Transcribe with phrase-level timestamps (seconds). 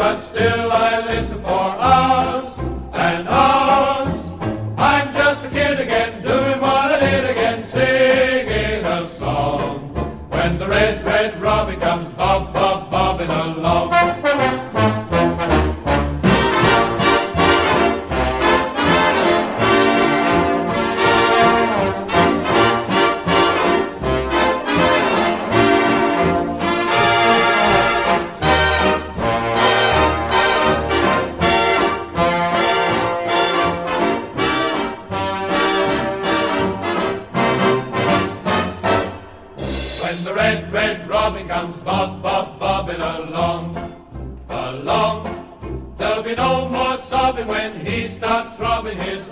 [0.00, 2.39] But still I listen for hours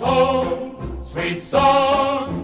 [0.09, 2.38] home, sweet song.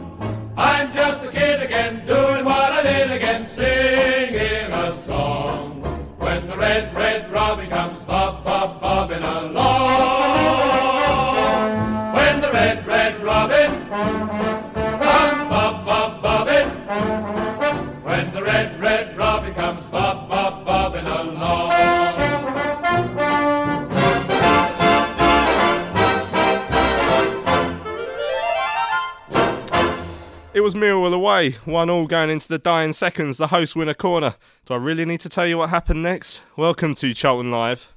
[30.66, 33.38] Was Millwall away, one all going into the dying seconds.
[33.38, 34.34] The host win a corner.
[34.66, 36.42] Do I really need to tell you what happened next?
[36.58, 37.88] Welcome to Charlton Live.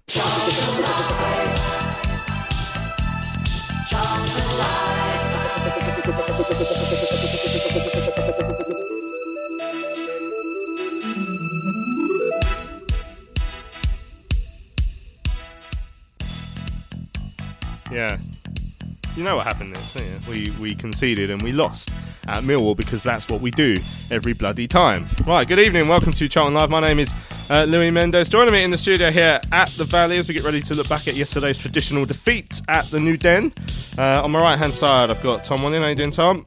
[17.91, 18.19] Yeah.
[19.17, 20.29] You know what happened next?
[20.29, 21.91] We, we conceded and we lost
[22.29, 23.75] at Millwall because that's what we do
[24.11, 25.07] every bloody time.
[25.27, 25.89] Right, good evening.
[25.89, 26.71] Welcome to Charlton Live.
[26.71, 27.13] My name is
[27.51, 28.29] uh, Louis Mendes.
[28.29, 30.89] Joining me in the studio here at the Valley as we get ready to look
[30.89, 33.53] back at yesterday's traditional defeat at the New Den.
[33.97, 35.83] Uh, on my right hand side, I've got Tom William.
[35.83, 36.47] How you doing, Tom?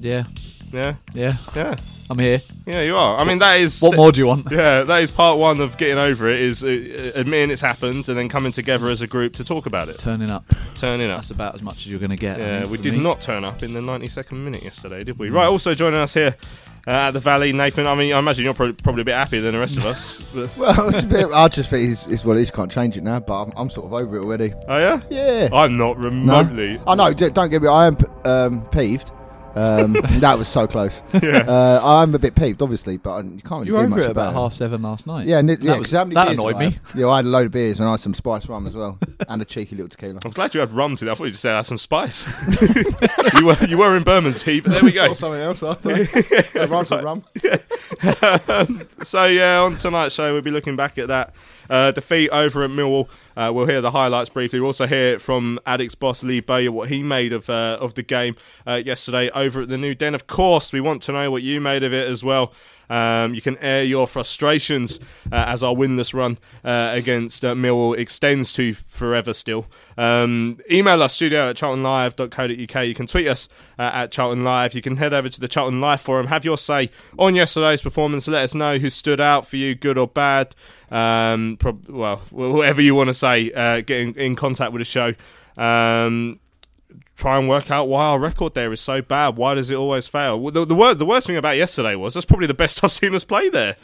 [0.00, 0.24] Yeah,
[0.72, 1.76] Yeah, yeah, yeah,
[2.10, 2.40] I'm here.
[2.66, 2.82] yeah.
[2.82, 3.18] You are.
[3.18, 4.48] I mean, that is What more do you want?
[4.50, 6.40] Yeah, that is part one of getting over it.
[6.40, 9.88] Is uh, admitting it's happened and then coming together as a group to talk about
[9.88, 10.44] it, Turning up.
[10.74, 11.16] turning up.
[11.18, 12.38] That's about as much as you're going to get.
[12.38, 13.00] I Yeah, we did me.
[13.02, 15.30] not turn up in the 92nd minute yesterday, did we?
[15.30, 16.34] Right, also joining us here
[16.86, 17.86] uh, at the Valley, Nathan.
[17.86, 20.34] I mean, I imagine you're probably, probably a bit happier than the rest of us.
[20.58, 23.20] Well, it's a bit, I just think it's, it's well, you can't change it now,
[23.20, 24.52] but I'm, I'm sort of over it already.
[24.68, 25.48] oh yeah, Yeah.
[25.52, 26.04] I'm not No?
[26.04, 26.78] remotely.
[26.86, 27.12] I know.
[27.14, 27.68] d- Don't get me.
[27.68, 29.12] I am um, peeved.
[29.54, 31.00] Um, that was so close.
[31.48, 33.96] Uh, I'm a bit peeved, obviously, but I, you can't really You were do over
[33.96, 34.34] much it about it.
[34.34, 35.26] half seven last night.
[35.26, 35.70] Yeah, ni- That yeah.
[35.78, 36.78] was- 'cause that beers annoyed did I me.
[36.86, 36.94] have?
[36.94, 38.98] Yeah, I had a load of beers and I had some spice rum as well,
[39.28, 40.18] and a cheeky little tequila.
[40.24, 41.10] I'm glad you had rum today.
[41.10, 42.26] I thought you just said I had some spice.
[43.38, 45.12] you were you were in Bermondsey, but there we go.
[45.14, 45.88] something else after.
[46.04, 47.24] That rhymes with rum.
[49.02, 51.34] So yeah, on tonight's show we'll be looking back at that
[51.70, 53.08] uh, defeat over at Millwall.
[53.36, 54.60] Uh, we'll hear the highlights briefly.
[54.60, 58.02] We'll also hear from Addicks boss Lee Bowyer what he made of uh, of the
[58.02, 58.36] game
[58.66, 60.14] uh, yesterday over at the New Den.
[60.14, 62.52] Of course, we want to know what you made of it as well.
[62.90, 64.98] Um, you can air your frustrations
[65.30, 69.66] uh, as our winless run uh, against uh, Millwall extends to forever still.
[69.96, 72.86] Um, email us studio at charltonlive.co.uk.
[72.86, 73.48] You can tweet us
[73.78, 74.74] at Charlton Live.
[74.74, 76.26] You can head over to the Charlton Live forum.
[76.26, 78.28] Have your say on yesterday's performance.
[78.28, 80.54] Let us know who stood out for you, good or bad.
[80.90, 83.48] Um, prob- well, whatever you want to say.
[83.48, 85.14] Get in, in contact with the show.
[85.56, 86.40] Um,
[87.18, 89.36] try and work out why our record there is so bad.
[89.36, 90.38] Why does it always fail?
[90.50, 93.14] The, the, wor- the worst thing about yesterday was that's probably the best I've seen
[93.14, 93.76] us play there.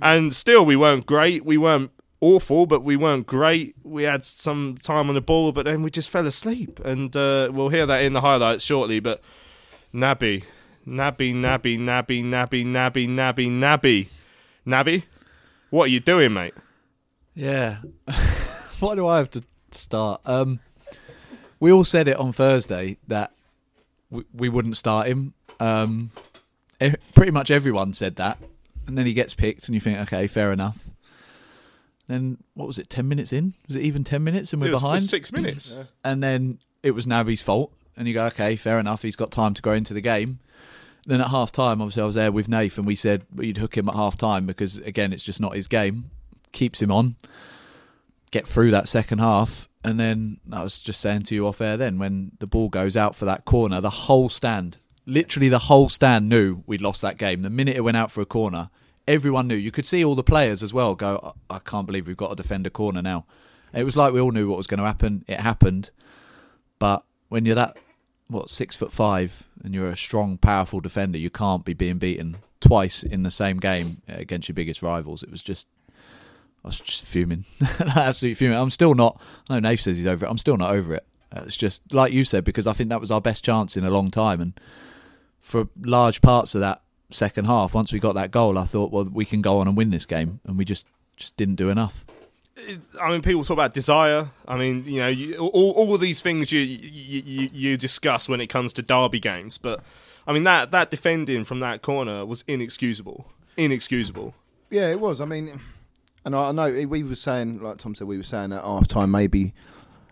[0.00, 1.44] And still, we weren't great.
[1.44, 1.90] We weren't
[2.20, 3.74] awful, but we weren't great.
[3.84, 6.80] We had some time on the ball, but then we just fell asleep.
[6.80, 9.00] And uh, we'll hear that in the highlights shortly.
[9.00, 9.20] But
[9.92, 10.44] Nabby,
[10.86, 14.08] Nabby, Nabby, Nabby, Nabby, Nabby, Nabby, Nabby,
[14.64, 15.04] Nabby.
[15.70, 16.54] What are you doing, mate?
[17.34, 17.78] Yeah.
[18.80, 19.42] Why do I have to
[19.72, 20.22] start?
[20.24, 20.60] Um,
[21.60, 23.32] we all said it on Thursday that
[24.10, 25.34] we, we wouldn't start him.
[25.60, 26.10] Um,
[26.80, 28.38] e- pretty much everyone said that,
[28.86, 30.88] and then he gets picked, and you think, okay, fair enough.
[32.06, 32.88] Then what was it?
[32.88, 33.54] Ten minutes in?
[33.66, 35.02] Was it even ten minutes, and we're It was for behind?
[35.02, 35.76] six minutes.
[36.04, 37.72] and then it was Naby's fault.
[37.96, 39.02] And you go, okay, fair enough.
[39.02, 40.38] He's got time to grow into the game.
[41.04, 43.56] Then at half time, obviously, I was there with Nath, and we said well, you'd
[43.58, 46.10] hook him at half time because, again, it's just not his game.
[46.52, 47.16] Keeps him on,
[48.30, 49.67] get through that second half.
[49.84, 52.96] And then I was just saying to you off air then, when the ball goes
[52.96, 57.16] out for that corner, the whole stand, literally the whole stand knew we'd lost that
[57.16, 57.42] game.
[57.42, 58.70] The minute it went out for a corner,
[59.06, 59.54] everyone knew.
[59.54, 62.34] You could see all the players as well go, I can't believe we've got to
[62.34, 63.24] defend a corner now.
[63.72, 65.24] It was like we all knew what was going to happen.
[65.28, 65.90] It happened.
[66.78, 67.78] But when you're that,
[68.28, 72.36] what, six foot five, and you're a strong, powerful defender, you can't be being beaten
[72.60, 75.22] twice in the same game uh, against your biggest rivals.
[75.22, 75.68] It was just,
[76.64, 77.44] I was just fuming,
[77.80, 78.58] absolutely fuming.
[78.58, 79.20] I'm still not.
[79.48, 80.28] I know Nave says he's over it.
[80.28, 81.06] I'm still not over it.
[81.32, 83.90] It's just like you said because I think that was our best chance in a
[83.90, 84.60] long time, and
[85.40, 89.08] for large parts of that second half, once we got that goal, I thought, well,
[89.10, 92.04] we can go on and win this game, and we just just didn't do enough.
[93.00, 94.30] I mean, people talk about desire.
[94.46, 98.28] I mean, you know, you, all, all of these things you, you you you discuss
[98.28, 99.82] when it comes to derby games, but
[100.26, 103.26] I mean that that defending from that corner was inexcusable.
[103.56, 104.34] Inexcusable.
[104.70, 105.20] Yeah, it was.
[105.20, 105.60] I mean,
[106.28, 108.86] and I, I know we were saying, like Tom said, we were saying at half
[108.86, 109.52] time maybe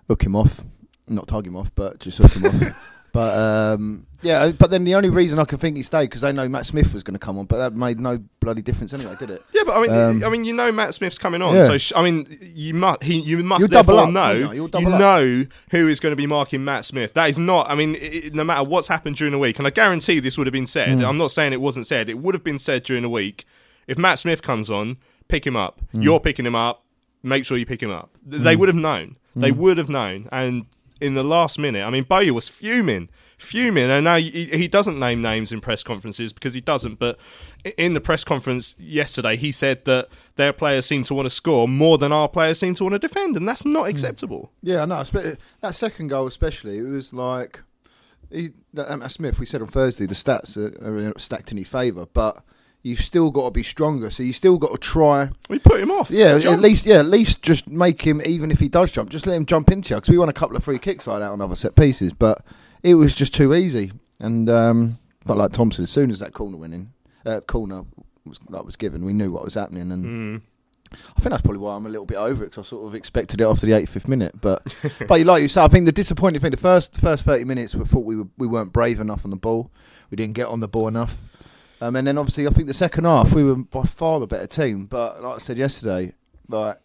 [0.08, 0.64] hook him off,
[1.08, 2.82] not tug him off, but just hook him off.
[3.12, 6.32] But um, yeah, but then the only reason I can think he stayed because they
[6.32, 9.14] know Matt Smith was going to come on, but that made no bloody difference anyway,
[9.18, 9.40] did it?
[9.54, 11.62] Yeah, but I mean, Um, I mean, you know, Matt Smith's coming on, Yeah.
[11.62, 14.68] so sh- I mean, you must he you must You'll double therefore up, know you?
[14.68, 17.14] You'll you know who is going to be marking Matt Smith.
[17.14, 17.70] That is not.
[17.70, 20.36] I mean, i i- no matter what's happened during the week, and I guarantee this
[20.36, 20.68] would have been Mm.
[20.68, 21.00] said.
[21.02, 22.10] I'm not saying it wasn't said.
[22.10, 23.46] It would have been said during the week.
[23.86, 25.80] If Matt Smith comes on, pick him up.
[25.94, 26.02] Mm.
[26.04, 26.84] You're picking him up.
[27.22, 28.10] Make sure you pick him up.
[28.30, 29.16] Th- They would have known.
[29.34, 29.56] They Mm.
[29.56, 30.28] would have known.
[30.32, 30.66] And
[31.00, 34.98] in the last minute, I mean, Bowyer was fuming, fuming, and now he, he doesn't
[34.98, 36.98] name names in press conferences because he doesn't.
[36.98, 37.18] But
[37.76, 41.68] in the press conference yesterday, he said that their players seem to want to score
[41.68, 43.72] more than our players seem to want to defend, and that's Mm.
[43.72, 44.52] not acceptable.
[44.62, 45.02] Yeah, I know.
[45.60, 47.60] That second goal, especially, it was like
[48.30, 48.50] he,
[49.08, 49.38] Smith.
[49.38, 52.42] We said on Thursday the stats are, are stacked in his favour, but
[52.86, 54.10] you've still got to be stronger.
[54.10, 55.30] So you still got to try.
[55.48, 56.08] We put him off.
[56.08, 59.26] Yeah, at least yeah, at least just make him even if he does jump, just
[59.26, 61.30] let him jump into you because we won a couple of free kicks like that
[61.30, 62.44] on other set pieces, but
[62.84, 63.90] it was just too easy.
[64.20, 64.92] And um,
[65.24, 66.92] but like Thompson, as soon as that corner went in,
[67.26, 67.84] uh, corner
[68.24, 70.42] was that was given, we knew what was happening, and Mm.
[70.92, 72.94] I think that's probably why I'm a little bit over it because I sort of
[72.94, 74.40] expected it after the 85th minute.
[74.40, 74.62] But
[75.08, 77.74] but like you said, I think the disappointing thing, the first the first 30 minutes,
[77.74, 79.72] we thought we were, we weren't brave enough on the ball,
[80.10, 81.20] we didn't get on the ball enough.
[81.80, 84.46] Um, and then obviously, I think the second half we were by far the better
[84.46, 84.86] team.
[84.86, 86.14] But like I said yesterday,
[86.48, 86.78] like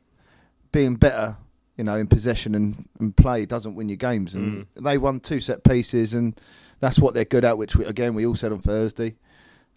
[0.72, 1.38] being better,
[1.78, 4.36] you know, in possession and, and play doesn't win you games.
[4.36, 6.40] And they won two set pieces, and
[6.80, 7.58] that's what they're good at.
[7.58, 9.16] Which we, again we all said on Thursday,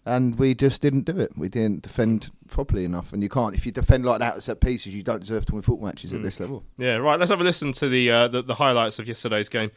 [0.05, 1.31] and we just didn't do it.
[1.37, 3.13] We didn't defend properly enough.
[3.13, 5.53] And you can't if you defend like that at set pieces, you don't deserve to
[5.53, 6.65] win football matches at this level.
[6.77, 7.17] Yeah, right.
[7.17, 9.71] Let's have a listen to the uh, the, the highlights of yesterday's game.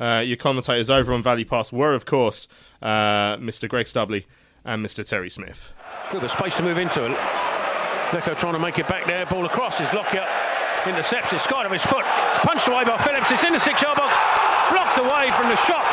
[0.00, 2.46] Uh, your commentators over on Valley Pass were, of course,
[2.80, 3.68] uh, Mr.
[3.68, 4.26] Greg Stubley
[4.64, 5.06] and Mr.
[5.06, 5.72] Terry Smith.
[6.10, 7.00] Good with space to move into.
[8.10, 9.26] Leko trying to make it back there.
[9.26, 9.80] Ball across.
[9.80, 10.26] Is Lockyer
[10.86, 11.40] intercepts it.
[11.40, 12.04] Skied of his foot.
[12.04, 13.30] It's punched away by Phillips.
[13.30, 14.16] It's in the six-yard box.
[14.72, 15.84] Blocked away from the shot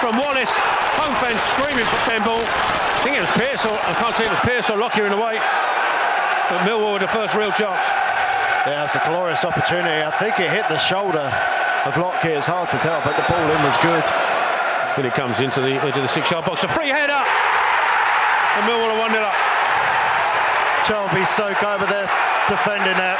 [0.00, 0.52] from Wallace.
[1.00, 2.40] Home fans screaming for handball.
[2.40, 5.12] I think it was Pearce or I can't see it was Pearce or Lockyer in
[5.12, 5.40] the way.
[6.48, 7.84] But Millwall with the first real chance.
[8.68, 10.04] Yeah, it's a glorious opportunity.
[10.04, 11.32] I think it hit the shoulder
[11.84, 12.36] of Lockyer.
[12.36, 14.04] It's hard to tell, but the ball in was good.
[14.96, 16.64] Then it comes into the into the six-yard box.
[16.64, 17.24] A free header.
[18.56, 19.34] And Millwall are one 0 up.
[20.86, 22.10] Chelby so good with their
[22.48, 23.18] defending that.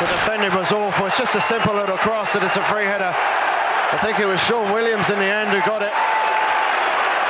[0.00, 1.06] The defending was awful.
[1.06, 3.14] It's just a simple little cross and it's a free header.
[3.14, 5.92] I think it was Shaun Williams in the end who got it,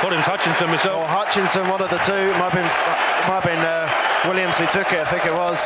[0.03, 1.07] Thought it was Hutchinson or.
[1.07, 2.27] Hutchinson, one of the two.
[2.35, 2.71] Might have been,
[3.23, 3.87] might have been uh,
[4.27, 4.99] Williams who took it.
[4.99, 5.63] I think it was.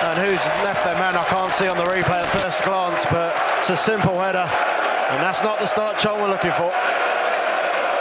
[0.00, 1.12] And who's left their man?
[1.12, 5.20] I can't see on the replay at first glance, but it's a simple header, and
[5.20, 6.72] that's not the start Charlton were looking for.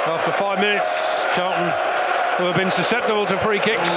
[0.07, 0.91] After five minutes,
[1.33, 1.65] Charlton,
[2.37, 3.89] who have been susceptible to free kicks,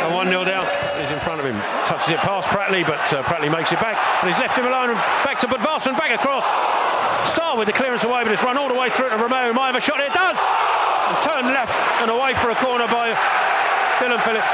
[0.00, 0.64] and 1 0 down,
[1.04, 1.56] is in front of him.
[1.84, 4.00] Touches it past Pratley, but uh, Pratley makes it back.
[4.20, 6.48] But he's left him alone and back to Bodvarsson, back across.
[7.36, 9.52] Sarr with the clearance away, but it's run all the way through to Romeo.
[9.52, 10.00] Might have a shot.
[10.00, 10.40] It does!
[10.40, 13.12] And turned left and away for a corner by
[14.00, 14.52] Dillon Phillips.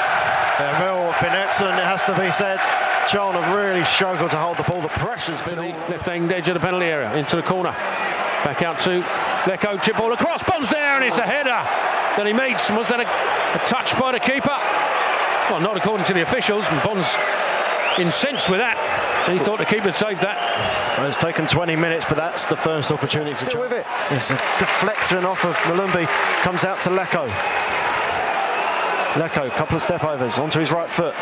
[0.59, 2.59] Yeah, Millwall have been excellent, it has to be said.
[3.07, 4.81] Charlton have really struggled to hold the ball.
[4.81, 7.77] The pressure's been the left hand edge of the penalty area, into the corner.
[8.47, 9.03] Back out to
[9.51, 12.71] Leko, chip ball across, Bonne's there, and it's a header that he meets.
[12.71, 14.55] Was that a, a touch by the keeper?
[15.51, 17.11] Well, not according to the officials, and Bonne's
[17.99, 18.79] incensed with that.
[19.29, 20.39] He thought the keeper had saved that.
[20.97, 23.35] Well, it's taken 20 minutes, but that's the first opportunity.
[23.35, 23.85] Still with it.
[24.13, 26.07] It's a deflection off of Molumby.
[26.47, 27.27] Comes out to Leko.
[29.19, 31.17] Leko, couple of step overs onto his right foot.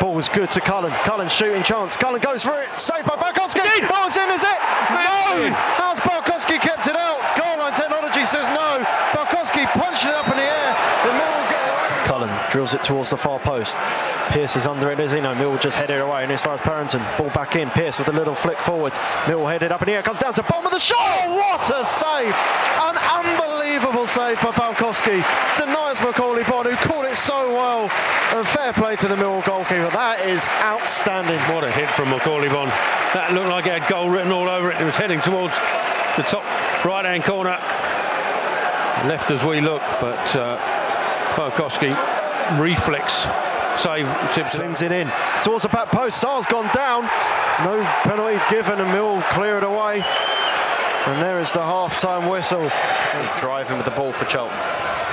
[0.00, 0.92] Ball was good to Cullen.
[1.04, 1.96] Cullen shooting chance.
[1.96, 2.70] Cullen goes for it.
[2.72, 3.88] Saved by Bialkowski.
[3.88, 4.58] Ball's in, is it?
[4.90, 5.52] No!
[5.80, 7.20] How's Bialkowski kept it out?
[7.36, 8.84] Goal line technology says no.
[9.12, 10.70] Bialkowski punched it up in the air.
[11.04, 12.06] The Millwall get it.
[12.06, 13.76] Cullen drills it towards the far post.
[14.30, 15.20] Pearce is under it, is he?
[15.20, 16.22] No, Millwall just headed away.
[16.22, 17.68] And as far as Parrington, ball back in.
[17.68, 18.94] Pearce with a little flick forward.
[19.28, 20.02] Millwall headed up in here.
[20.02, 20.96] Comes down to bottom of the shot.
[20.98, 22.32] Oh, what a save!
[22.80, 25.20] An unbelievable save by Bialkowski.
[25.58, 27.90] Denies Macauley Bonne, who caught it so well.
[28.32, 29.90] And fair play to the Millwall goalkeeper.
[29.90, 31.38] That is outstanding.
[31.54, 32.72] What a hit from Macauley Bonne.
[33.12, 34.80] That looked like it had goal written all over it.
[34.80, 35.56] It was heading towards
[36.16, 36.44] the top
[36.86, 37.60] right hand corner.
[39.06, 40.56] Left as we look, but uh,
[42.54, 43.26] reflex
[43.80, 44.74] save tips it in.
[44.74, 45.10] Slings it in
[45.42, 46.20] towards the back post.
[46.20, 47.02] Sarr's gone down.
[47.64, 50.02] No penalty given, and Mill clear it away.
[51.06, 52.70] And there is the half-time whistle.
[53.38, 54.58] Driving with the ball for Charlton.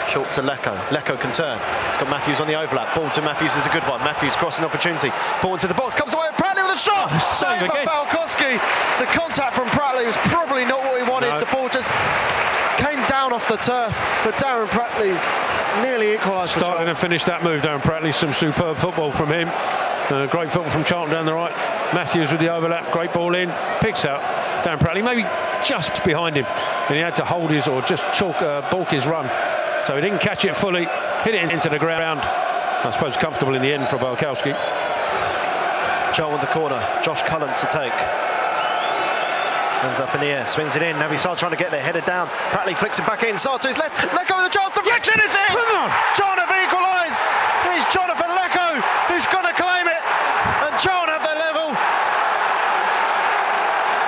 [0.10, 0.76] Short to Leko.
[0.90, 1.62] Leko can turn.
[1.88, 2.96] It's got Matthews on the overlap.
[2.96, 4.02] Ball to Matthews is a good one.
[4.02, 5.12] Matthews crossing opportunity.
[5.42, 5.96] Ball into the box.
[5.96, 6.28] Comes away.
[6.34, 7.10] Pratley with a shot.
[7.34, 7.86] Save by again.
[7.88, 8.58] Bialkowski.
[9.00, 11.30] The contact from Pratley was probably not what he wanted.
[11.30, 11.40] No.
[11.40, 12.63] The ball just came
[13.24, 13.96] down off the turf.
[14.26, 16.52] But Darren Pratley nearly equalised.
[16.52, 16.90] Started Charlton.
[16.90, 18.14] and finished that move, Darren Pratley.
[18.14, 19.50] Some superb football from him.
[19.50, 21.54] Uh, great football from Charlton down the right.
[21.94, 22.92] Matthews with the overlap.
[22.92, 23.50] Great ball in.
[23.80, 24.22] Picks out
[24.64, 25.24] Darren Pratley, maybe
[25.66, 26.46] just behind him.
[26.46, 29.30] And he had to hold his or just chalk, uh, balk his run.
[29.86, 30.86] So he didn't catch it fully.
[31.24, 32.20] Hit it into the ground.
[32.20, 34.52] I suppose comfortable in the end for Bialkowski.
[36.14, 37.02] Charlton with the corner.
[37.04, 38.33] Josh Cullen to take.
[39.84, 40.96] Up in the air, swings it in.
[40.96, 42.32] Naby Sarr trying to get there, headed down.
[42.56, 43.36] Pratley flicks it back in.
[43.36, 43.94] Sarr to his left.
[44.16, 44.72] Leko with a chance.
[44.72, 45.52] Deflection is in.
[45.52, 45.92] Come on.
[46.16, 47.20] John have equalised.
[47.76, 48.80] It's Jonathan Leko
[49.12, 50.04] who's going to claim it.
[50.64, 51.68] And John at the level.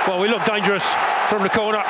[0.08, 0.88] Well, we look dangerous
[1.28, 1.84] from the corner.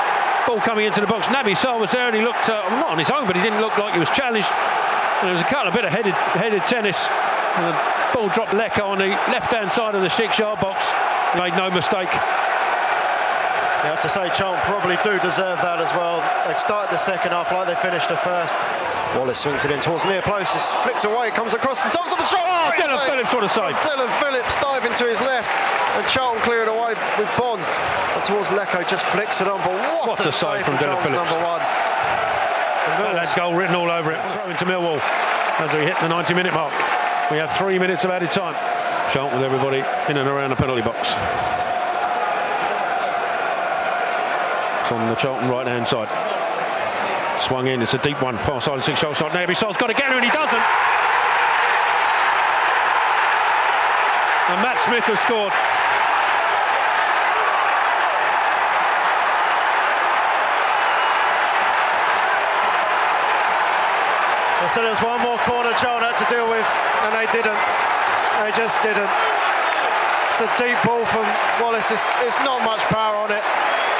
[0.49, 1.27] Ball coming into the box.
[1.27, 3.61] Naby Sarr was there and he looked, uh, not on his own, but he didn't
[3.61, 4.49] look like he was challenged.
[4.49, 7.07] And there was a couple of bit of headed, headed tennis.
[7.55, 7.77] And the
[8.17, 10.89] ball dropped Leko on the left-hand side of the six-yard box.
[11.37, 12.09] Made no mistake.
[13.85, 16.17] You have to say Charlton probably do deserve that as well.
[16.49, 18.57] They've started the second half like they finished the first.
[19.13, 20.57] Wallace swings it in towards the near post.
[20.57, 21.29] Just flicks away.
[21.29, 22.41] Comes across the tops of the shot.
[22.43, 23.05] Oh, Dillon save.
[23.13, 23.77] Phillips, what a save.
[23.85, 25.53] Dillon Phillips diving to his left.
[26.01, 27.61] And Charlton clear it away with Bonne.
[27.61, 29.61] And towards Leko, just flicks it on.
[29.61, 31.29] But what, What a save from Dillon Phillips.
[31.29, 31.61] number one.
[31.61, 34.19] And That goal written all over it.
[34.33, 34.97] Throw into Millwall
[35.61, 36.73] as we hit the 90-minute mark.
[37.29, 38.57] We have three minutes of added time.
[39.13, 41.13] Charlton with everybody in and around the penalty box.
[44.91, 46.09] On the Charlton right-hand side.
[47.41, 47.81] Swung in.
[47.81, 48.37] It's a deep one.
[48.37, 49.31] Far side six shot shot.
[49.31, 50.65] Naby Sarr's got to get her and he doesn't.
[54.45, 55.49] And Matt Smith has scored.
[64.61, 66.65] They said there was one more corner Charlton had to deal with,
[67.09, 67.57] and they didn't.
[68.37, 69.09] They just didn't.
[70.29, 71.25] It's a deep ball from
[71.57, 71.89] Wallace.
[71.89, 73.41] It's, it's not much power on it,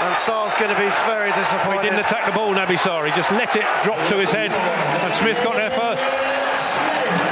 [0.02, 1.84] and Sarr's going to be very disappointed.
[1.84, 3.08] He didn't attack the ball, Naby Sarr.
[3.08, 4.52] He just let it drop to his head.
[4.52, 6.04] And Smith got there first.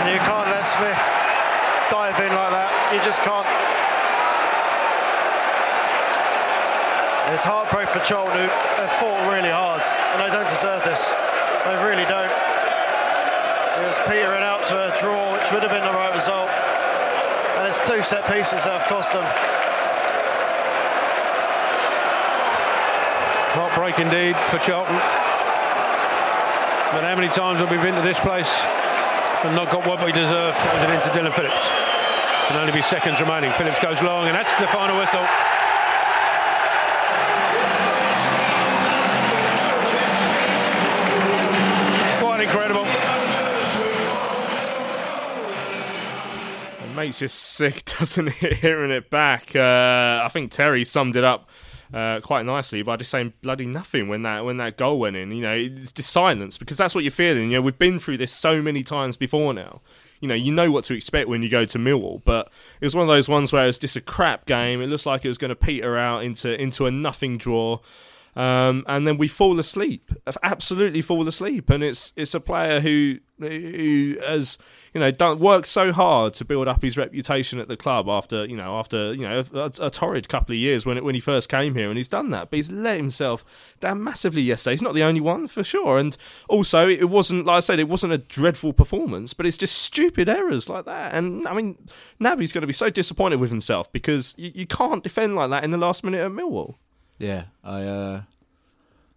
[0.08, 1.01] You can't let Smith
[1.91, 2.72] dive in like that.
[2.96, 3.48] You just can't.
[7.34, 9.82] It's heartbreak for Charlton, who have fought really hard,
[10.13, 11.10] and they don't deserve this.
[11.65, 12.29] They really don't.
[12.29, 16.48] It was petering out to a draw, which would have been the right result.
[17.58, 19.25] And it's two set pieces that have cost them.
[23.53, 24.95] Heartbreak indeed for Charlton.
[26.93, 28.50] But how many times have we been to this place
[29.45, 30.57] and not got what we deserved?
[30.57, 31.69] That was it into Dillon Phillips.
[32.48, 33.51] Can only be seconds remaining.
[33.53, 35.22] Phillips goes long, and that's the final whistle.
[42.17, 42.86] Quite incredible.
[46.83, 49.55] It makes you sick, doesn't it, hearing it back?
[49.55, 51.50] Uh, I think Terry summed it up
[51.93, 55.31] uh, quite nicely by just saying bloody nothing when that when that goal went in.
[55.31, 57.51] You know, it's just silence because that's what you're feeling.
[57.51, 59.81] You know, we've been through this so many times before now.
[60.19, 62.95] You know, you know what to expect when you go to Millwall, but it was
[62.95, 64.81] one of those ones where it was just a crap game.
[64.81, 67.79] It looks like it was going to peter out into into a nothing draw.
[68.36, 70.12] Um, and then we fall asleep,
[70.42, 71.70] absolutely fall asleep.
[71.70, 74.58] And it's it's a player who who has
[74.94, 78.46] you know done worked so hard to build up his reputation at the club after
[78.46, 81.22] you know after you know a, a torrid couple of years when it, when he
[81.22, 82.50] first came here, and he's done that.
[82.50, 84.74] But he's let himself down massively yesterday.
[84.74, 85.98] He's not the only one for sure.
[85.98, 86.16] And
[86.48, 90.30] also, it wasn't like I said, it wasn't a dreadful performance, but it's just stupid
[90.30, 91.13] errors like that.
[91.13, 91.78] And I mean,
[92.20, 95.63] Naby's going to be so disappointed with himself because you, you can't defend like that
[95.63, 96.75] in the last minute at Millwall.
[97.17, 98.22] Yeah, I uh,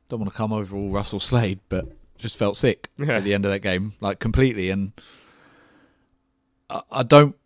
[0.09, 1.87] don't want to come over all Russell Slade, but
[2.19, 4.71] just felt sick at the end of that game, like completely.
[4.71, 4.93] And
[6.71, 7.37] I, I don't,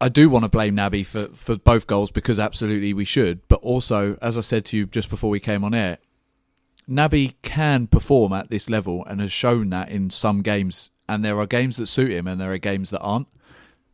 [0.00, 3.46] I do want to blame Naby for for both goals because absolutely we should.
[3.48, 5.98] But also, as I said to you just before we came on air,
[6.88, 10.90] Naby can perform at this level and has shown that in some games.
[11.10, 13.28] And there are games that suit him, and there are games that aren't.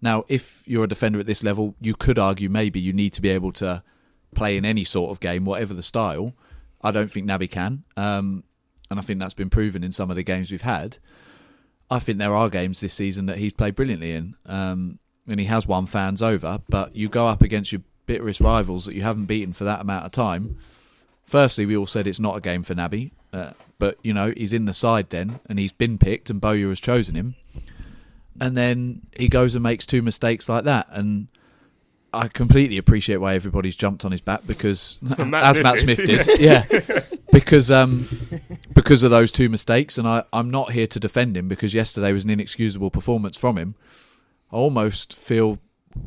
[0.03, 3.23] Now, if you're a defender at this level, you could argue maybe you need to
[3.23, 3.85] be able to
[4.35, 6.35] play in any sort of game, whatever the style.
[6.83, 8.45] I don't think Naby can, um,
[8.91, 10.99] and I think that's been proven in some of the games we've had.
[11.91, 15.47] I think there are games this season that he's played brilliantly in, um, and he
[15.47, 16.61] has won fans over.
[16.69, 20.05] But you go up against your bitterest rivals that you haven't beaten for that amount
[20.05, 20.59] of time.
[21.25, 24.53] Firstly, we all said it's not a game for Naby, uh, but you know he's
[24.53, 27.35] in the side then, and he's been picked, and Bowyer has chosen him.
[28.41, 31.29] And then he goes and makes two mistakes like that, and
[32.15, 35.85] I completely appreciate why everybody's jumped on his back because, Matt as Smith Matt did.
[35.85, 36.65] Smith did, yeah,
[37.33, 38.09] because um,
[38.73, 42.13] because of those two mistakes, and I I'm not here to defend him because yesterday
[42.13, 43.75] was an inexcusable performance from him.
[44.53, 45.59] I almost feel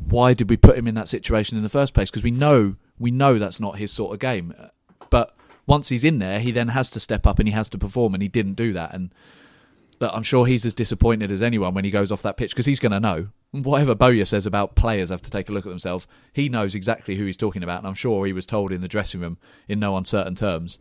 [0.09, 2.09] why did we put him in that situation in the first place?
[2.09, 4.53] Because we know we know that's not his sort of game.
[5.09, 5.35] But
[5.65, 8.13] once he's in there, he then has to step up and he has to perform,
[8.13, 8.93] and he didn't do that.
[8.93, 9.11] And
[10.01, 12.79] I'm sure he's as disappointed as anyone when he goes off that pitch because he's
[12.79, 13.29] going to know.
[13.51, 17.15] Whatever Bowyer says about players have to take a look at themselves, he knows exactly
[17.15, 19.37] who he's talking about, and I'm sure he was told in the dressing room
[19.67, 20.79] in no uncertain terms.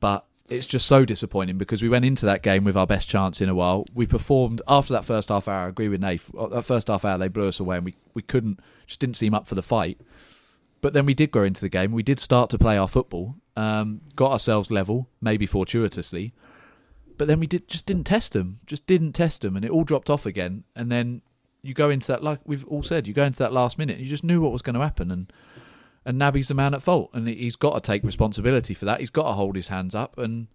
[0.00, 3.40] But it's just so disappointing because we went into that game with our best chance
[3.40, 3.84] in a while.
[3.92, 5.66] We performed after that first half hour.
[5.66, 6.30] I agree with Nath.
[6.34, 9.16] uh, That first half hour they blew us away, and we we couldn't just didn't
[9.16, 10.00] seem up for the fight.
[10.80, 11.92] But then we did go into the game.
[11.92, 16.32] We did start to play our football, um, got ourselves level, maybe fortuitously.
[17.18, 19.84] But then we did just didn't test them, just didn't test them, and it all
[19.84, 20.64] dropped off again.
[20.74, 21.22] And then
[21.62, 23.98] you go into that, like we've all said, you go into that last minute.
[23.98, 25.32] You just knew what was going to happen, and
[26.06, 29.00] and Naby's the man at fault, and he's got to take responsibility for that.
[29.00, 30.46] He's got to hold his hands up, and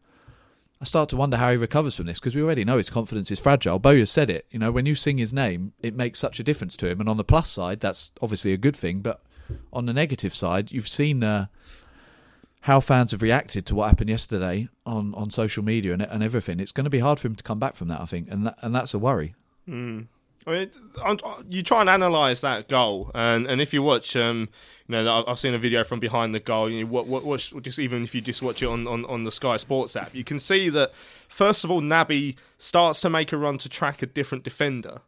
[0.82, 3.30] I start to wonder how he recovers from this because we already know his confidence
[3.30, 3.80] is fragile.
[3.80, 6.76] Bowyer said it, you know, when you sing his name, it makes such a difference
[6.78, 7.00] to him.
[7.00, 9.22] And on the plus side, that's obviously a good thing, but
[9.72, 11.46] on the negative side, you've seen uh,
[12.64, 16.62] how fans have reacted to what happened yesterday on, on social media and, and everything.
[16.62, 18.48] It's going to be hard for him to come back from that, I think, and
[18.48, 19.36] that, and that's a worry.
[20.46, 20.70] I mean,
[21.50, 24.50] you try and analyse that goal, and, and if you watch, um,
[24.88, 26.70] you know, I've- seen a video from behind the goal.
[26.70, 29.24] You know, what, what, watch, just even if you just watch it on, on, on
[29.24, 33.32] the Sky Sports app, you can see that first of all, Naby starts to make
[33.32, 35.00] a run to track a different defender.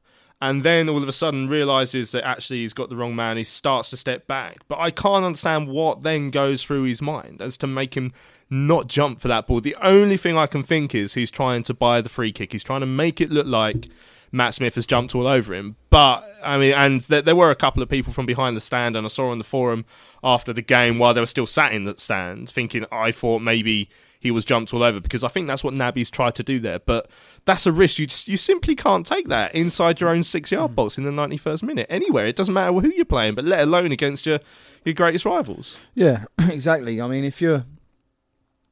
[0.41, 3.37] And then all of a sudden realizes that actually he's got the wrong man.
[3.37, 7.41] He starts to step back, but I can't understand what then goes through his mind
[7.41, 8.11] as to make him
[8.49, 9.61] not jump for that ball.
[9.61, 12.51] The only thing I can think is he's trying to buy the free kick.
[12.51, 13.87] He's trying to make it look like
[14.31, 15.77] Matt Smith has jumped all over him.
[15.89, 18.95] But I mean, and there, there were a couple of people from behind the stand,
[18.97, 19.85] and I saw on the forum
[20.23, 23.89] after the game while they were still sat in that stand, thinking I thought maybe
[24.19, 26.79] he was jumped all over because I think that's what Naby's tried to do there.
[26.79, 27.09] But
[27.45, 30.97] that's a risk you you simply can't take that inside your own six yard box
[30.97, 32.25] in the ninety first minute anywhere.
[32.25, 34.39] It doesn't matter who you're playing, but let alone against your
[34.83, 35.79] your greatest rivals.
[35.93, 37.01] Yeah, exactly.
[37.01, 37.65] I mean, if you're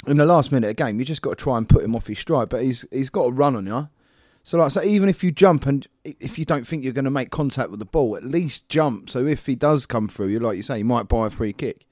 [0.07, 1.95] in the last minute of a game, you just got to try and put him
[1.95, 2.49] off his stride.
[2.49, 3.89] But he's he's got a run on you.
[4.45, 7.11] So like, so even if you jump and if you don't think you're going to
[7.11, 9.09] make contact with the ball, at least jump.
[9.09, 11.53] So if he does come through, you like you say, you might buy a free
[11.53, 11.85] kick.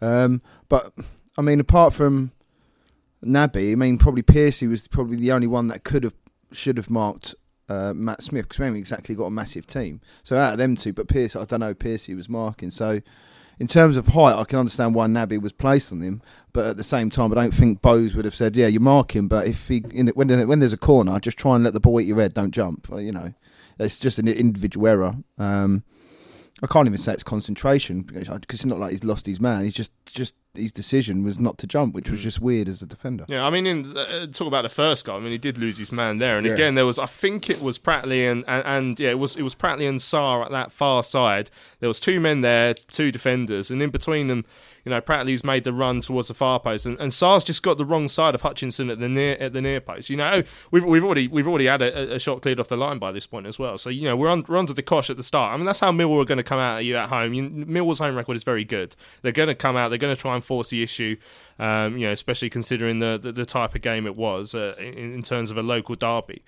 [0.00, 0.92] Um, but
[1.38, 2.32] I mean, apart from
[3.26, 6.14] Naby, I mean, probably Piercy was probably the only one that could have
[6.52, 7.34] should have marked
[7.68, 10.00] uh, Matt Smith because we haven't exactly got a massive team.
[10.22, 12.70] So out of them two, but Piercy, I don't know, Piercy was marking.
[12.70, 13.00] So
[13.58, 16.76] in terms of height, I can understand why Naby was placed on him, but at
[16.76, 19.46] the same time, I don't think Bose would have said, "Yeah, you mark him," but
[19.46, 22.06] if he in, when when there's a corner, just try and let the ball hit
[22.06, 22.88] your head, don't jump.
[22.88, 23.32] Well, You know,
[23.78, 25.16] it's just an individual error.
[25.38, 25.84] Um,
[26.62, 29.64] I can't even say it's concentration because it's not like he's lost his man.
[29.64, 32.86] He's just just his decision was not to jump, which was just weird as a
[32.86, 33.26] defender.
[33.28, 35.18] Yeah, I mean, in uh, talk about the first goal.
[35.18, 36.54] I mean, he did lose his man there, and Yeah.
[36.54, 36.98] again, there was.
[36.98, 39.98] I think it was Pratley and, and and yeah, it was it was Pratley and
[39.98, 41.50] Sarr at that far side.
[41.80, 44.46] There was two men there, two defenders, and in between them,
[44.86, 47.76] you know, Pratley's made the run towards the far post, and, and Sarr's just got
[47.76, 50.08] the wrong side of Hutchinson at the near at the near post.
[50.08, 53.00] You know, we've we've already we've already had a, a shot cleared off the line
[53.00, 53.78] by this point as well.
[53.78, 55.52] So you know, we're on, we're under the cosh at the start.
[55.52, 57.34] I mean, that's how Millwall are going to come out at you at home.
[57.34, 58.94] You, Millwall's home record is very good.
[59.22, 59.88] They're going to come out.
[59.88, 61.16] They're going to try and force the issue.
[61.58, 65.14] Um, you know, especially considering the, the, the type of game it was uh, in,
[65.14, 66.42] in terms of a local derby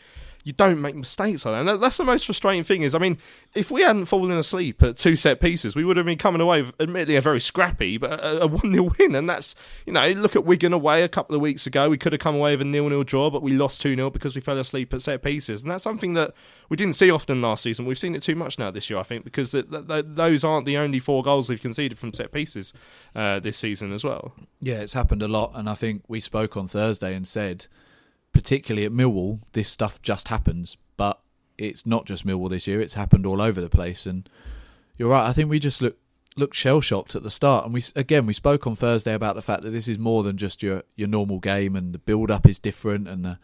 [0.49, 1.75] you don't make mistakes like that.
[1.75, 2.81] And that's the most frustrating thing.
[2.81, 3.19] Is I mean,
[3.55, 6.63] if we hadn't fallen asleep at two set pieces, we would have been coming away,
[6.63, 9.15] with, admittedly, a very scrappy, but a, a one 0 win.
[9.15, 11.91] And that's you know, look at Wigan away a couple of weeks ago.
[11.91, 14.09] We could have come away with a nil nil draw, but we lost two 0
[14.09, 15.61] because we fell asleep at set pieces.
[15.61, 16.35] And that's something that
[16.71, 17.85] we didn't see often last season.
[17.85, 20.99] We've seen it too much now this year, I think, because those aren't the only
[20.99, 22.73] four goals we've conceded from set pieces
[23.15, 24.33] uh, this season as well.
[24.61, 27.67] Yeah, it's happened a lot, and I think we spoke on Thursday and said
[28.39, 30.77] particularly at Millwall, this stuff just happens.
[30.97, 31.19] But
[31.59, 34.07] it's not just Millwall this year; it's happened all over the place.
[34.07, 34.29] And
[34.97, 35.29] you're right.
[35.29, 35.97] I think we just look
[36.37, 37.65] looked shell shocked at the start.
[37.65, 40.37] And we again we spoke on Thursday about the fact that this is more than
[40.37, 43.39] just your your normal game, and the build up is different, and the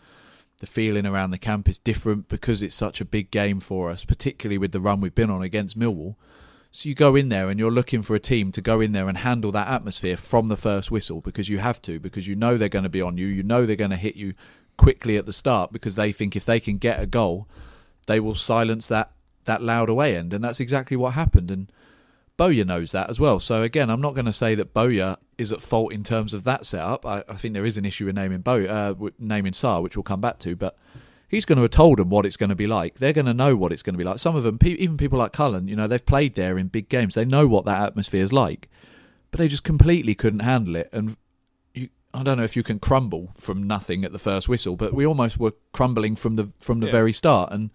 [0.58, 4.04] the feeling around the camp is different because it's such a big game for us,
[4.04, 6.14] particularly with the run we've been on against Millwall.
[6.70, 9.08] So you go in there and you're looking for a team to go in there
[9.08, 12.56] and handle that atmosphere from the first whistle because you have to, because you know
[12.56, 14.34] they're going to be on you, you know they're going to hit you
[14.76, 17.48] quickly at the start because they think if they can get a goal,
[18.06, 19.10] they will silence that
[19.44, 21.50] that loud away end, and that's exactly what happened.
[21.50, 21.70] And
[22.36, 23.40] Bowyer knows that as well.
[23.40, 26.44] So again, I'm not going to say that Bowyer is at fault in terms of
[26.44, 27.04] that setup.
[27.04, 30.02] I, I think there is an issue in naming Bowyer, uh, naming Sarr, which we'll
[30.02, 30.76] come back to, but.
[31.26, 32.98] He's going to have told them what it's going to be like.
[32.98, 34.20] They're going to know what it's going to be like.
[34.20, 37.14] Some of them, even people like Cullen, you know, they've played there in big games.
[37.14, 38.68] They know what that atmosphere is like,
[39.32, 40.88] but they just completely couldn't handle it.
[40.92, 41.16] And
[42.14, 45.04] I don't know if you can crumble from nothing at the first whistle, but we
[45.04, 46.92] almost were crumbling from the from the yeah.
[46.92, 47.70] very start, and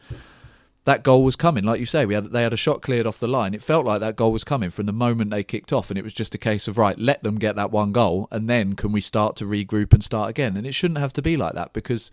[0.86, 1.65] that goal was coming.
[1.65, 3.54] Like you say, we had they had a shot cleared off the line.
[3.54, 6.04] It felt like that goal was coming from the moment they kicked off, and it
[6.04, 8.91] was just a case of right, let them get that one goal, and then can
[8.91, 10.56] we start to regroup and start again?
[10.56, 12.10] And it shouldn't have to be like that because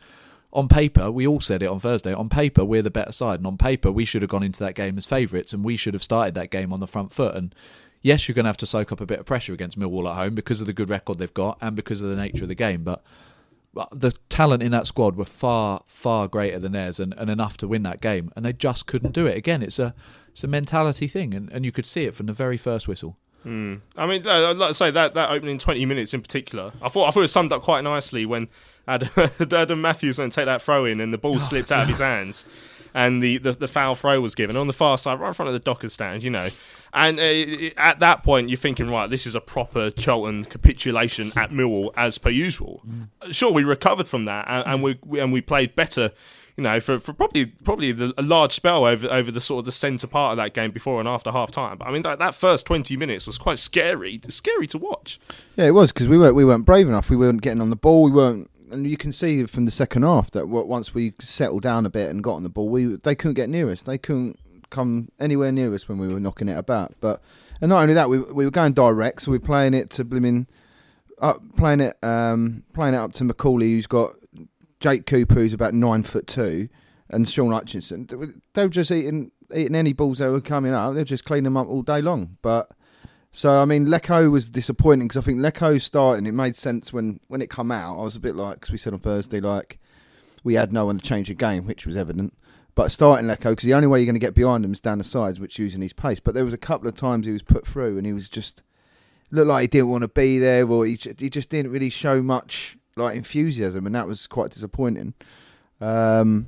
[0.52, 2.12] on paper, we all said it on Thursday.
[2.12, 4.74] On paper, we're the better side, and on paper, we should have gone into that
[4.74, 7.34] game as favourites, and we should have started that game on the front foot.
[7.34, 7.54] And
[8.02, 10.16] yes, you're going to have to soak up a bit of pressure against Millwall at
[10.16, 12.54] home because of the good record they've got and because of the nature of the
[12.54, 12.82] game.
[12.82, 13.02] But
[13.92, 17.68] the talent in that squad were far, far greater than theirs and, and enough to
[17.68, 19.36] win that game, and they just couldn't do it.
[19.36, 19.94] Again, it's a
[20.30, 23.16] it's a mentality thing, and, and you could see it from the very first whistle.
[23.44, 23.80] Mm.
[23.96, 27.08] I mean, uh, like to say that that opening twenty minutes in particular, I thought
[27.08, 28.48] I thought it summed up quite nicely when
[28.88, 29.08] Adam,
[29.52, 31.88] Adam Matthews went to take that throw in and the ball oh, slipped out of
[31.88, 32.46] his hands
[32.96, 35.48] and the, the, the, foul throw was given on the far side, right in front
[35.48, 36.48] of the Dockers stand, you know.
[36.94, 41.50] And uh, at that point, you're thinking, right, this is a proper Charlton capitulation at
[41.50, 42.82] Millwall as per usual.
[42.88, 43.34] Mm.
[43.34, 46.12] Sure, we recovered from that, and, and we, we and we played better
[46.56, 49.64] you know, for, for probably probably the, a large spell over over the sort of
[49.66, 51.76] the centre part of that game before and after half time.
[51.76, 55.20] But I mean, that, that first twenty minutes was quite scary, scary to watch.
[55.56, 57.10] Yeah, it was because we weren't we weren't brave enough.
[57.10, 58.04] We weren't getting on the ball.
[58.04, 61.86] We weren't and you can see from the second half that once we settled down
[61.86, 63.82] a bit and got on the ball, we they couldn't get near us.
[63.82, 64.38] They couldn't
[64.70, 66.94] come anywhere near us when we were knocking it about.
[67.00, 67.22] But
[67.60, 70.04] and not only that, we we were going direct, so we are playing it to
[70.04, 70.46] blimmin'
[71.20, 74.12] up, playing it um, playing it up to Macauley, who's got
[74.80, 76.68] Jake Cooper, who's about nine foot two,
[77.08, 78.08] and Shaun Hutchinson.
[78.54, 80.94] They were just eating eating any balls that were coming up.
[80.94, 82.36] They were just cleaning them up all day long.
[82.42, 82.70] But
[83.36, 87.20] so I mean, Leko was disappointing because I think Leko starting it made sense when
[87.28, 87.98] when it come out.
[87.98, 89.78] I was a bit like, because we said on Thursday, like
[90.42, 92.32] we had no one to change the game, which was evident.
[92.74, 94.96] But starting Leko, because the only way you're going to get behind him is down
[94.96, 96.18] the sides, which using his pace.
[96.18, 98.62] But there was a couple of times he was put through, and he was just
[99.30, 102.22] looked like he didn't want to be there, or he he just didn't really show
[102.22, 105.12] much like enthusiasm, and that was quite disappointing.
[105.78, 106.46] Um,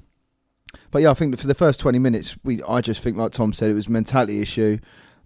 [0.90, 3.52] but yeah, I think for the first 20 minutes, we I just think, like Tom
[3.52, 4.78] said, it was mentality issue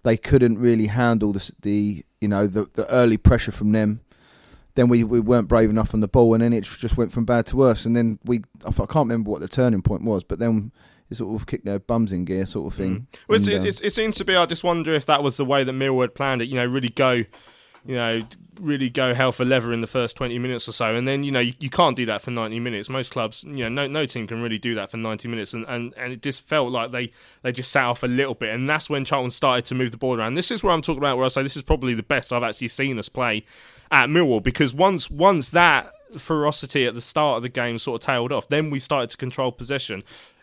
[0.02, 4.00] they couldn't really handle the, the you know the, the early pressure from them.
[4.74, 7.26] Then we, we weren't brave enough on the ball, and then it just went from
[7.26, 7.84] bad to worse.
[7.84, 10.72] And then we I can't remember what the turning point was, but then
[11.10, 12.94] it sort of kicked their bums in gear, sort of thing.
[12.96, 13.18] Mm.
[13.28, 14.34] Well, and, uh, it seems to be.
[14.34, 16.48] I just wonder if that was the way that Millwall had planned it.
[16.48, 17.24] You know, really go
[17.84, 18.22] you know,
[18.60, 20.94] really go hell for leather in the first 20 minutes or so.
[20.94, 22.88] And then, you know, you, you can't do that for 90 minutes.
[22.88, 25.52] Most clubs, you know, no, no team can really do that for 90 minutes.
[25.52, 27.10] And, and, and it just felt like they,
[27.42, 28.54] they just sat off a little bit.
[28.54, 30.34] And that's when Charlton started to move the ball around.
[30.34, 32.42] This is where I'm talking about where I say this is probably the best I've
[32.42, 33.44] actually seen us play
[33.90, 38.06] at Millwall because once once that ferocity at the start of the game sort of
[38.06, 40.02] tailed off, then we started to control possession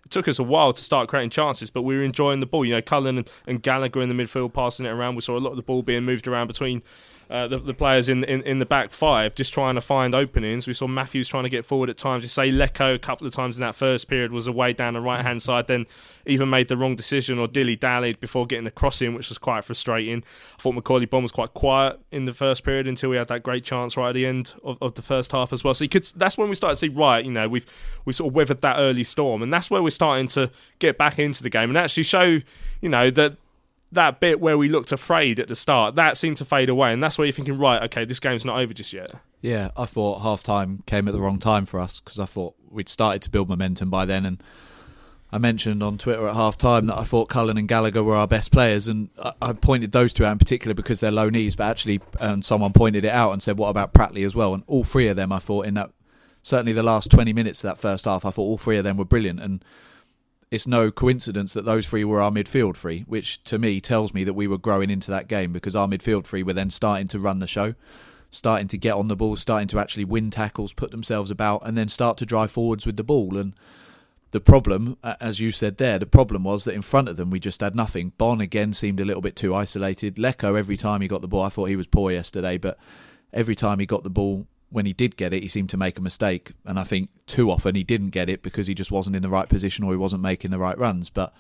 [0.10, 2.66] it took us a while to start creating chances, but we were enjoying the ball.
[2.66, 5.14] You know, Cullen and, and, Gallagher in the midfield passing it around.
[5.14, 6.82] We saw a lot of the ball being moved around between
[7.30, 10.66] uh, the, the, players in, in, in the back five just trying to find openings.
[10.66, 12.24] We saw Matthews trying to get forward at times.
[12.24, 15.02] You say Leko a couple of times in that first period was away down the
[15.02, 15.86] right hand side, then
[16.26, 19.38] even made the wrong decision or dilly dallied before getting the cross in, which was
[19.38, 20.24] quite frustrating.
[20.58, 23.44] I thought Macauley Bonne was quite quiet in the first period until we had that
[23.44, 25.76] great chance right at the end of, of the first half as well.
[25.76, 27.66] So you could that's when we started to see right, you know, we've
[28.06, 31.20] we sort of weathered that early storm, and that's where we're starting to get back
[31.20, 32.40] into the game and actually show,
[32.82, 33.38] you know, that
[33.92, 37.02] that bit where we looked afraid at the start, that seemed to fade away, and
[37.02, 39.12] that's where you're thinking, right, okay, this game's not over just yet.
[39.42, 42.56] Yeah, I thought half time came at the wrong time for us because I thought
[42.70, 44.26] we'd started to build momentum by then.
[44.26, 44.44] And
[45.32, 48.28] I mentioned on Twitter at half time that I thought Cullen and Gallagher were our
[48.28, 48.88] best players.
[48.88, 51.56] And I, I pointed those two out in particular because they're loanees.
[51.56, 54.54] But actually, um, someone pointed it out and said, what about Pratley as well?
[54.54, 55.92] And all three of them, I thought, in that
[56.42, 58.98] certainly the last 20 minutes of that first half, I thought all three of them
[58.98, 59.40] were brilliant.
[59.40, 59.64] And
[60.52, 64.24] it's no coincidence that those three were our midfield three, which to me tells me
[64.24, 67.20] that we were growing into that game because our midfield three were then starting to
[67.20, 67.76] run the show
[68.32, 71.78] starting to get on the ball, starting to actually win tackles, put themselves about, and
[71.78, 73.38] then start to drive forwards with the ball.
[73.38, 73.56] And
[74.32, 77.40] the problem, as you said there, the problem was that in front of them we
[77.40, 78.14] just had nothing.
[78.18, 80.16] Bonne again seemed a little bit too isolated.
[80.16, 82.78] Leko, every time he got the ball, I thought he was poor yesterday, but
[83.34, 85.98] every time he got the ball, when he did get it, he seemed to make
[85.98, 86.52] a mistake.
[86.66, 89.30] And I think too often he didn't get it because he just wasn't in the
[89.30, 91.10] right position or he wasn't making the right runs.
[91.10, 91.34] But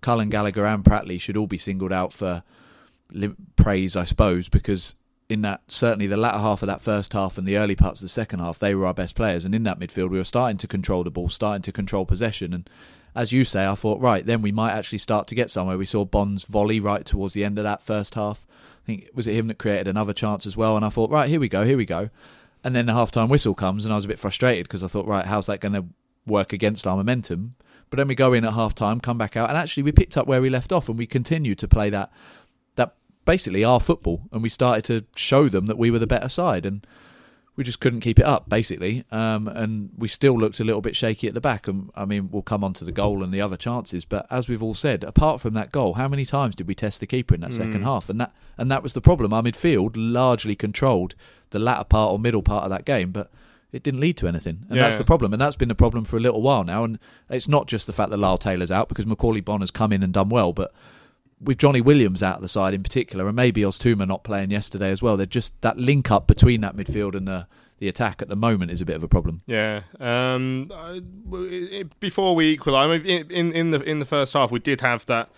[0.00, 2.42] Cullen Gallagher and Pratley should all be singled out for
[3.56, 4.96] praise, I suppose, because
[5.28, 8.04] in that certainly the latter half of that first half and the early parts of
[8.04, 9.44] the second half, they were our best players.
[9.44, 12.52] And in that midfield, we were starting to control the ball, starting to control possession.
[12.52, 12.68] And
[13.14, 15.78] as you say, I thought, right, then we might actually start to get somewhere.
[15.78, 18.46] We saw Bonne's volley right towards the end of that first half.
[18.84, 20.76] I think was it him that created another chance as well.
[20.76, 22.10] And I thought, right, here we go, here we go.
[22.66, 25.06] And then the half-time whistle comes, and I was a bit frustrated because I thought,
[25.06, 25.84] right, how's that going to
[26.26, 27.54] work against our momentum?
[27.90, 30.26] But then we go in at half-time, come back out, and actually we picked up
[30.26, 32.10] where we left off, and we continued to play that
[32.74, 36.28] that basically our football, and we started to show them that we were the better
[36.28, 36.84] side, and
[37.56, 39.04] we just couldn't keep it up, basically.
[39.10, 41.66] Um, and we still looked a little bit shaky at the back.
[41.66, 44.46] And I mean, we'll come on to the goal and the other chances, but as
[44.46, 47.34] we've all said, apart from that goal, how many times did we test the keeper
[47.34, 47.56] in that mm.
[47.56, 48.10] second half?
[48.10, 49.32] And that and that was the problem.
[49.32, 51.14] Our midfield largely controlled
[51.50, 53.30] the latter part or middle part of that game, but
[53.72, 54.64] it didn't lead to anything.
[54.68, 54.82] And yeah.
[54.82, 55.32] that's the problem.
[55.32, 56.84] And that's been the problem for a little while now.
[56.84, 56.98] And
[57.30, 60.12] it's not just the fact that Lyle Taylor's out because Macauley Bonner's come in and
[60.12, 60.72] done well, but
[61.40, 64.90] with Johnny Williams out of the side in particular, and maybe Oztumer not playing yesterday
[64.90, 67.46] as well, they're just that link up between that midfield and the
[67.78, 69.42] the attack at the moment is a bit of a problem.
[69.46, 69.82] Yeah.
[70.00, 70.72] Um,
[72.00, 75.04] before we equalise, I mean, in in the in the first half, we did have
[75.06, 75.30] that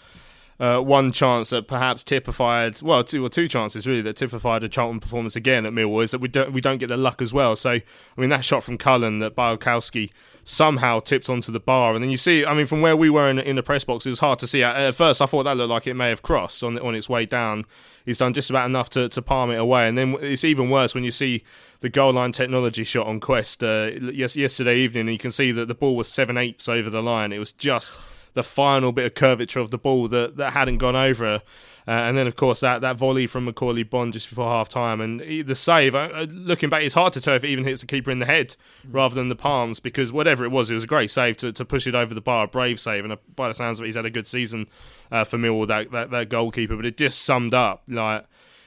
[0.60, 4.68] uh, one chance that perhaps typified, well, two or two chances really that typified a
[4.68, 7.32] Charlton performance again at Millwall is that we don't we don't get the luck as
[7.32, 7.54] well.
[7.54, 7.82] So I
[8.16, 10.10] mean that shot from Cullen that Bialkowski
[10.42, 13.28] somehow tipped onto the bar, and then you see, I mean, from where we were
[13.30, 14.62] in, in the press box, it was hard to see.
[14.64, 17.08] At, at first, I thought that looked like it may have crossed on on its
[17.08, 17.64] way down.
[18.04, 20.92] He's done just about enough to, to palm it away, and then it's even worse
[20.94, 21.44] when you see
[21.80, 25.06] the goal line technology shot on Quest uh, yes, yesterday evening.
[25.06, 27.32] You can see that the ball was seven eighths over the line.
[27.32, 27.96] It was just
[28.38, 31.42] the final bit of curvature of the ball that, that hadn't gone over.
[31.88, 35.00] Uh, and then, of course, that, that volley from Macauley Bonne just before half time.
[35.00, 37.80] And the save, uh, uh, looking back, it's hard to tell if it even hits
[37.80, 38.54] the keeper in the head
[38.88, 41.64] rather than the palms because whatever it was, it was a great save to, to
[41.64, 43.02] push it over the bar, a brave save.
[43.02, 44.68] And uh, by the sounds of it, he's had a good season
[45.10, 46.76] uh, for Millwall, that, that, that goalkeeper.
[46.76, 48.24] But it just summed up, like,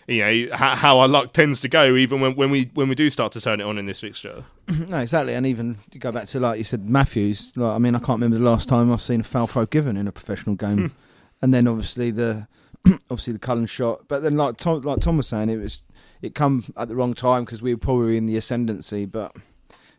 [0.08, 2.96] you know how, how, our luck tends to go even when, when we when we
[2.96, 4.44] do start to turn it on in this fixture.
[4.88, 7.54] no, exactly, and even to go back to like you said, Matthews.
[7.56, 9.98] Like, I mean, I can't remember the last time I've seen a foul throw given
[9.98, 10.94] in a professional game,
[11.42, 12.48] and then obviously the
[13.10, 14.08] obviously the Cullen shot.
[14.08, 15.80] But then, like Tom, like Tom was saying, it was
[16.22, 19.06] it come at the wrong time because we were probably in the ascendancy.
[19.06, 19.36] But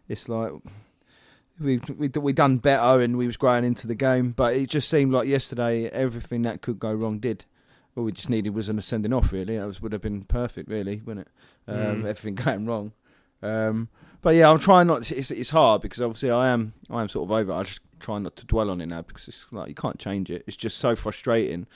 [0.08, 0.52] it's like
[1.60, 4.32] we we we done better and we was growing into the game.
[4.32, 7.44] But it just seemed like yesterday everything that could go wrong did
[7.96, 9.32] all we just needed was an ascending off.
[9.32, 10.68] Really, that was, would have been perfect.
[10.68, 11.70] Really, wouldn't it?
[11.70, 12.06] Um, mm.
[12.06, 12.92] Everything going wrong.
[13.42, 13.88] Um,
[14.20, 15.02] but yeah, I'm trying not.
[15.04, 17.52] To, it's, it's hard because obviously I am I am sort of over.
[17.52, 20.30] I just try not to dwell on it now because it's like you can't change
[20.30, 20.44] it.
[20.46, 21.66] It's just so frustrating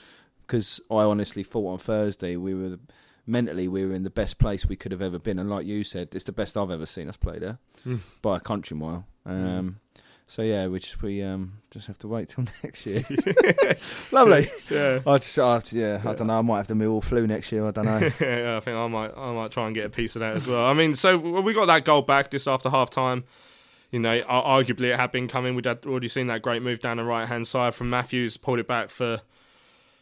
[0.46, 2.78] because I honestly thought on Thursday we were
[3.26, 5.84] mentally we were in the best place we could have ever been, and like you
[5.84, 8.00] said, it's the best I've ever seen us play there mm.
[8.22, 9.06] by a country mile.
[9.26, 9.30] Mm.
[9.30, 10.00] Um, mm.
[10.28, 13.04] So yeah, we just we um just have to wait till next year.
[14.12, 14.48] Lovely.
[14.70, 15.00] Yeah.
[15.06, 16.38] I just I, yeah, I don't know.
[16.38, 17.66] I might have to move Millwall flu next year.
[17.66, 17.98] I don't know.
[18.20, 20.46] yeah, I think I might I might try and get a piece of that as
[20.46, 20.66] well.
[20.66, 23.24] I mean, so we got that goal back just after half time.
[23.92, 25.54] You know, arguably it had been coming.
[25.54, 28.66] We'd already seen that great move down the right hand side from Matthews, pulled it
[28.66, 29.20] back for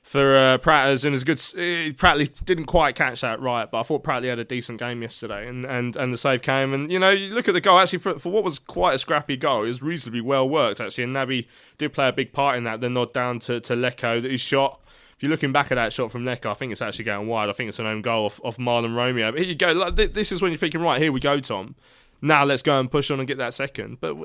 [0.05, 1.39] for uh, Pratters, and as good.
[1.39, 5.01] Uh, Pratley didn't quite catch that right, but I thought Pratley had a decent game
[5.01, 6.75] yesterday, and, and, and the save came.
[6.75, 7.79] And you know, you look at the goal.
[7.79, 10.79] Actually, for, for what was quite a scrappy goal, it was reasonably well worked.
[10.81, 12.83] Actually, and Naby did play a big part in that.
[12.83, 14.79] The nod down to to Leko that he shot.
[15.17, 17.49] If you're looking back at that shot from Leko, I think it's actually going wide.
[17.49, 19.33] I think it's an own goal off, off Mahlon Romeo.
[19.33, 19.73] But here you go.
[19.73, 21.77] Like, this is when you're thinking, right, here we go, Tom.
[22.21, 24.01] Now let's go and push on and get that second.
[24.01, 24.17] But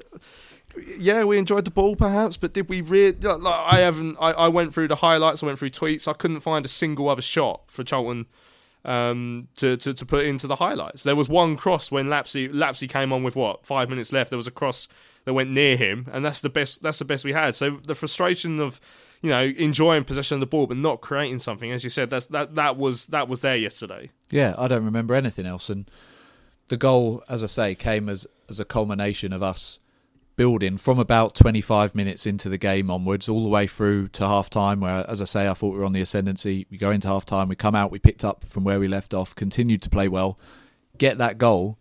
[0.97, 3.13] yeah, we enjoyed the ball perhaps, but did we really?
[3.13, 4.17] Like, I haven't.
[4.19, 5.43] I, I went through the highlights.
[5.43, 6.07] I went through tweets.
[6.07, 8.27] I couldn't find a single other shot for Charlton
[8.85, 11.03] um, to, to to put into the highlights.
[11.03, 14.29] There was one cross when Lapslie Lapslie came on with what five minutes left.
[14.29, 14.87] There was a cross
[15.25, 16.81] that went near him, and that's the best.
[16.81, 17.55] That's the best we had.
[17.55, 18.79] So the frustration of
[19.21, 22.27] you know enjoying possession of the ball but not creating something, as you said, that's
[22.27, 24.09] that that was that was there yesterday.
[24.29, 25.69] Yeah, I don't remember anything else.
[25.69, 25.89] And
[26.69, 29.79] the goal, as I say, came as as a culmination of us
[30.39, 34.49] building from about 25 minutes into the game onwards, all the way through to half
[34.49, 36.65] time, where, as I say, I thought we were on the ascendancy.
[36.71, 39.13] We go into half time, we come out, we picked up from where we left
[39.13, 40.39] off, continued to play well,
[40.97, 41.77] get that goal.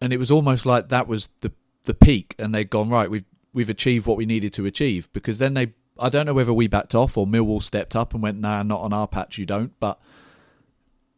[0.00, 1.50] And it was almost like that was the
[1.82, 5.12] the peak, and they'd gone, right, we've, we've achieved what we needed to achieve.
[5.12, 8.22] Because then they, I don't know whether we backed off or Millwall stepped up and
[8.22, 9.72] went, nah, not on our patch, you don't.
[9.80, 10.00] But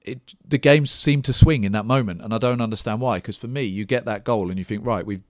[0.00, 3.18] it, the game seemed to swing in that moment, and I don't understand why.
[3.18, 5.22] Because for me, you get that goal and you think, right, we've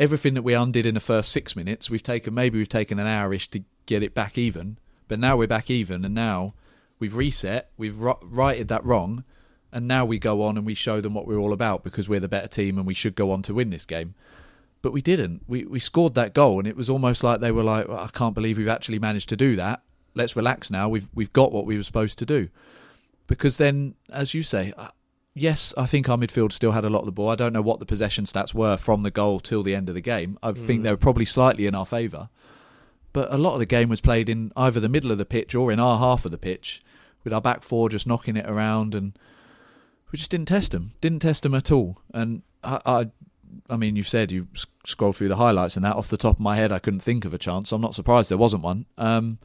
[0.00, 3.06] everything that we undid in the first six minutes, we've taken maybe we've taken an
[3.06, 6.54] hourish to get it back even, but now we're back even, and now
[6.98, 9.24] we've reset, we've righted that wrong,
[9.70, 12.18] and now we go on and we show them what we're all about because we're
[12.18, 14.14] the better team and we should go on to win this game.
[14.82, 15.42] But we didn't.
[15.46, 18.08] We we scored that goal, and it was almost like they were like, well, I
[18.08, 19.82] can't believe we've actually managed to do that.
[20.14, 20.88] Let's relax now.
[20.88, 22.48] We've we've got what we were supposed to do.
[23.26, 24.72] Because then, as you say,
[25.40, 27.30] yes, I think our midfield still had a lot of the ball.
[27.30, 29.94] I don't know what the possession stats were from the goal till the end of
[29.94, 30.38] the game.
[30.42, 30.58] I mm.
[30.58, 32.28] think they were probably slightly in our favour.
[33.12, 35.54] But a lot of the game was played in either the middle of the pitch
[35.54, 36.82] or in our half of the pitch,
[37.24, 39.18] with our back four just knocking it around, and
[40.12, 40.92] we just didn't test them.
[41.00, 42.00] Didn't test them at all.
[42.14, 43.10] And I, I,
[43.68, 44.46] I mean, you said you
[44.84, 47.24] scrolled through the highlights, and that off the top of my head, I couldn't think
[47.24, 47.72] of a chance.
[47.72, 48.86] I'm not surprised there wasn't one.
[48.96, 49.38] Um,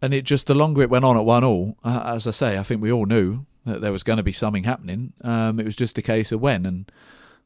[0.00, 2.62] and it just the longer it went on at one all, as I say, I
[2.62, 5.12] think we all knew that there was going to be something happening.
[5.22, 6.90] Um, it was just a case of when, and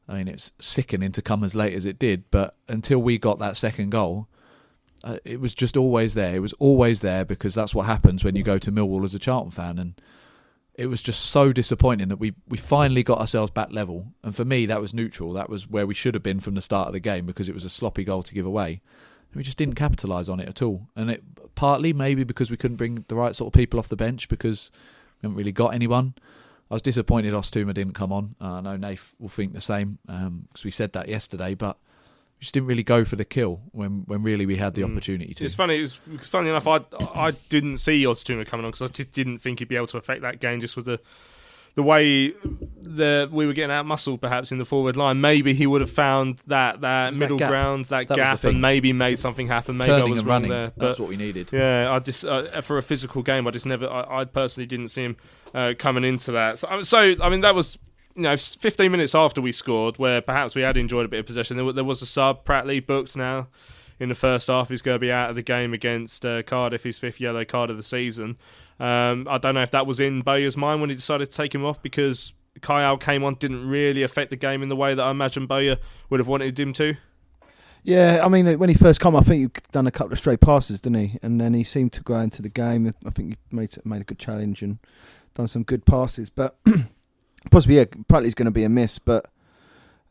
[0.07, 2.29] I mean, it's sickening to come as late as it did.
[2.31, 4.27] But until we got that second goal,
[5.03, 6.35] uh, it was just always there.
[6.35, 9.19] It was always there because that's what happens when you go to Millwall as a
[9.19, 10.01] Charlton fan, and
[10.75, 14.13] it was just so disappointing that we we finally got ourselves back level.
[14.23, 15.33] And for me, that was neutral.
[15.33, 17.55] That was where we should have been from the start of the game because it
[17.55, 18.81] was a sloppy goal to give away.
[19.35, 20.89] We just didn't capitalise on it at all.
[20.95, 21.23] And it
[21.55, 24.71] partly maybe because we couldn't bring the right sort of people off the bench because
[25.23, 26.13] we haven't really got anyone.
[26.69, 28.35] I was disappointed Ostuma didn't come on.
[28.41, 31.77] Uh, I know Nath will think the same because um, we said that yesterday, but
[32.37, 34.91] we just didn't really go for the kill when, when really we had the mm.
[34.91, 35.45] opportunity to.
[35.45, 35.77] It's funny.
[35.77, 35.95] It was,
[36.27, 36.67] funny enough.
[36.67, 36.81] I
[37.15, 39.97] I didn't see Ostuma coming on because I just didn't think he'd be able to
[39.97, 40.99] affect that game just with the
[41.75, 42.33] the way
[42.81, 45.89] the we were getting out muscled perhaps in the forward line, maybe he would have
[45.89, 49.77] found that that middle that ground, that, that gap, and maybe made something happen.
[49.77, 50.49] Maybe Turning I was running.
[50.49, 50.71] there.
[50.77, 51.49] That's what we needed.
[51.51, 53.87] Yeah, I just uh, for a physical game, I just never.
[53.89, 55.17] I, I personally didn't see him
[55.53, 56.59] uh, coming into that.
[56.59, 57.79] So, so I mean, that was
[58.15, 61.25] you know, 15 minutes after we scored, where perhaps we had enjoyed a bit of
[61.25, 61.57] possession.
[61.57, 63.47] There, there was a sub, Pratley booked now
[63.99, 64.69] in the first half.
[64.69, 67.69] He's going to be out of the game against uh, Cardiff, his fifth yellow card
[67.69, 68.37] of the season.
[68.79, 71.53] Um, I don't know if that was in Bowyer's mind when he decided to take
[71.53, 75.03] him off because Kyle came on didn't really affect the game in the way that
[75.03, 75.77] I imagine Bowyer
[76.09, 76.95] would have wanted him to.
[77.83, 80.39] Yeah, I mean, when he first came, I think he done a couple of straight
[80.39, 81.19] passes, didn't he?
[81.21, 82.93] And then he seemed to go into the game.
[83.05, 84.79] I think he made made a good challenge and
[85.33, 86.29] done some good passes.
[86.29, 86.57] But
[87.51, 88.99] possibly, yeah, Pratley's going to be a miss.
[88.99, 89.29] But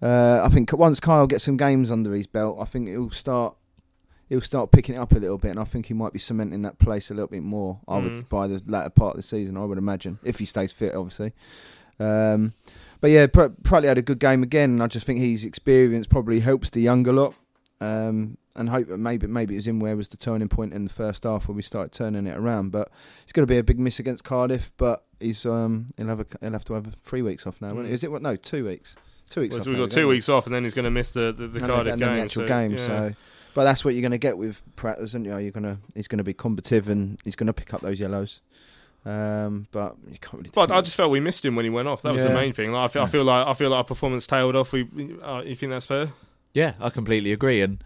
[0.02, 3.56] uh, I think once Kyle gets some games under his belt, I think he'll start
[4.32, 6.62] he'll start picking it up a little bit, and I think he might be cementing
[6.62, 7.80] that place a little bit more.
[7.86, 8.28] I would mm.
[8.30, 11.34] by the latter part of the season, I would imagine, if he stays fit, obviously.
[12.00, 12.54] Um,
[13.02, 14.70] but yeah, Pratley had a good game again.
[14.70, 17.34] And I just think his experience probably helps the younger lot.
[17.82, 20.84] Um, and hope that maybe maybe it was in where was the turning point in
[20.84, 22.70] the first half where we started turning it around.
[22.70, 22.90] But
[23.24, 24.70] it's going to be a big miss against Cardiff.
[24.78, 27.72] But he's um, he'll have a, he'll have to have three weeks off now.
[27.72, 27.88] Mm.
[27.88, 28.22] Is it what?
[28.22, 28.96] No, two weeks.
[29.28, 29.52] Two weeks.
[29.52, 31.34] Well, off so we've got two weeks off, and then he's going to miss the
[31.36, 32.14] the, the Cardiff game.
[32.14, 32.70] The actual so, game.
[32.72, 32.78] Yeah.
[32.78, 33.14] So,
[33.54, 35.36] but that's what you're going to get with Pratt, isn't you?
[35.38, 38.00] You're going to he's going to be combative and he's going to pick up those
[38.00, 38.40] yellows.
[39.04, 40.50] Um, but you can't really.
[40.54, 42.02] But I just felt we missed him when he went off.
[42.02, 42.28] That was Yeah.
[42.28, 42.70] the main thing.
[42.72, 44.72] Like, I, feel, I feel like I feel like our performance tailed off.
[44.72, 44.88] We,
[45.22, 46.08] uh, you think that's fair?
[46.54, 47.62] Yeah, I completely agree.
[47.62, 47.82] And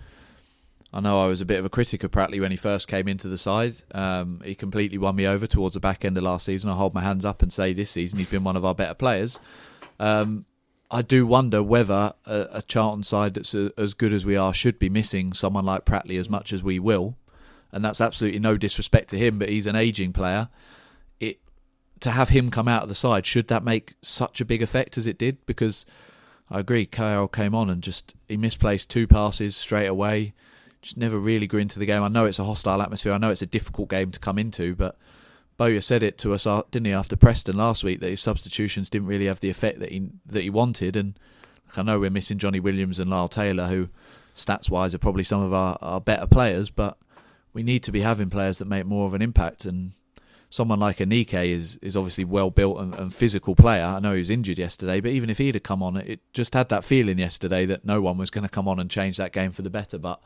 [0.93, 3.09] I know I was a bit of a critic of Pratley when he first came
[3.09, 3.77] into the side.
[3.95, 6.69] Um, he completely won me over towards the back end of last season.
[6.71, 8.95] I hold my hands up and say this season he's been one of our better
[8.95, 9.39] players.
[9.99, 10.45] Um,
[10.91, 14.55] I do wonder whether a, a Charlton side that's a, as good as we are
[14.55, 17.17] should be missing someone like Pratley as much as we will.
[17.73, 20.49] And that's absolutely no disrespect to him, but he's an aging player.
[21.19, 21.41] It
[22.01, 24.97] to have him come out of the side should that make such a big effect
[24.97, 25.45] as it did?
[25.47, 25.85] Because
[26.51, 30.33] I agree, Kyle came on and just he misplaced two passes straight away.
[30.81, 32.03] Just never really grew into the game.
[32.03, 33.13] I know it's a hostile atmosphere.
[33.13, 34.97] I know it's a difficult game to come into, but
[35.57, 38.91] Bowyer said it to us, uh, didn't he, after Preston last week that his substitutions
[38.91, 40.97] didn't really have the effect that he that he wanted.
[40.97, 41.19] And
[41.77, 43.89] I know we're missing Johnny Williams and Lyle Taylor, who
[44.35, 46.99] stats wise are probably some of our, our better players, but
[47.55, 49.65] we need to be having players that make more of an impact.
[49.65, 49.93] And
[50.51, 53.85] someone like Aneke is is obviously well built and, and physical player.
[53.85, 56.55] I know he was injured yesterday, but even if he'd have come on, it just
[56.55, 59.33] had that feeling yesterday that no one was going to come on and change that
[59.33, 59.97] game for the better.
[59.97, 60.21] But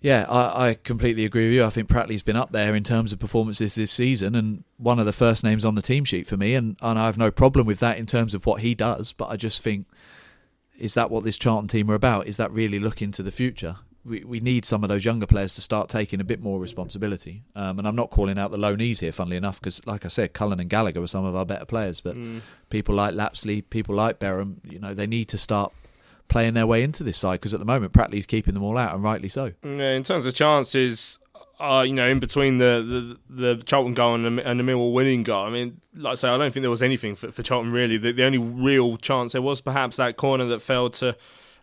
[0.00, 1.64] yeah, I, I completely agree with you.
[1.64, 5.04] I think Pratley's been up there in terms of performances this season and one of
[5.04, 6.54] the first names on the team sheet for me.
[6.54, 9.12] And, and I have no problem with that in terms of what he does.
[9.12, 9.86] But I just think,
[10.78, 12.26] is that what this Charlton team are about?
[12.26, 13.76] Is that really looking to the future?
[14.02, 17.42] We, we need some of those younger players to start taking a bit more responsibility.
[17.54, 20.32] Um, and I'm not calling out the loanees here, funnily enough, because like I said,
[20.32, 22.00] Cullen and Gallagher were some of our better players.
[22.00, 22.40] But mm.
[22.70, 25.74] people like Lapslie, people like Berham, you know, they need to start
[26.30, 28.94] playing their way into this side because at the moment Pratley's keeping them all out
[28.94, 29.52] and rightly so.
[29.62, 31.18] Yeah, in terms of chances,
[31.58, 34.94] uh, you know, in between the, the, the Charlton goal and the, and the Millwall
[34.94, 37.42] winning goal, I mean, like I say, I don't think there was anything for, for
[37.42, 37.98] Charlton really.
[37.98, 41.16] The, the only real chance there was perhaps that corner that fell to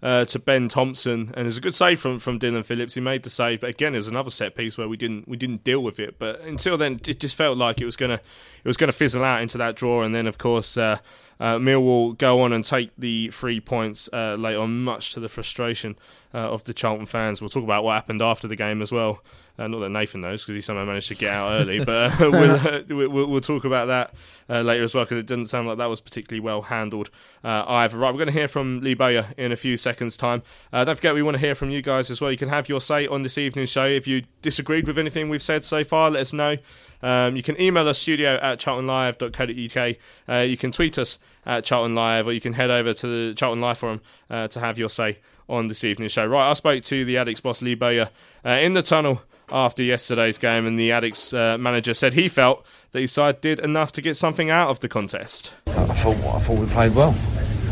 [0.03, 2.93] uh, to Ben Thompson, and it was a good save from, from Dillon Phillips.
[2.93, 5.37] He made the save, but again, it was another set piece where we didn't we
[5.37, 6.19] didn't deal with it.
[6.19, 8.15] But until then, it just felt like it was gonna
[8.63, 10.77] it was gonna fizzle out into that draw, and then of course.
[10.77, 10.99] Uh,
[11.39, 15.29] uh, Millwall go on and take the three points uh, later on, much to the
[15.29, 15.95] frustration
[16.33, 17.41] uh, of the Charlton fans.
[17.41, 19.21] We'll talk about what happened after the game as well.
[19.59, 22.25] Uh, not that Nathan knows because he somehow managed to get out early, but uh,
[22.25, 24.13] uh, we'll, we'll, we'll, talk about that
[24.49, 27.09] uh, later as well because it doesn't sound like that was particularly well handled
[27.43, 27.97] uh, either.
[27.97, 30.43] Right, we're going to hear from Lee Bowyer in a few seconds' time.
[30.71, 32.31] Uh, don't forget, we want to hear from you guys as well.
[32.31, 33.85] You can have your say on this evening's show.
[33.85, 36.57] If you disagreed with anything we've said so far, let us know.
[37.01, 39.95] Um, you can email us studio at charltonlive.co.uk.
[40.27, 43.33] Uh, you can tweet us at Charlton Live, or you can head over to the
[43.35, 45.19] Charlton Live forum uh, to have your say
[45.49, 46.25] on this evening's show.
[46.25, 48.09] Right, I spoke to the Addicks boss Lee Bowyer
[48.45, 52.65] uh, in the tunnel after yesterday's game, and the Addicks uh, manager said he felt
[52.91, 55.53] that his side did enough to get something out of the contest.
[55.67, 57.15] I thought I thought we played well.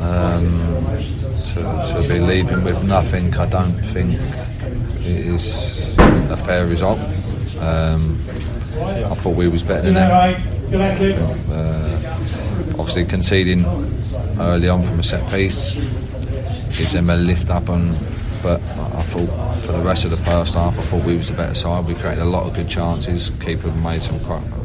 [0.02, 0.86] Um,
[1.46, 4.20] to, to be leaving with nothing, I don't think
[5.02, 7.00] is a fair result.
[7.60, 8.20] Um,
[8.78, 10.12] I thought we was better than them.
[11.50, 12.06] Uh,
[12.78, 13.66] obviously conceding
[14.40, 15.74] early on from a set piece
[16.78, 17.92] gives them a lift up and
[18.44, 21.36] but I thought for the rest of the first half I thought we was the
[21.36, 21.86] better side.
[21.86, 23.32] We created a lot of good chances.
[23.40, 24.20] Keeper made some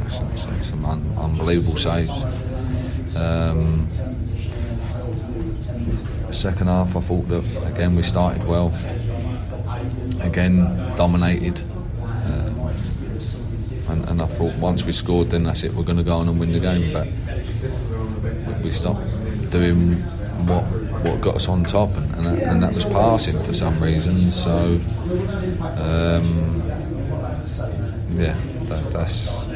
[0.09, 2.11] some, some, some un, unbelievable saves.
[3.17, 3.89] Um,
[6.31, 8.73] second half I thought that again we started well.
[10.21, 10.65] Again
[10.97, 11.63] dominated
[13.91, 16.29] and, and I thought once we scored then that's it we're going to go on
[16.29, 17.07] and win the game but
[18.63, 19.05] we stopped
[19.51, 19.95] doing
[20.47, 20.65] what
[21.03, 24.17] what got us on top, and, and, that, and that was passing for some reason.
[24.19, 24.79] So,
[25.79, 26.63] um,
[28.17, 29.49] yeah, that, that's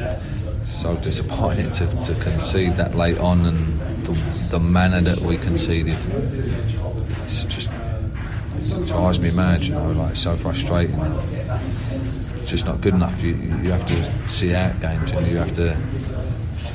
[0.63, 4.11] so disappointing to, to concede that late on, and the,
[4.51, 5.97] the manner that we conceded.
[7.23, 10.99] It's just it drives me mad, you know, like so frustrating.
[12.45, 13.23] It's just not good enough.
[13.23, 13.33] You
[13.63, 15.75] you have to see out games, and you have to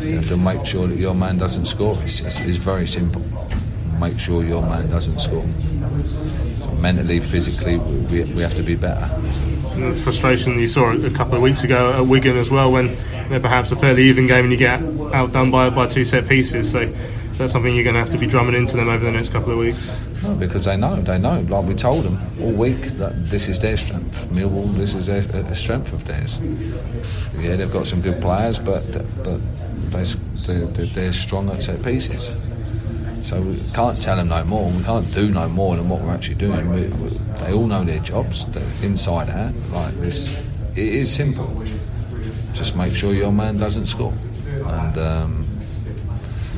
[0.01, 1.97] you have to make sure that your man doesn't score.
[2.03, 3.23] It's, it's, it's very simple.
[4.01, 5.47] Make sure your man doesn't score.
[6.57, 9.09] So mentally, physically, we, we have to be better.
[9.75, 12.89] And the frustration you saw a couple of weeks ago at Wigan as well, when
[12.89, 14.83] you know, perhaps a fairly even game and you get
[15.14, 16.68] outdone by, by two set pieces.
[16.68, 16.93] So
[17.41, 19.30] is that something you're going to have to be drumming into them over the next
[19.30, 19.91] couple of weeks?
[20.22, 21.41] No, because they know, they know.
[21.41, 24.28] Like we told them all week that this is their strength.
[24.28, 26.38] Millwall, this is their, a strength of theirs.
[27.38, 28.84] Yeah, they've got some good players, but
[29.22, 29.41] but
[29.91, 32.47] they're, they're strong at set pieces.
[33.22, 34.70] So we can't tell them no more.
[34.70, 36.68] We can't do no more than what we're actually doing.
[36.68, 38.45] We, we, they all know their jobs,
[38.82, 39.55] inside out.
[39.72, 40.38] Like this,
[40.72, 41.64] it is simple.
[42.53, 44.12] Just make sure your man doesn't score.
[44.47, 45.50] And um,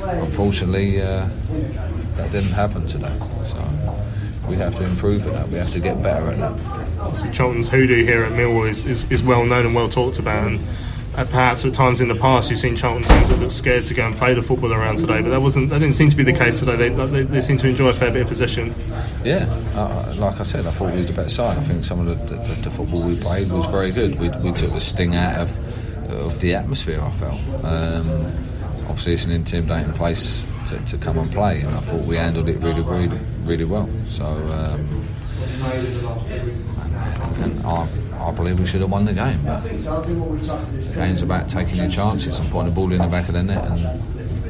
[0.03, 1.27] unfortunately, uh,
[2.15, 3.17] that didn't happen today.
[3.43, 3.57] So
[4.47, 5.49] we have to improve at that.
[5.49, 7.15] We have to get better at that.
[7.15, 10.47] So Charlton's hoodoo here at Millwall is, is, is well known and well talked about.
[10.47, 10.59] And
[11.15, 13.93] uh, perhaps at times in the past you've seen Charlton teams that look scared to
[13.93, 16.23] go and play the football around today, but that wasn't that didn't seem to be
[16.23, 16.75] the case today.
[16.75, 18.73] They, they, they seem to enjoy a fair bit of possession.
[19.23, 19.45] Yeah,
[19.75, 21.57] uh, like I said, I thought we was the better side.
[21.57, 24.19] I think some of the, the, the football we played was very good.
[24.19, 26.99] We, we, took the sting out of of the atmosphere.
[26.99, 27.63] I felt.
[27.63, 28.52] Um,
[28.93, 32.47] obviously, it's an intimidating place to, to, come and play, and I thought we handled
[32.47, 33.89] it really, really, really well.
[34.07, 34.23] So.
[34.23, 35.07] Um,
[37.41, 37.87] and I,
[38.19, 39.39] I believe we should have won the game.
[39.43, 43.33] But the game's about taking your chances and putting the ball in the back of
[43.33, 43.79] the net, and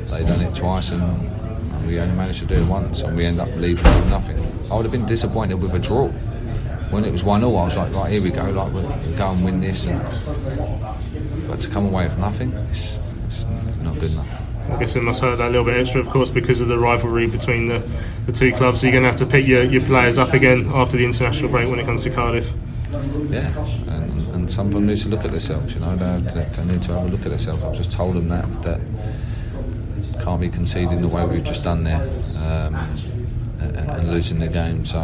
[0.09, 3.25] they done it twice, and, and we only managed to do it once, and we
[3.25, 4.37] end up leaving with nothing.
[4.69, 6.09] I would have been disappointed with a draw.
[6.89, 9.31] When it was one 0 I was like, right, here we go, like we'll go
[9.31, 10.01] and win this, and,
[11.47, 12.53] but to come away with nothing,
[14.03, 14.69] good enough.
[14.69, 17.27] I guess it must hurt that little bit extra, of course, because of the rivalry
[17.27, 17.83] between the,
[18.25, 18.79] the two clubs.
[18.79, 21.49] So you're going to have to pick your, your players up again after the international
[21.49, 22.53] break when it comes to Cardiff.
[23.29, 23.51] Yeah,
[23.89, 25.73] and, and some of them need to look at themselves.
[25.73, 27.61] You know, they, they, they need to have a look at themselves.
[27.63, 28.79] I've just told them that that
[30.23, 32.01] can't be conceding the way we've just done there
[32.43, 32.75] um,
[33.59, 34.85] and, and losing the game.
[34.85, 34.99] So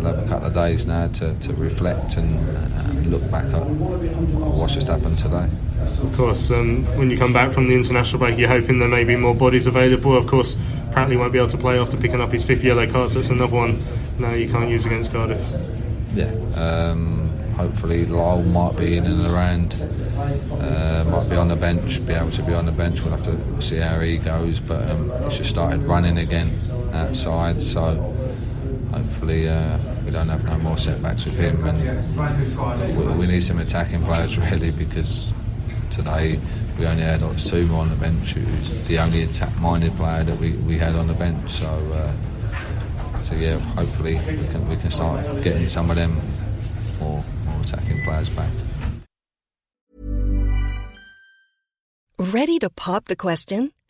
[0.00, 4.74] have a couple of days now to, to reflect and, and look back at what's
[4.74, 5.48] just happened today.
[5.82, 9.04] Of course, um, when you come back from the international break, you're hoping there may
[9.04, 10.16] be more bodies available.
[10.16, 10.54] Of course,
[10.90, 13.30] Pratley won't be able to play after picking up his fifth yellow card, so it's
[13.30, 13.78] another one
[14.18, 15.54] now you can't use against Cardiff.
[16.14, 22.06] Yeah, um, hopefully Lyle might be in and around, uh, might be on the bench,
[22.06, 23.00] be able to be on the bench.
[23.00, 26.50] We'll have to see how he goes, but um, he's just started running again
[26.92, 28.14] outside, so
[28.92, 31.64] hopefully uh, we don't have no more setbacks with him.
[31.66, 35.26] And we, we need some attacking players really because
[35.90, 36.38] today
[36.78, 38.32] we only had like, more on the bench.
[38.32, 41.50] Who's the only attack-minded player that we, we had on the bench.
[41.50, 42.12] So, uh,
[43.22, 46.20] so yeah, hopefully we can we can start getting some of them
[46.98, 48.50] more more attacking players back.
[52.18, 53.72] Ready to pop the question?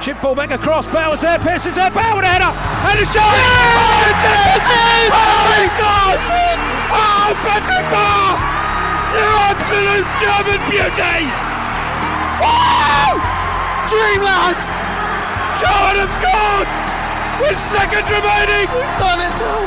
[0.00, 0.86] Chip ball back across.
[0.88, 1.38] Bauer's there.
[1.38, 1.90] Pearce is there.
[1.90, 2.52] With a header.
[2.86, 3.42] And it's Johnny.
[3.42, 5.10] Oh, it's in!
[5.10, 6.24] Oh, he scores!
[6.92, 8.38] Oh, Patrick Bauer!
[9.16, 11.26] You absolute German beauty!
[12.38, 13.18] Wow!
[13.90, 14.60] Dreamland!
[15.58, 16.68] Charlton have scored!
[17.42, 18.70] With seconds remaining!
[18.70, 19.66] We've done it all!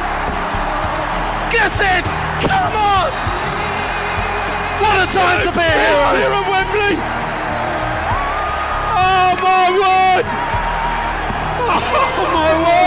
[1.51, 2.05] Get it!
[2.45, 3.09] Come on!
[4.79, 6.15] What a time to be a hero!
[6.15, 7.18] Here at Wembley!
[9.41, 10.25] My word!
[12.21, 12.79] Oh my word!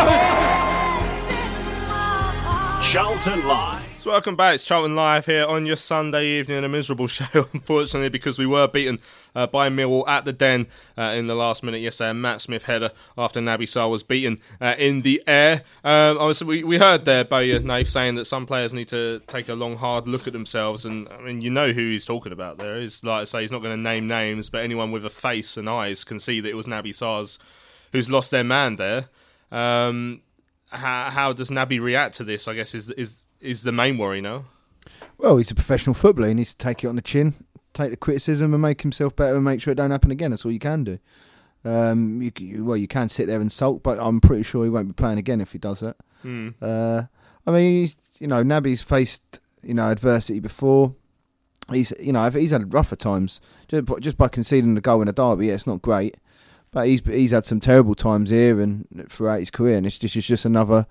[2.82, 3.81] Charlton Live.
[4.03, 4.57] So welcome back.
[4.57, 6.64] It's Charlton Live here on your Sunday evening.
[6.64, 8.98] A miserable show, unfortunately, because we were beaten
[9.32, 10.66] uh, by Millwall at the Den
[10.98, 12.12] uh, in the last minute yesterday.
[12.12, 15.62] Matt Smith header after Naby Sarr was beaten uh, in the air.
[15.84, 19.48] Um, obviously, we, we heard there Bowyer Nave saying that some players need to take
[19.48, 20.84] a long, hard look at themselves.
[20.84, 22.80] And I mean, you know who he's talking about there.
[22.80, 25.57] He's like I say, he's not going to name names, but anyone with a face
[25.57, 27.38] and eyes can see that it was Naby Sarr's
[27.92, 29.05] who's lost their man there.
[29.53, 30.22] Um,
[30.70, 32.48] how, how does Naby react to this?
[32.48, 34.45] I guess is is is the main worry now.
[35.18, 36.28] Well, he's a professional footballer.
[36.28, 37.34] He needs to take it on the chin,
[37.74, 40.30] take the criticism, and make himself better, and make sure it don't happen again.
[40.30, 40.99] That's all you can do.
[41.64, 44.70] Um, you, you, well, you can sit there and sulk, but I'm pretty sure he
[44.70, 45.97] won't be playing again if he does that.
[46.24, 46.55] Mm.
[46.61, 47.05] Uh,
[47.47, 50.95] I mean, he's, you know, Naby's faced you know adversity before.
[51.70, 55.09] He's you know he's had rougher times just by, just by conceding the goal in
[55.09, 55.47] a derby.
[55.47, 56.16] Yeah, it's not great,
[56.70, 60.16] but he's he's had some terrible times here and throughout his career, and it's just
[60.16, 60.86] it's just another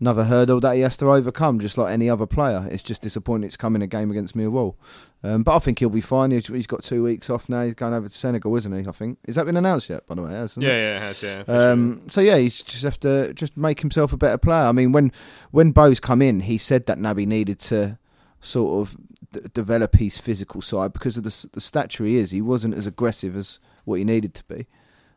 [0.00, 2.66] another hurdle that he has to overcome, just like any other player.
[2.70, 4.74] It's just disappointing it's coming a game against Millwall.
[5.22, 6.30] Um, but I think he'll be fine.
[6.30, 7.62] He's, he's got two weeks off now.
[7.64, 8.88] He's going over to Senegal, isn't he?
[8.88, 9.18] I think.
[9.26, 10.06] Has that been announced yet?
[10.06, 10.56] By the way, Yeah, it?
[10.56, 11.42] yeah, it has, yeah.
[11.46, 14.64] Um, so yeah, he's just have to just make himself a better player.
[14.66, 15.12] I mean, when
[15.50, 17.98] when Bo's come in, he said that Naby needed to
[18.40, 18.96] sort of
[19.32, 22.30] d- develop his physical side because of the, the stature he is.
[22.30, 24.66] He wasn't as aggressive as what he needed to be,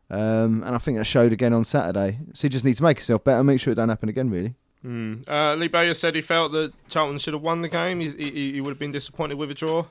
[0.10, 2.20] um, and I think that showed again on Saturday.
[2.34, 4.30] So he just needs to make himself better, make sure it don't happen again.
[4.30, 4.56] Really.
[4.86, 5.28] Mm.
[5.28, 8.00] Uh, Lee Bowyer said he felt that Charlton should have won the game.
[8.00, 9.86] He, he, he would have been disappointed with a draw.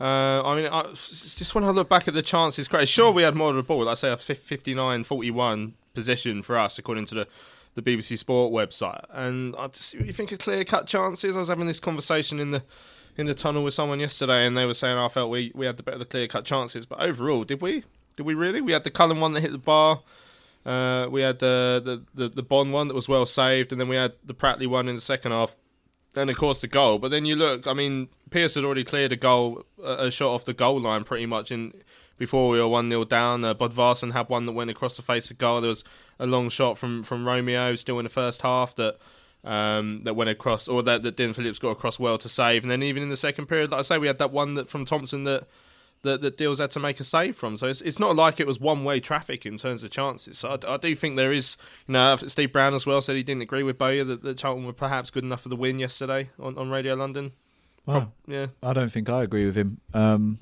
[0.00, 2.88] Uh, I mean, I, just when I look back at the chances, great.
[2.88, 3.84] Sure, we had more of the ball.
[3.84, 7.28] Like I say, a 59 41 possession for us, according to the,
[7.74, 9.04] the BBC Sport website.
[9.10, 11.36] And I just, you think of clear cut chances?
[11.36, 12.62] I was having this conversation in the
[13.16, 15.76] in the tunnel with someone yesterday, and they were saying I felt we, we had
[15.76, 16.84] the better of the clear cut chances.
[16.84, 17.84] But overall, did we?
[18.16, 18.60] Did we really?
[18.60, 20.00] We had the Cullen one that hit the bar.
[20.64, 23.88] Uh, we had the, the, the, the Bonne one that was well saved, and then
[23.88, 25.56] we had the Pratley one in the second half.
[26.14, 26.98] Then, of course, the goal.
[26.98, 30.44] But then you look, I mean, Pearce had already cleared a goal, a shot off
[30.44, 31.72] the goal line pretty much in
[32.16, 33.44] before we were 1 0 down.
[33.44, 35.60] Uh, Bodvarsson had one that went across the face of goal.
[35.60, 35.84] There was
[36.18, 38.98] a long shot from, from Romeo still in the first half that
[39.42, 42.62] um, that went across, or that, that Dillon Phillips got across well to save.
[42.62, 44.70] And then even in the second period, like I say, we had that one that
[44.70, 45.46] from Thompson that
[46.04, 47.56] that, that Deals had to make a save from.
[47.56, 50.38] So it's, it's not like it was one way traffic in terms of chances.
[50.38, 51.56] So I, I, do think there is,
[51.88, 54.64] you know, Steve Brown as well said he didn't agree with Bowyer that, that Charlton
[54.64, 57.32] were perhaps good enough for the win yesterday on, on Radio London.
[57.86, 58.12] Wow.
[58.26, 58.46] yeah.
[58.62, 59.80] I don't think I agree with him.
[59.92, 60.40] Um,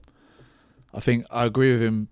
[0.94, 2.08] I think I agree with him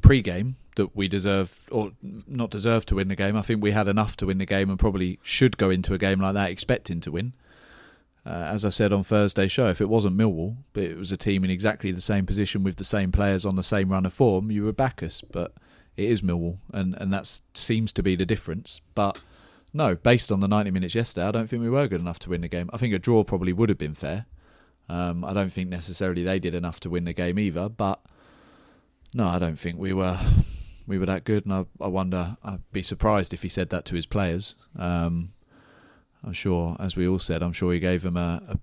[0.00, 3.36] pre-game that we deserve or not deserve to win the game.
[3.36, 5.98] I think we had enough to win the game and probably should go into a
[5.98, 7.34] game like that expecting to win.
[8.24, 11.16] Uh, as I said on Thursday's show, if it wasn't Millwall, but it was a
[11.16, 14.12] team in exactly the same position with the same players on the same run of
[14.12, 15.22] form, you would back us.
[15.22, 15.54] But
[15.96, 18.80] it is Millwall, and and that seems to be the difference.
[18.94, 19.20] But
[19.72, 22.30] no, based on the 90 minutes yesterday, I don't think we were good enough to
[22.30, 22.68] win the game.
[22.72, 24.26] I think a draw probably would have been fair.
[24.88, 28.00] Um, I don't think necessarily they did enough to win the game either, but
[29.14, 30.18] no, I don't think we were
[30.86, 32.36] we were that good, and I, I wonder.
[32.42, 34.56] I'd be surprised if he said that to his players.
[34.76, 35.32] Um,
[36.24, 38.58] I'm sure, as we all said, I'm sure he gave them a, a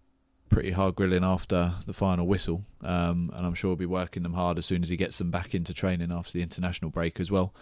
[0.50, 4.34] pretty hard grilling after the final whistle, um, and I'm sure he'll be working them
[4.34, 7.32] hard as soon as he gets them back into training after the international break as
[7.32, 7.54] well.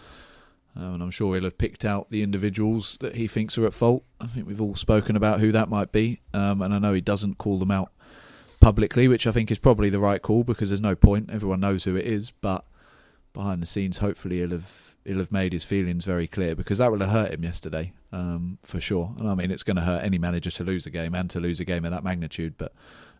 [0.76, 3.72] Um, and I'm sure he'll have picked out the individuals that he thinks are at
[3.72, 4.04] fault.
[4.20, 7.00] I think we've all spoken about who that might be, um, and I know he
[7.00, 7.92] doesn't call them out
[8.60, 11.30] publicly, which I think is probably the right call because there's no point.
[11.30, 12.66] Everyone knows who it is, but
[13.32, 16.90] behind the scenes, hopefully he'll have he'll have made his feelings very clear because that
[16.90, 19.14] will have hurt him yesterday um, for sure.
[19.18, 21.40] And I mean, it's going to hurt any manager to lose a game and to
[21.40, 22.54] lose a game of that magnitude.
[22.58, 22.72] But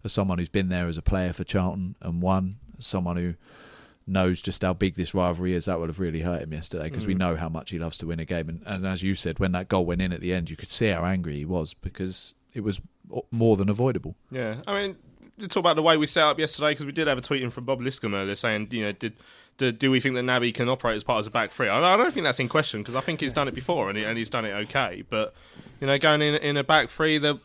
[0.05, 3.35] as someone who's been there as a player for Charlton and won, as someone who
[4.07, 7.05] knows just how big this rivalry is, that would have really hurt him yesterday because
[7.05, 7.09] mm.
[7.09, 8.49] we know how much he loves to win a game.
[8.49, 10.71] And, and as you said, when that goal went in at the end, you could
[10.71, 12.81] see how angry he was because it was
[13.31, 14.17] more than avoidable.
[14.31, 14.97] Yeah, I mean,
[15.39, 17.43] to talk about the way we set up yesterday because we did have a tweet
[17.43, 19.15] in from Bob Liscombe earlier saying, you know, did
[19.59, 21.69] do, do, we think that Naby can operate as part of a back three?
[21.69, 23.99] I, I don't think that's in question because I think he's done it before and,
[23.99, 25.05] he, and he's done it okay.
[25.09, 25.35] But
[25.81, 27.41] you know, going in in a back three, the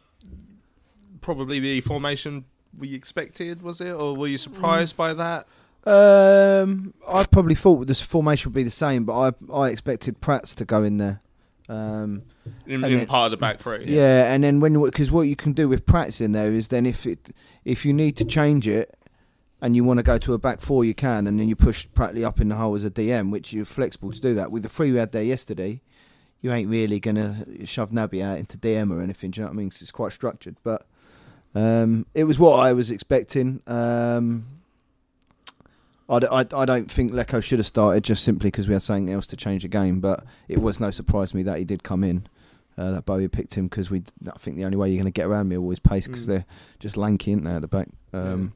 [1.22, 2.45] probably the formation
[2.78, 5.47] we expected was it, or were you surprised by that?
[5.84, 10.53] Um, I probably thought this formation would be the same, but I I expected Prats
[10.55, 11.22] to go in there.
[11.70, 12.24] Um,
[12.66, 13.86] in, in then, part of the back three.
[13.86, 16.68] Yeah, yeah and then when because what you can do with Prats in there is
[16.68, 17.34] then if it
[17.66, 18.95] if you need to change it
[19.62, 21.88] and you want to go to a back four, you can, and then you push
[21.93, 24.51] practically up in the hole as a DM, which you're flexible to do that.
[24.51, 25.82] With the three we had there yesterday,
[26.41, 29.32] you ain't really going to shove Naby out into DM or anything.
[29.32, 29.70] Do you know what I mean?
[29.70, 30.86] Cause it's quite structured, but
[31.53, 33.62] um, it was what I was expecting.
[33.68, 34.47] Um,
[36.09, 39.12] I, I, I, don't think Leko should have started just simply because we had something
[39.12, 41.84] else to change the game, but it was no surprise to me that he did
[41.84, 42.28] come in.
[42.78, 44.01] Uh, that Bowyer picked him because we.
[44.26, 46.28] I think the only way you're going to get around me always pace because mm.
[46.28, 46.45] they're
[46.80, 47.89] just lanky, aren't they, at the back?
[48.14, 48.53] Um,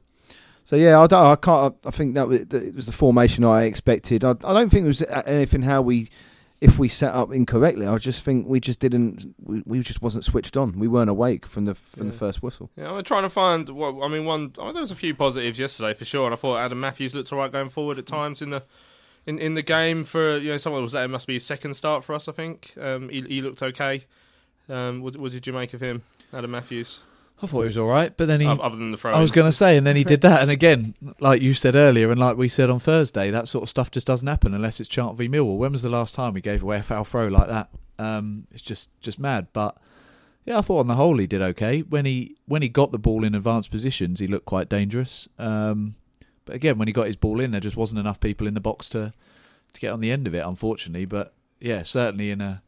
[0.66, 1.76] so yeah, I, don't, I can't.
[1.86, 4.24] I think that was, it was the formation I expected.
[4.24, 6.08] I, I don't think it was anything how we,
[6.60, 7.86] if we set up incorrectly.
[7.86, 9.32] I just think we just didn't.
[9.38, 10.76] We, we just wasn't switched on.
[10.76, 12.10] We weren't awake from the from yeah.
[12.10, 12.72] the first whistle.
[12.76, 13.68] Yeah, I'm trying to find.
[13.68, 14.54] What I mean, one.
[14.58, 17.32] Oh, there was a few positives yesterday for sure, and I thought Adam Matthews looked
[17.32, 18.64] alright going forward at times in the.
[19.24, 21.74] In, in the game for you know someone was that it must be his second
[21.74, 24.04] start for us I think um, he, he looked okay
[24.68, 26.02] um, what, what did you make of him
[26.32, 27.00] Adam Matthews
[27.42, 28.46] I thought he was all right, but then he.
[28.46, 29.12] Other than the throw.
[29.12, 31.76] I was going to say, and then he did that, and again, like you said
[31.76, 34.80] earlier, and like we said on Thursday, that sort of stuff just doesn't happen unless
[34.80, 35.58] it's Chant v Millwall.
[35.58, 37.68] When was the last time we gave away a foul throw like that?
[37.98, 39.48] Um, it's just just mad.
[39.52, 39.76] But
[40.46, 41.80] yeah, I thought on the whole he did okay.
[41.82, 45.28] When he when he got the ball in advanced positions, he looked quite dangerous.
[45.38, 45.96] Um,
[46.46, 48.60] but again, when he got his ball in, there just wasn't enough people in the
[48.60, 49.12] box to
[49.74, 51.04] to get on the end of it, unfortunately.
[51.04, 52.62] But yeah, certainly in a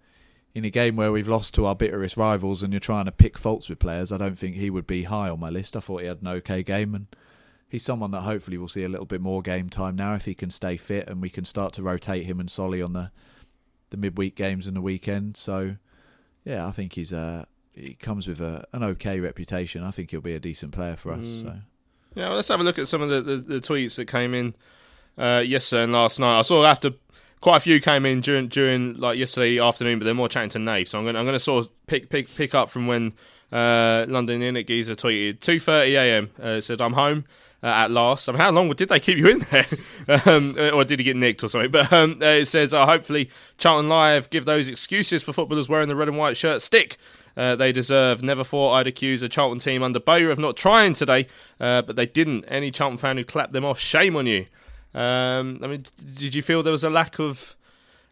[0.54, 3.38] in a game where we've lost to our bitterest rivals and you're trying to pick
[3.38, 5.76] faults with players, I don't think he would be high on my list.
[5.76, 7.06] I thought he had an okay game and
[7.68, 10.34] he's someone that hopefully we'll see a little bit more game time now if he
[10.34, 13.10] can stay fit and we can start to rotate him and Solly on the
[13.90, 15.36] the midweek games and the weekend.
[15.36, 15.76] So
[16.44, 17.44] yeah, I think he's uh
[17.74, 19.84] he comes with a, an okay reputation.
[19.84, 21.26] I think he'll be a decent player for us.
[21.26, 21.42] Mm.
[21.42, 21.56] So
[22.14, 24.34] yeah, well, let's have a look at some of the, the, the tweets that came
[24.34, 24.54] in
[25.16, 26.38] uh, yesterday and last night.
[26.38, 26.90] I saw after
[27.40, 30.58] quite a few came in during during like yesterday afternoon, but they're more chatting to
[30.58, 30.88] Nave.
[30.88, 33.12] So I'm going I'm to sort of pick pick pick up from when
[33.52, 36.30] uh, London Init Geezer tweeted 2:30 a.m.
[36.40, 37.24] Uh, said I'm home.
[37.60, 39.66] Uh, at last, I mean, how long did they keep you in there,
[40.26, 41.72] um, or did he get nicked or something?
[41.72, 45.88] But um, uh, it says, uh, hopefully, Charlton Live give those excuses for footballers wearing
[45.88, 46.98] the red and white shirt stick.
[47.36, 48.22] Uh, they deserve.
[48.22, 51.26] Never thought I'd accuse a Charlton team under Bowyer of not trying today,
[51.58, 52.44] uh, but they didn't.
[52.46, 54.46] Any Charlton fan who clapped them off, shame on you.
[54.94, 55.84] Um, I mean,
[56.16, 57.56] did you feel there was a lack of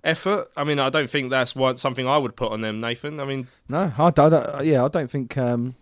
[0.04, 0.50] effort?
[0.56, 3.20] I mean, I don't think that's what, something I would put on them, Nathan.
[3.20, 5.36] I mean, no, I, I yeah, I don't think.
[5.36, 5.74] Um,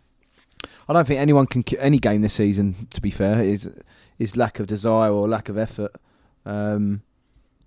[0.88, 2.88] I don't think anyone can any game this season.
[2.90, 3.70] To be fair, is
[4.18, 5.92] is lack of desire or lack of effort.
[6.47, 7.03] Um,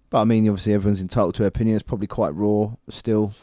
[0.09, 1.75] but I mean, obviously, everyone's entitled to their opinion.
[1.75, 3.33] It's probably quite raw still.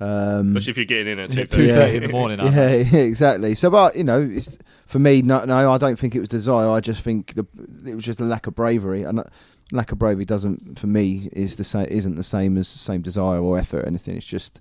[0.00, 1.86] Um, Especially if you're getting in at two thirty yeah.
[1.86, 2.40] in the morning.
[2.44, 3.54] Yeah, yeah, exactly.
[3.54, 4.38] So, but you know,
[4.86, 6.68] for me, no, no, I don't think it was desire.
[6.68, 7.46] I just think the,
[7.86, 9.24] it was just a lack of bravery, and uh,
[9.72, 11.86] lack of bravery doesn't, for me, is the same.
[11.86, 14.16] Isn't the same as the same desire or effort or anything.
[14.16, 14.60] It's just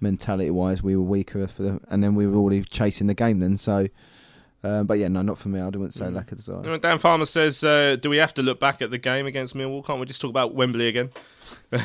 [0.00, 3.40] mentality wise, we were weaker for the, and then we were already chasing the game
[3.40, 3.56] then.
[3.56, 3.88] So,
[4.64, 5.60] um, but yeah, no, not for me.
[5.60, 6.78] I wouldn't say lack of desire.
[6.78, 9.84] Dan Farmer says, uh, "Do we have to look back at the game against Millwall?
[9.84, 11.10] Can't we just talk about Wembley again?"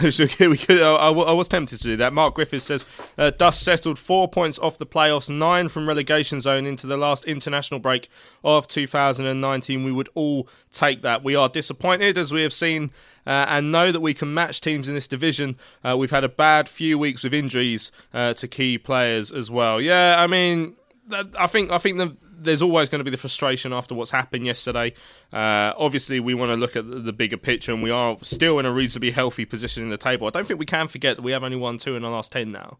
[0.10, 2.14] So, we could, I, I was tempted to do that.
[2.14, 2.86] Mark Griffiths says,
[3.18, 7.26] uh, "Dust settled four points off the playoffs, nine from relegation zone into the last
[7.26, 8.08] international break
[8.44, 9.84] of 2019.
[9.84, 11.24] We would all take that.
[11.24, 12.92] We are disappointed as we have seen."
[13.28, 15.56] Uh, and know that we can match teams in this division.
[15.84, 19.80] Uh, we've had a bad few weeks with injuries uh, to key players as well.
[19.80, 20.76] Yeah, I mean,
[21.38, 24.46] I think I think the there's always going to be the frustration after what's happened
[24.46, 24.94] yesterday.
[25.32, 28.66] Uh, obviously, we want to look at the bigger picture, and we are still in
[28.66, 30.28] a reasonably healthy position in the table.
[30.28, 32.32] I don't think we can forget that we have only won two in the last
[32.32, 32.78] ten now.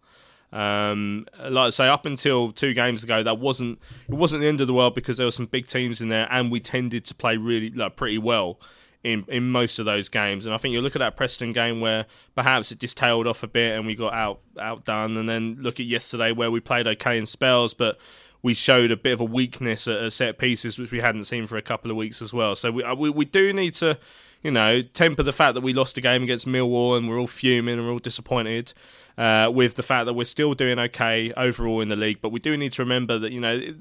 [0.52, 4.62] Um, like I say, up until two games ago, that wasn't it wasn't the end
[4.62, 7.16] of the world because there were some big teams in there, and we tended to
[7.16, 8.60] play really like pretty well
[9.04, 10.46] in in most of those games.
[10.46, 12.06] And I think you look at that Preston game where
[12.36, 15.80] perhaps it just tailed off a bit and we got out outdone, and then look
[15.80, 18.00] at yesterday where we played okay in spells, but
[18.42, 21.46] we showed a bit of a weakness at, at set pieces, which we hadn't seen
[21.46, 22.56] for a couple of weeks as well.
[22.56, 23.98] So we, uh, we, we do need to,
[24.42, 27.28] you know, temper the fact that we lost a game against Millwall and we're all
[27.28, 28.74] fuming and we're all disappointed
[29.18, 32.22] uh, with the fact that we're still doing okay overall in the league.
[32.22, 33.76] But we do need to remember that, you know, it,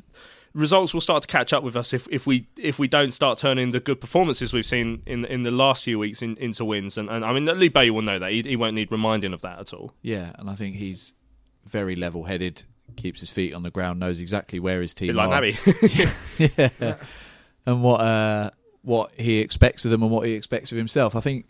[0.55, 3.39] results will start to catch up with us if, if we if we don't start
[3.39, 6.99] turning the good performances we've seen in in the last few weeks in, into wins.
[6.99, 8.33] And, and I mean, Lee Bay will know that.
[8.33, 9.93] He, he won't need reminding of that at all.
[10.03, 11.13] Yeah, and I think he's
[11.65, 12.65] very level headed
[12.99, 15.43] keeps his feet on the ground, knows exactly where his team Bit like are.
[15.43, 16.71] Naby.
[16.81, 16.97] yeah.
[17.65, 18.51] and what uh,
[18.83, 21.17] what he expects of them and what he expects of himself.
[21.17, 21.47] I think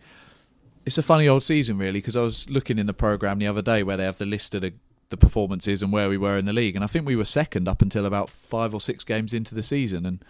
[0.86, 3.62] it's a funny old season, really, because I was looking in the program the other
[3.62, 4.74] day where they have the list of the,
[5.08, 7.66] the performances and where we were in the league, and I think we were second
[7.66, 10.24] up until about five or six games into the season, and.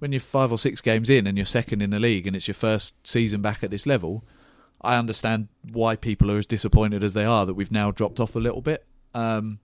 [0.00, 2.46] When you're five or six games in and you're second in the league and it's
[2.46, 4.22] your first season back at this level,
[4.82, 8.36] I understand why people are as disappointed as they are that we've now dropped off
[8.36, 8.84] a little bit.
[9.14, 9.60] Um,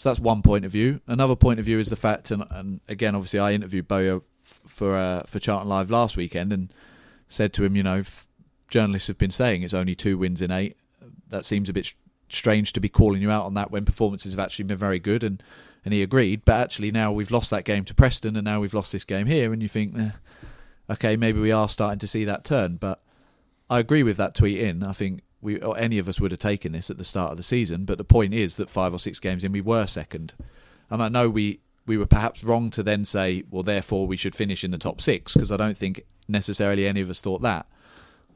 [0.00, 1.02] so that's one point of view.
[1.06, 4.60] Another point of view is the fact, and, and again, obviously, I interviewed Bowyer f-
[4.64, 6.72] for uh, for Charlton Live last weekend and
[7.28, 8.26] said to him, you know, f-
[8.70, 10.78] journalists have been saying it's only two wins in eight.
[11.28, 11.94] That seems a bit sh-
[12.30, 15.22] strange to be calling you out on that when performances have actually been very good,
[15.22, 15.42] and
[15.84, 16.46] and he agreed.
[16.46, 19.26] But actually, now we've lost that game to Preston, and now we've lost this game
[19.26, 20.12] here, and you think, eh,
[20.88, 22.76] okay, maybe we are starting to see that turn.
[22.76, 23.02] But
[23.68, 24.82] I agree with that tweet in.
[24.82, 27.36] I think we or any of us would have taken this at the start of
[27.36, 27.84] the season.
[27.84, 30.34] But the point is that five or six games in, we were second,
[30.90, 34.34] and I know we we were perhaps wrong to then say, well, therefore we should
[34.34, 37.66] finish in the top six because I don't think necessarily any of us thought that.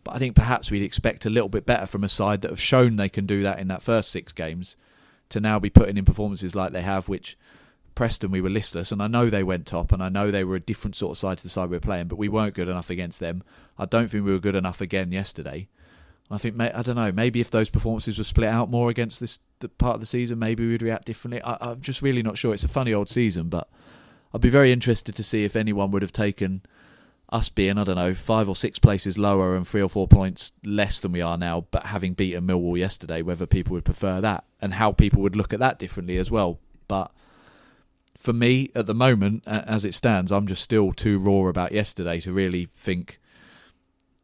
[0.03, 2.61] But I think perhaps we'd expect a little bit better from a side that have
[2.61, 4.77] shown they can do that in that first six games
[5.31, 7.39] to now be putting in performances like they have, which
[7.95, 10.57] Preston we were listless, and I know they went top, and I know they were
[10.57, 12.69] a different sort of side to the side we were playing, but we weren't good
[12.69, 13.43] enough against them.
[13.79, 15.69] I don't think we were good enough again yesterday.
[16.35, 17.13] I think I don't know.
[17.13, 19.39] Maybe if those performances were split out more against this
[19.79, 21.41] part of the season, maybe we'd react differently.
[21.43, 22.53] I, I'm just really not sure.
[22.53, 23.69] It's a funny old season, but
[24.35, 26.63] I'd be very interested to see if anyone would have taken
[27.31, 30.53] us being I don't know five or six places lower and three or four points
[30.65, 34.45] less than we are now, but having beaten Millwall yesterday, whether people would prefer that
[34.61, 36.59] and how people would look at that differently as well.
[36.89, 37.13] But
[38.17, 42.21] for me, at the moment, as it stands, I'm just still too raw about yesterday
[42.21, 43.21] to really think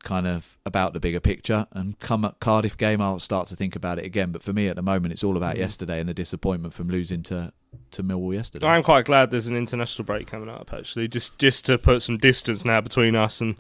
[0.03, 1.66] kind of about the bigger picture.
[1.72, 4.32] And come at Cardiff game, I'll start to think about it again.
[4.32, 5.61] But for me, at the moment, it's all about Mm.
[5.61, 7.53] yesterday and the disappointment from losing to
[7.92, 8.66] to Millwall yesterday.
[8.66, 10.72] I'm quite glad there's an international break coming up.
[10.72, 13.57] Actually, just just to put some distance now between us and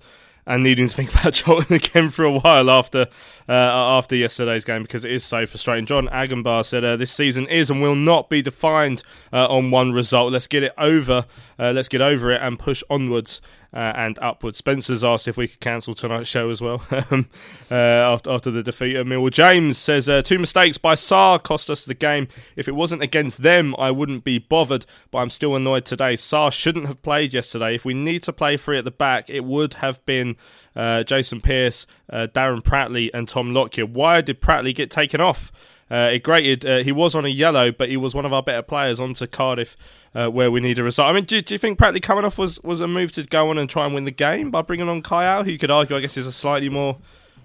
[0.46, 3.06] and needing to think about Charlton again for a while after
[3.48, 5.86] uh, after yesterday's game because it is so frustrating.
[5.86, 9.92] John Agenbar said uh, this season is and will not be defined uh, on one
[9.92, 10.32] result.
[10.32, 11.26] Let's get it over.
[11.58, 13.40] Uh, let's get over it and push onwards.
[13.72, 14.58] Uh, and upwards.
[14.58, 17.28] Spencer's asked if we could cancel tonight's show as well um,
[17.70, 19.30] uh, after, after the defeat at.
[19.30, 22.26] James says uh, two mistakes by Sarr cost us the game.
[22.56, 24.86] If it wasn't against them, I wouldn't be bothered.
[25.12, 26.14] But I'm still annoyed today.
[26.14, 27.76] Sarr shouldn't have played yesterday.
[27.76, 30.36] If we need to play three at the back, it would have been
[30.74, 33.86] uh, Jason Pearce, uh, Darren Pratley, and Tom Lockyer.
[33.86, 35.52] Why did Pratley get taken off?
[35.90, 36.64] Uh, it grated.
[36.64, 39.26] Uh, he was on a yellow, but he was one of our better players onto
[39.26, 39.76] Cardiff,
[40.14, 41.08] uh, where we need a result.
[41.08, 43.50] I mean, do, do you think Pratley coming off was, was a move to go
[43.50, 45.96] on and try and win the game by bringing on Kyle, who you could argue,
[45.96, 46.96] I guess, is a slightly more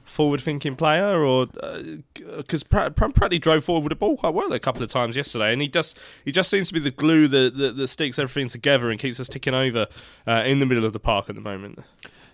[0.03, 4.83] forward-thinking player, or because uh, Pratley drove forward with the ball quite well a couple
[4.83, 7.75] of times yesterday, and he just he just seems to be the glue that that,
[7.75, 9.87] that sticks everything together and keeps us ticking over
[10.27, 11.79] uh, in the middle of the park at the moment.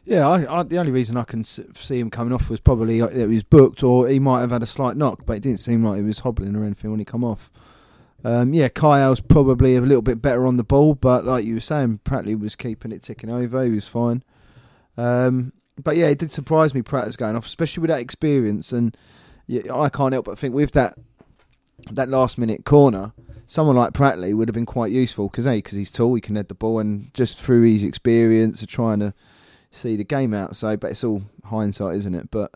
[0.04, 3.08] Yeah, I, I, the only reason I can see him coming off was probably uh,
[3.08, 5.86] it was booked, or he might have had a slight knock, but it didn't seem
[5.86, 7.52] like he was hobbling or anything when he come off.
[8.24, 11.60] Um, yeah, Kyle's probably a little bit better on the ball, but like you were
[11.60, 13.64] saying, Pratley was keeping it ticking over.
[13.64, 14.24] He was fine.
[14.97, 16.82] Um, but yeah, it did surprise me.
[16.82, 18.72] Pratt is going off, especially with that experience.
[18.72, 18.95] And
[19.47, 20.95] yeah, I can't help but think with that
[21.91, 23.14] that last minute corner,
[23.47, 26.36] someone like Pratley would have been quite useful because a because he's tall, he can
[26.36, 29.14] head the ball, and just through his experience of trying to
[29.72, 30.55] see the game out.
[30.55, 32.30] So, but it's all hindsight, isn't it?
[32.32, 32.51] But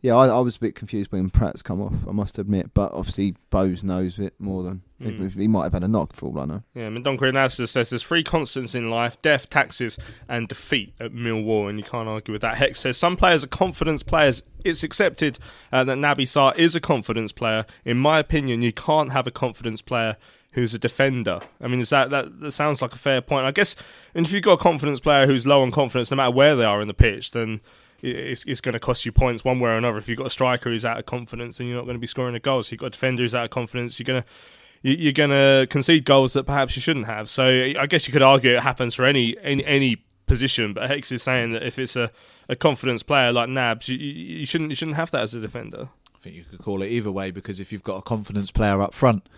[0.00, 1.94] yeah, I, I was a bit confused when Pratt's come off.
[2.08, 5.32] I must admit, but obviously Bose knows it more than Mm.
[5.38, 6.62] he might have had a knock for all I know.
[6.74, 9.96] Yeah, Mendonca analysis says there's three constants in life death, taxes,
[10.28, 12.56] and defeat at Millwall, and you can't argue with that.
[12.56, 14.42] Hex says some players are confidence players.
[14.64, 15.38] It's accepted
[15.70, 17.64] uh, that Naby Sarr is a confidence player.
[17.84, 20.16] In my opinion, you can't have a confidence player
[20.58, 21.40] who's a defender.
[21.60, 23.46] I mean, is that, that that sounds like a fair point?
[23.46, 23.76] I guess,
[24.14, 26.64] and if you've got a confidence player who's low on confidence, no matter where they
[26.64, 27.60] are in the pitch, then
[28.02, 29.98] it's, it's going to cost you points one way or another.
[29.98, 32.06] If you've got a striker who's out of confidence, then you're not going to be
[32.06, 32.62] scoring a goal.
[32.62, 34.28] So you've got a defender who's out of confidence, you're going to
[34.82, 37.28] you- you're going to concede goals that perhaps you shouldn't have.
[37.28, 39.96] So I guess you could argue it happens for any any, any
[40.26, 40.72] position.
[40.74, 42.12] But Hex is saying that if it's a,
[42.48, 45.88] a confidence player like Nabs, you you shouldn't you shouldn't have that as a defender.
[46.14, 48.80] I think you could call it either way because if you've got a confidence player
[48.80, 49.28] up front,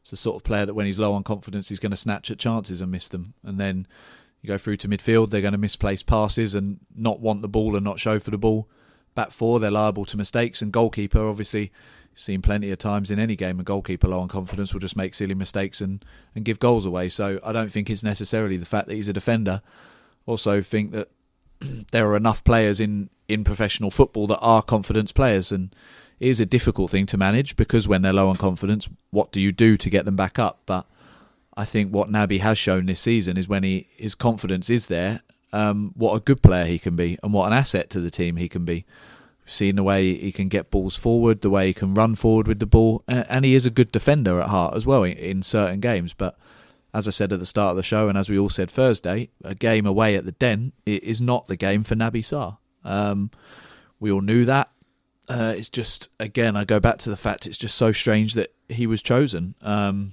[0.00, 2.30] it's the sort of player that when he's low on confidence, he's going to snatch
[2.30, 3.34] at chances and miss them.
[3.44, 3.86] And then
[4.40, 7.76] you go through to midfield, they're going to misplace passes and not want the ball
[7.76, 8.68] and not show for the ball.
[9.14, 10.62] Back four, they're liable to mistakes.
[10.62, 11.70] And goalkeeper, obviously,
[12.14, 15.14] seen plenty of times in any game, a goalkeeper low on confidence will just make
[15.14, 17.08] silly mistakes and, and give goals away.
[17.08, 19.60] So I don't think it's necessarily the fact that he's a defender.
[20.26, 21.08] Also, think that
[21.92, 25.74] there are enough players in, in professional football that are confidence players, and
[26.20, 29.50] is a difficult thing to manage because when they're low on confidence, what do you
[29.50, 30.60] do to get them back up?
[30.66, 30.86] But
[31.56, 35.22] I think what Naby has shown this season is when he his confidence is there,
[35.52, 38.36] um, what a good player he can be, and what an asset to the team
[38.36, 38.84] he can be.
[39.44, 42.46] We've seen the way he can get balls forward, the way he can run forward
[42.46, 45.42] with the ball, and he is a good defender at heart as well in, in
[45.42, 46.12] certain games.
[46.12, 46.38] But
[46.92, 49.30] as I said at the start of the show, and as we all said Thursday,
[49.42, 52.58] a game away at the Den is not the game for Naby Sarr.
[52.84, 53.30] Um,
[53.98, 54.70] we all knew that.
[55.30, 58.52] Uh, it's just again, I go back to the fact it's just so strange that
[58.68, 59.54] he was chosen.
[59.62, 60.10] Um,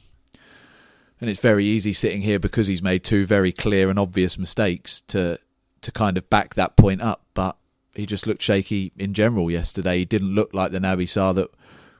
[1.20, 5.02] and it's very easy sitting here because he's made two very clear and obvious mistakes
[5.08, 5.40] to
[5.82, 7.24] to kind of back that point up.
[7.34, 7.58] But
[7.96, 9.98] he just looked shaky in general yesterday.
[9.98, 11.50] He didn't look like the Naby Sarr that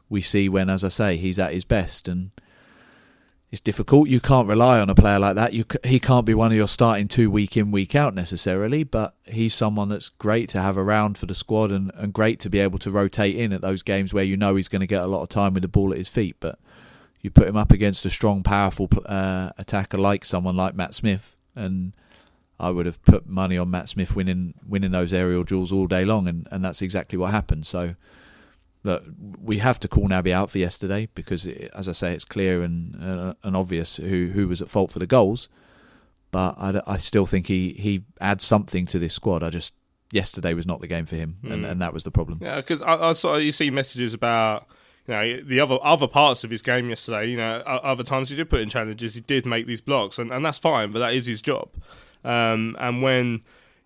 [0.10, 2.08] we see when, as I say, he's at his best.
[2.08, 2.30] And
[3.50, 4.10] it's difficult.
[4.10, 5.54] You can't rely on a player like that.
[5.54, 9.16] You he can't be one of your starting two week in week out necessarily, but
[9.26, 12.60] he's someone that's great to have around for the squad and, and great to be
[12.60, 15.08] able to rotate in at those games where you know he's going to get a
[15.08, 16.36] lot of time with the ball at his feet.
[16.42, 16.60] But
[17.22, 21.38] you put him up against a strong, powerful uh, attacker like someone like Matt Smith,
[21.56, 21.94] and
[22.60, 26.04] I would have put money on Matt Smith winning winning those aerial duels all day
[26.04, 27.66] long, and, and that's exactly what happened.
[27.66, 27.96] So,
[28.88, 29.04] look,
[29.44, 32.62] we have to call Naby out for yesterday because, it, as I say, it's clear
[32.64, 35.50] and uh, and obvious who who was at fault for the goals.
[36.32, 39.44] But I, I still think he he adds something to this squad.
[39.44, 39.74] I just
[40.12, 41.70] yesterday was not the game for him, and, Mm.
[41.72, 42.40] and that was the problem.
[42.42, 44.68] Yeah, because I, I saw you see messages about
[45.08, 47.30] you know the other other parts of his game yesterday.
[47.30, 50.32] You know, other times he did put in challenges, he did make these blocks, and,
[50.32, 51.70] and that's fine, but that is his job.
[52.24, 53.42] Um, and when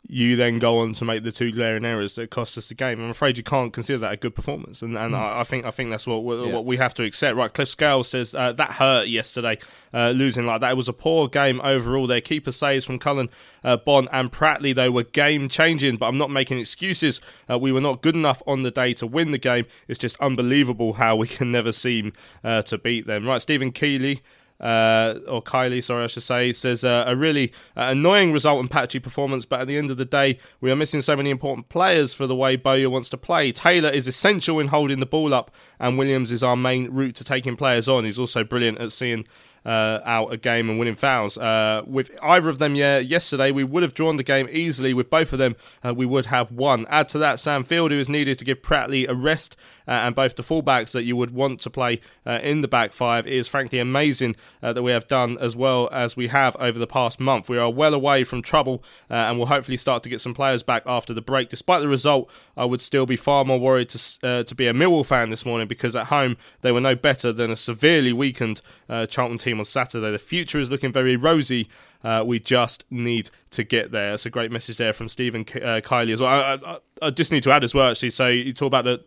[0.08, 3.00] you then go on to make the two glaring errors that cost us the game,
[3.00, 4.82] I'm afraid you can't consider that a good performance.
[4.82, 5.18] And, and Mm.
[5.18, 6.54] I, I think I think that's what what, Yeah.
[6.54, 7.38] what we have to accept.
[7.38, 9.60] Right, Cliff Scales says uh, that hurt yesterday,
[9.94, 10.72] uh, losing like that.
[10.72, 12.08] It was a poor game overall.
[12.08, 13.30] Their keeper saves from Cullen,
[13.64, 17.22] uh, Bonne, and Pratley They were game changing, but I'm not making excuses.
[17.50, 19.66] Uh, we were not good enough on the day to win the game.
[19.88, 23.28] It's just unbelievable how we can never seem uh, to beat them.
[23.28, 24.22] Right, Stephen Keeley
[24.62, 28.70] uh, or Kylie, sorry, I should say, says uh, a really uh, annoying result and
[28.70, 31.68] patchy performance, but at the end of the day, we are missing so many important
[31.68, 33.52] players for the way Bowyer wants to play.
[33.52, 37.24] Taylor is essential in holding the ball up, and Williams is our main route to
[37.24, 38.06] taking players on.
[38.06, 39.26] He's also brilliant at seeing
[39.66, 41.38] uh, out a game and winning fouls.
[41.38, 44.94] Uh, with either of them, yeah, yesterday we would have drawn the game easily.
[44.94, 45.56] With both of them,
[45.86, 46.86] uh, we would have won.
[46.90, 49.56] Add to that, Sam Field, who is needed to give Pratley a rest,
[49.94, 53.28] and both the fullbacks that you would want to play uh, in the back five.
[53.28, 56.80] It is frankly amazing uh, that we have done as well as we have over
[56.80, 57.50] the past month.
[57.50, 60.64] We are well away from trouble, uh, and will hopefully start to get some players
[60.64, 61.50] back after the break.
[61.50, 64.74] Despite the result, I would still be far more worried to uh, to be a
[64.74, 68.62] Millwall fan this morning because at home they were no better than a severely weakened
[68.90, 70.12] uh, Charlton team on Saturday.
[70.12, 71.68] The future is looking very rosy.
[72.04, 74.14] Uh, we just need to get there.
[74.14, 76.32] It's a great message there from Stephen uh, Kiley as well.
[76.32, 78.10] I, I, I just need to add as well, actually.
[78.10, 79.04] So you talk about the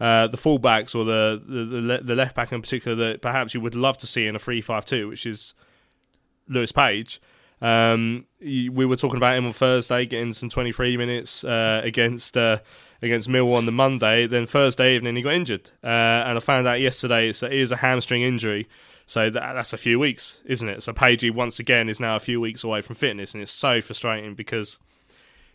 [0.00, 3.74] uh, the fullbacks or the the, the, left back in particular that perhaps you would
[3.74, 5.54] love to see in a three five two, which is
[6.48, 7.20] Lewis Page.
[7.60, 12.58] Um, we were talking about him on Thursday, getting some 23 minutes uh, against uh,
[13.00, 14.26] against Millwall on the Monday.
[14.26, 15.86] Then Thursday evening he got injured, uh,
[16.26, 18.68] and I found out yesterday it's, it is a hamstring injury.
[19.06, 20.82] So that, that's a few weeks, isn't it?
[20.82, 23.80] So Pagey once again is now a few weeks away from fitness, and it's so
[23.80, 24.78] frustrating because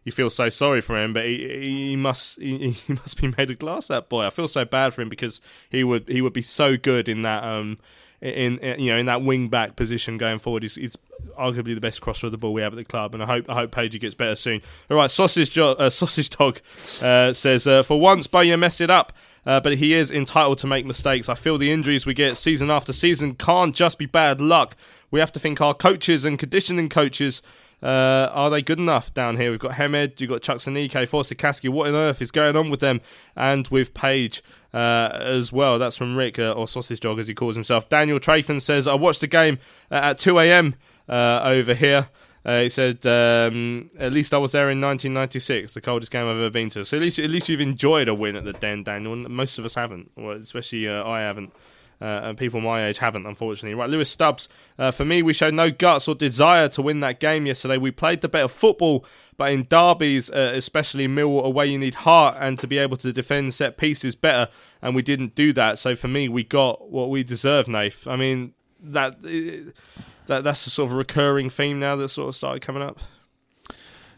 [0.04, 3.52] you feel so sorry for him, but he, he must he, he must be made
[3.52, 3.88] of glass.
[3.88, 6.78] That boy, I feel so bad for him because he would he would be so
[6.78, 7.78] good in that um
[8.22, 10.64] in, in you know in that wing back position going forward.
[10.64, 10.98] He's, he's
[11.38, 13.50] arguably the best crosser of the ball we have at the club, and I hope
[13.50, 14.62] I hope Pagey gets better soon.
[14.90, 16.60] All right, sausage jo- uh, sausage dog
[17.02, 19.14] uh, says uh, for once Bowyer messed it up.
[19.46, 21.30] Uh, but he is entitled to make mistakes.
[21.30, 24.76] I feel the injuries we get season after season can't just be bad luck.
[25.12, 27.42] We have to think our coaches and conditioning coaches
[27.82, 29.52] uh, are they good enough down here?
[29.52, 31.70] We've got Hemed, you've got Chuks Aneke, Forster Kaski.
[31.70, 33.02] What on earth is going on with them?
[33.36, 35.80] And with Page uh, as well.
[35.80, 37.90] That's from Rick, uh, or Sausage Dog as he calls himself.
[37.90, 39.60] Daniel Trafan says, I watched the game
[39.90, 40.76] at 2 a.m.
[41.08, 42.10] Uh, over here.
[42.46, 46.38] Uh, he said, um, "At least I was there in 1996, the coldest game I've
[46.38, 46.86] ever been to.
[46.86, 49.16] So at least, at least you've enjoyed a win at the Den, Daniel.
[49.16, 51.54] Most of us haven't, well, especially uh, I haven't."
[52.02, 53.76] Uh, and people my age haven't, unfortunately.
[53.76, 54.48] Right, Lewis Stubbs.
[54.78, 57.78] Uh, for me, we showed no guts or desire to win that game yesterday.
[57.78, 62.38] We played the better football, but in derbies, uh, especially Millwall away, you need heart
[62.40, 64.50] and to be able to defend set pieces better.
[64.82, 65.78] And we didn't do that.
[65.78, 68.08] So for me, we got what we deserved, Nath.
[68.08, 72.62] I mean, that that that's a sort of recurring theme now that sort of started
[72.62, 73.00] coming up.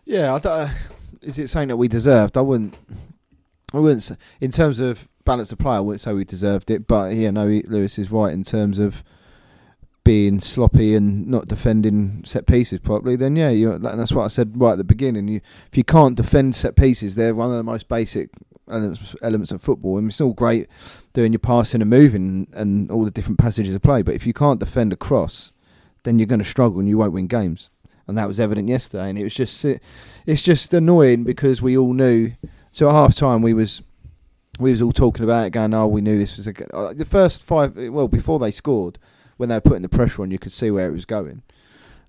[0.06, 0.70] Yeah, I uh,
[1.22, 2.38] is it something that we deserved?
[2.38, 2.78] I wouldn't.
[3.74, 4.04] I wouldn't.
[4.04, 6.88] Say, in terms of balance of play, I wouldn't say we deserved it.
[6.88, 9.04] But yeah, no, Lewis is right in terms of
[10.04, 13.16] being sloppy and not defending set pieces properly.
[13.16, 15.28] Then yeah, you, and that's what I said right at the beginning.
[15.28, 15.42] You,
[15.72, 18.30] if you can't defend set pieces, they're one of the most basic
[18.70, 19.98] elements, elements of football.
[19.98, 20.68] And it's all great
[21.14, 24.02] doing your passing and moving and all the different passages of play.
[24.02, 25.52] But if you can't defend a cross,
[26.04, 27.70] then you're going to struggle and you won't win games.
[28.08, 29.10] And that was evident yesterday.
[29.10, 29.64] And it was just
[30.26, 32.32] it's just annoying because we all knew.
[32.72, 33.84] So at half time we was
[34.60, 36.94] we was all talking about it, going, "Oh, we knew this was a." good-" Uh,
[36.94, 39.00] the first five, well, before they scored,
[39.38, 41.42] when they were putting the pressure on, you could see where it was going,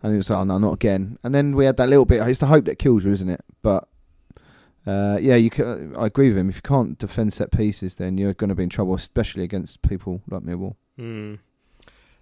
[0.02, 2.26] and it was like, "Oh no, not again." And then we had that little bit.
[2.28, 3.44] It's the hope that kills you, isn't it?
[3.62, 3.88] But
[4.86, 5.50] uh, yeah, you.
[5.50, 6.48] Can, I agree with him.
[6.48, 9.82] If you can't defend set pieces, then you're going to be in trouble, especially against
[9.82, 10.76] people like Millwall.
[10.96, 11.36] Hmm.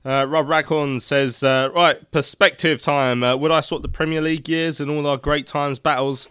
[0.03, 3.23] Uh, Rob Raghorn says, uh, right, perspective time.
[3.23, 6.27] Uh, would I swap the Premier League years and all our great times, battles,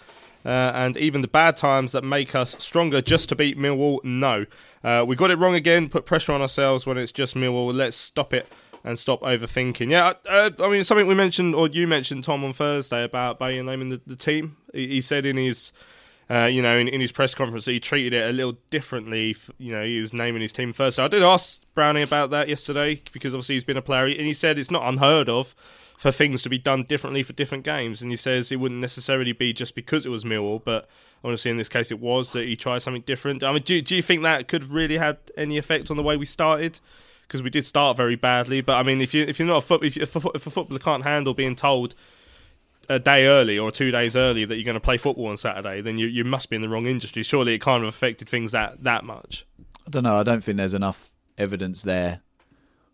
[0.45, 4.03] uh, and even the bad times that make us stronger just to beat Millwall?
[4.03, 4.45] No.
[4.83, 7.73] Uh, we got it wrong again, put pressure on ourselves when it's just Millwall.
[7.73, 8.47] Let's stop it
[8.83, 9.91] and stop overthinking.
[9.91, 13.63] Yeah, uh, I mean, something we mentioned, or you mentioned, Tom, on Thursday about Bowyer
[13.63, 14.57] naming the, the team.
[14.73, 15.71] He, he said in his
[16.29, 19.35] uh, you know, in, in his press conference, he treated it a little differently.
[19.57, 20.97] You know, he was naming his team first.
[20.97, 24.27] So I did ask Brownie about that yesterday because obviously he's been a player, and
[24.27, 25.55] he said it's not unheard of
[25.97, 28.01] for things to be done differently for different games.
[28.01, 30.87] And he says it wouldn't necessarily be just because it was Millwall, but
[31.23, 33.43] honestly, in this case, it was that he tried something different.
[33.43, 36.03] I mean, do, do you think that could have really had any effect on the
[36.03, 36.79] way we started?
[37.27, 39.61] Because we did start very badly, but I mean, if you if you're not a
[39.61, 41.93] foot, if, you, if, a, if a footballer can't handle being told
[42.89, 45.79] a day early or two days early that you're going to play football on Saturday,
[45.79, 47.23] then you, you must be in the wrong industry.
[47.23, 49.45] Surely it can't have affected things that, that much.
[49.85, 50.17] I don't know.
[50.17, 52.21] I don't think there's enough evidence there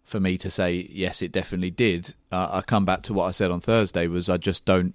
[0.04, 2.14] for me to say yes, it definitely did.
[2.32, 4.94] Uh, I come back to what I said on Thursday was I just don't,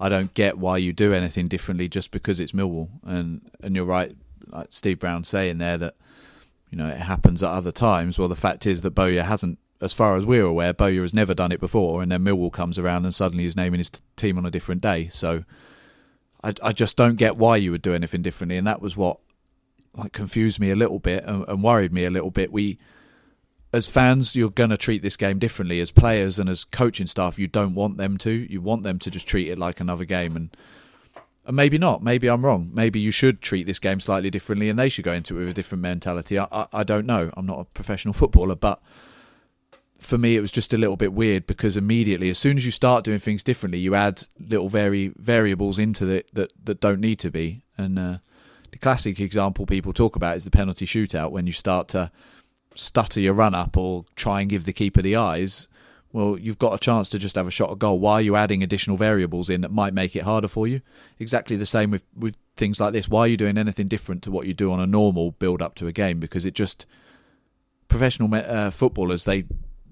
[0.00, 2.88] I don't get why you do anything differently just because it's Millwall.
[3.04, 4.16] And and you're right,
[4.46, 5.96] like Steve Brown saying there that
[6.70, 8.18] you know it happens at other times.
[8.18, 11.34] Well, the fact is that Bowyer hasn't, as far as we're aware, Bowyer has never
[11.34, 14.38] done it before, and then Millwall comes around and suddenly he's naming his t- team
[14.38, 15.08] on a different day.
[15.08, 15.44] So
[16.42, 19.18] I I just don't get why you would do anything differently, and that was what
[19.94, 22.52] like confused me a little bit and, and worried me a little bit.
[22.52, 22.78] We,
[23.72, 25.80] as fans, you're going to treat this game differently.
[25.80, 28.30] As players and as coaching staff, you don't want them to.
[28.30, 30.56] You want them to just treat it like another game, and
[31.44, 32.02] and maybe not.
[32.02, 32.70] Maybe I'm wrong.
[32.72, 35.50] Maybe you should treat this game slightly differently, and they should go into it with
[35.50, 36.38] a different mentality.
[36.38, 37.30] I I, I don't know.
[37.36, 38.80] I'm not a professional footballer, but
[40.02, 42.70] for me, it was just a little bit weird because immediately, as soon as you
[42.72, 47.18] start doing things differently, you add little vari- variables into it that, that don't need
[47.20, 47.62] to be.
[47.78, 48.18] And uh,
[48.72, 52.10] the classic example people talk about is the penalty shootout when you start to
[52.74, 55.68] stutter your run up or try and give the keeper the eyes.
[56.12, 57.98] Well, you've got a chance to just have a shot at goal.
[57.98, 60.82] Why are you adding additional variables in that might make it harder for you?
[61.18, 63.08] Exactly the same with, with things like this.
[63.08, 65.74] Why are you doing anything different to what you do on a normal build up
[65.76, 66.20] to a game?
[66.20, 66.84] Because it just
[67.88, 69.44] professional uh, footballers they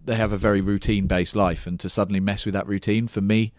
[0.04, 3.20] they have a very routine based life, and to suddenly mess with that routine for
[3.20, 3.52] me,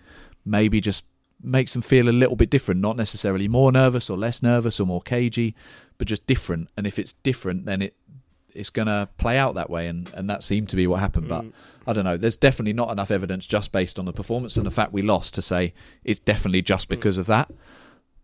[0.46, 1.06] maybe just
[1.44, 2.82] makes them feel a little bit different.
[2.82, 5.56] Not necessarily more nervous or less nervous or more cagey,
[5.98, 6.70] but just different.
[6.78, 7.96] And if it's different, then it
[8.54, 11.30] it's going to play out that way, and, and that seemed to be what happened.
[11.30, 11.54] But mm.
[11.88, 12.18] I don't know.
[12.18, 15.34] There's definitely not enough evidence just based on the performance and the fact we lost
[15.36, 15.74] to say
[16.04, 16.90] it's definitely just mm.
[16.90, 17.52] because of that.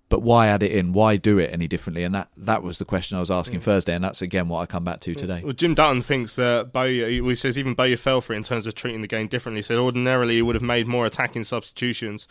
[0.10, 0.94] But why add it in?
[0.94, 2.04] Why do it any differently?
[2.04, 4.66] And that, that was the question I was asking Thursday, and that's again what I
[4.66, 5.42] come back to today.
[5.44, 8.68] Well, Jim Dutton thinks that Bowyer, he says even Bowyer fell for it in terms
[8.68, 9.60] of treating the game differently.
[9.60, 12.28] He said ordinarily he would have made more attacking substitutions,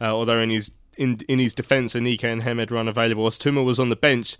[0.00, 3.24] uh, although in his in in his defence, Aneke and Hemed were unavailable.
[3.24, 4.36] Oztumer was on the bench,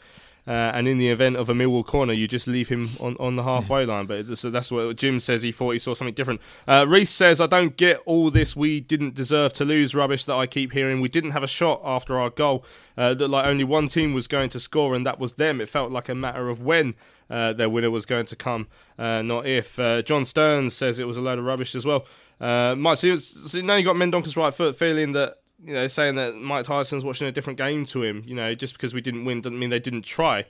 [0.47, 3.36] uh, and in the event of a Millwall corner, you just leave him on, on
[3.36, 4.07] the halfway line.
[4.07, 5.43] But so that's what Jim says.
[5.43, 6.41] He thought he saw something different.
[6.66, 8.57] Uh, Reese says, "I don't get all this.
[8.57, 9.95] We didn't deserve to lose.
[9.95, 11.01] Rubbish that I keep hearing.
[11.01, 12.64] We didn't have a shot after our goal.
[12.97, 15.61] Uh, that like only one team was going to score, and that was them.
[15.61, 16.95] It felt like a matter of when."
[17.30, 18.66] Uh, their winner was going to come,
[18.99, 19.78] uh, not if.
[19.78, 22.05] Uh, John Stearns says it was a load of rubbish as well.
[22.41, 26.14] Uh, Mike, so, so now you got Mendonca's right foot feeling that you know, saying
[26.16, 28.22] that Mike Tyson's watching a different game to him.
[28.26, 30.46] You know, just because we didn't win doesn't mean they didn't try.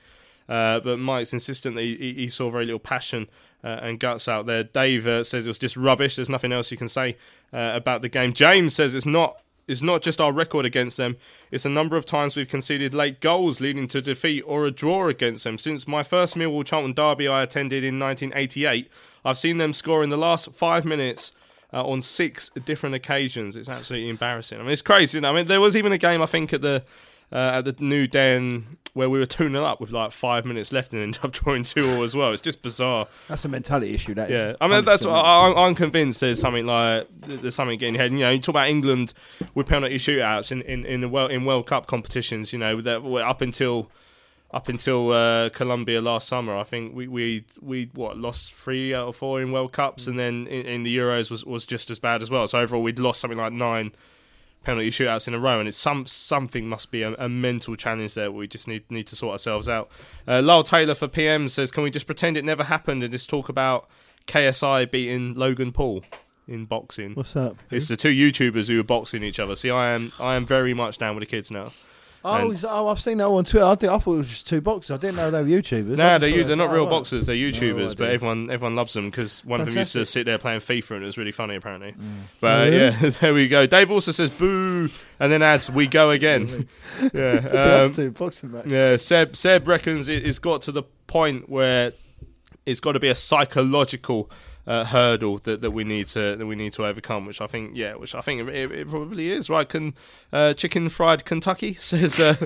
[0.49, 3.29] Uh, but Mike's insistent that he, he saw very little passion
[3.63, 4.65] uh, and guts out there.
[4.65, 6.17] Dave uh, says it was just rubbish.
[6.17, 7.17] There's nothing else you can say
[7.53, 8.33] uh, about the game.
[8.33, 9.41] James says it's not.
[9.69, 11.17] It's not just our record against them.
[11.53, 15.07] It's a number of times we've conceded late goals leading to defeat or a draw
[15.07, 15.59] against them.
[15.59, 18.91] Since my first Millwall Charlton derby I attended in 1988,
[19.25, 21.31] I've seen them score in the last five minutes
[21.73, 23.57] uh, on six different occasions.
[23.57, 24.59] It's absolutely embarrassing.
[24.59, 25.19] I mean, it's crazy.
[25.19, 25.31] You know?
[25.33, 26.85] I mean, there was even a game I think at the
[27.33, 30.73] uh, at the New Den where we were 2 0 up with like five minutes
[30.73, 32.33] left and ended up drawing 2 all as well.
[32.33, 33.07] It's just bizarre.
[33.29, 34.15] That's a mentality issue.
[34.15, 34.57] That Yeah.
[34.61, 35.11] I mean that's 100%.
[35.13, 36.21] what I, I'm- I'm convinced.
[36.21, 38.11] There's something like there's something getting ahead.
[38.11, 39.15] You know, you talk about England
[39.55, 42.53] with penalty shootouts in in in, the world, in World Cup competitions.
[42.53, 43.93] You know, that were up until
[44.53, 49.09] up until uh, Colombia last summer, I think we we we what lost three out
[49.09, 51.99] of four in World Cups, and then in, in the Euros was, was just as
[51.99, 52.49] bad as well.
[52.49, 53.93] So overall, we'd lost something like nine
[54.65, 58.15] penalty shootouts in a row, and it's some something must be a, a mental challenge
[58.15, 58.33] there.
[58.33, 59.89] We just need need to sort ourselves out.
[60.27, 63.31] Uh, Lyle Taylor for PM says, "Can we just pretend it never happened and just
[63.31, 63.89] talk about
[64.27, 66.03] KSI beating Logan Paul
[66.49, 67.57] in boxing?" What's up?
[67.71, 69.55] It's the two YouTubers who are boxing each other.
[69.55, 71.71] See, I am I am very much down with the kids now.
[72.23, 73.65] Oh, is- oh, I've seen that on Twitter.
[73.65, 74.91] I, did, I thought it was just two boxers.
[74.95, 75.97] I didn't know they were YouTubers.
[75.97, 77.27] No, they're, you- they're not real boxers.
[77.27, 80.37] They're YouTubers, but everyone everyone loves them because one of them used to sit there
[80.39, 81.95] playing FIFA and it was really funny apparently.
[82.41, 82.91] But uh, yeah,
[83.21, 83.67] there we go.
[83.67, 86.69] Dave also says boo, and then adds we go again.
[87.15, 88.71] yeah, um, two boxing matches.
[88.73, 88.97] yeah.
[88.97, 91.93] Seb Seb reckons it, it's got to the point where
[92.67, 94.31] it's got to be a psychological
[94.71, 97.27] uh, hurdle that, that we need to that we need to overcome.
[97.27, 99.51] Which I think, yeah, which I think it, it probably is.
[99.51, 99.69] Right?
[99.69, 99.95] Can
[100.33, 102.21] uh, chicken fried Kentucky says.
[102.21, 102.37] Uh,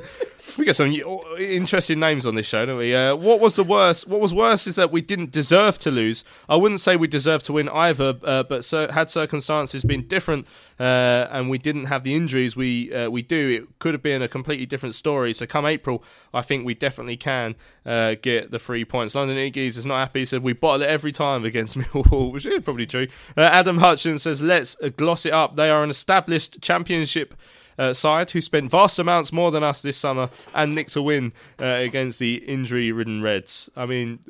[0.59, 0.93] we get some
[1.39, 2.95] interesting names on this show, don't we?
[2.95, 4.07] Uh, what was the worst?
[4.07, 6.25] What was worse is that we didn't deserve to lose.
[6.49, 10.47] I wouldn't say we deserved to win either, uh, but so, had circumstances been different
[10.79, 14.23] uh, and we didn't have the injuries we uh, we do, it could have been
[14.23, 15.33] a completely different story.
[15.33, 17.55] So come April, I think we definitely can
[17.87, 19.15] uh, get the three points.
[19.15, 20.21] London Iggy's is not happy.
[20.21, 23.09] He said we bottle it every time against Millwall, which is probably true.
[23.37, 25.55] Uh, Adam Hutchins says let's gloss it up.
[25.55, 27.35] They are an established championship
[27.79, 31.33] uh, side who spent vast amounts more than us this summer and nicked a win
[31.61, 33.70] uh, against the injury-ridden Reds.
[33.77, 34.20] I mean,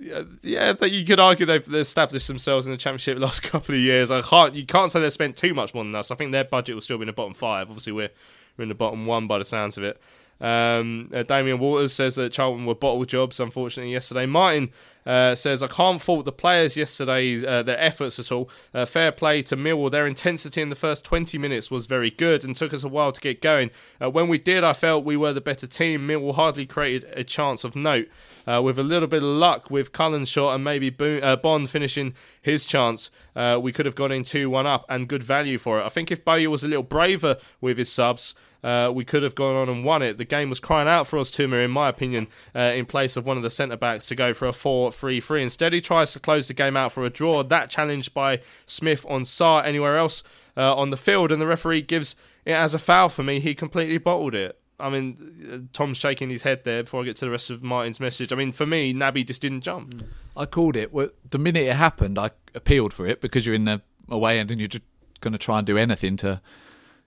[0.00, 3.80] yeah, yeah, you could argue they've established themselves in the championship the last couple of
[3.80, 4.10] years.
[4.10, 6.10] I can't, you can't say they've spent too much more than us.
[6.10, 7.68] I think their budget will still be in the bottom five.
[7.68, 8.10] Obviously, we're
[8.56, 10.00] we're in the bottom one by the sounds of it.
[10.40, 14.26] Um, uh, Damien Waters says that Charlton were bottle jobs, unfortunately, yesterday.
[14.26, 14.70] Martin
[15.06, 18.50] uh, says, I can't fault the players yesterday, uh, their efforts at all.
[18.72, 19.90] Uh, fair play to Millwall.
[19.90, 23.12] Their intensity in the first 20 minutes was very good and took us a while
[23.12, 23.70] to get going.
[24.02, 26.08] Uh, when we did, I felt we were the better team.
[26.08, 28.08] Millwall hardly created a chance of note.
[28.46, 32.14] Uh, with a little bit of luck with Cullen's shot and maybe Bo- Bonne finishing
[32.42, 35.84] his chance, we could have gone in 2 1 up and good value for it.
[35.84, 38.34] I think if Bowyer was a little braver with his subs,
[38.64, 40.16] uh, we could have gone on and won it.
[40.16, 43.26] The game was crying out for us, Tuma, in my opinion, uh, in place of
[43.26, 45.42] one of the centre backs to go for a 4 3 3.
[45.42, 47.42] Instead, he tries to close the game out for a draw.
[47.42, 50.24] That challenged by Smith on Sarr anywhere else
[50.56, 53.38] uh, on the field, and the referee gives it as a foul for me.
[53.38, 54.58] He completely bottled it.
[54.80, 57.62] I mean, uh, Tom's shaking his head there before I get to the rest of
[57.62, 58.32] Martin's message.
[58.32, 60.02] I mean, for me, Naby just didn't jump.
[60.36, 60.92] I called it.
[60.92, 64.50] Well, the minute it happened, I appealed for it because you're in the away end
[64.50, 64.84] and you're just
[65.20, 66.40] going to try and do anything to.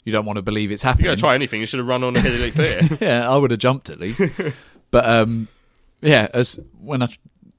[0.04, 1.06] You don't want to believe it's happening.
[1.06, 1.16] You happening.
[1.22, 1.60] got to try anything.
[1.62, 2.98] You should have run on hit it clear.
[3.02, 4.22] yeah, I would have jumped at least.
[4.92, 5.48] but um,
[6.02, 7.10] yeah, as when I,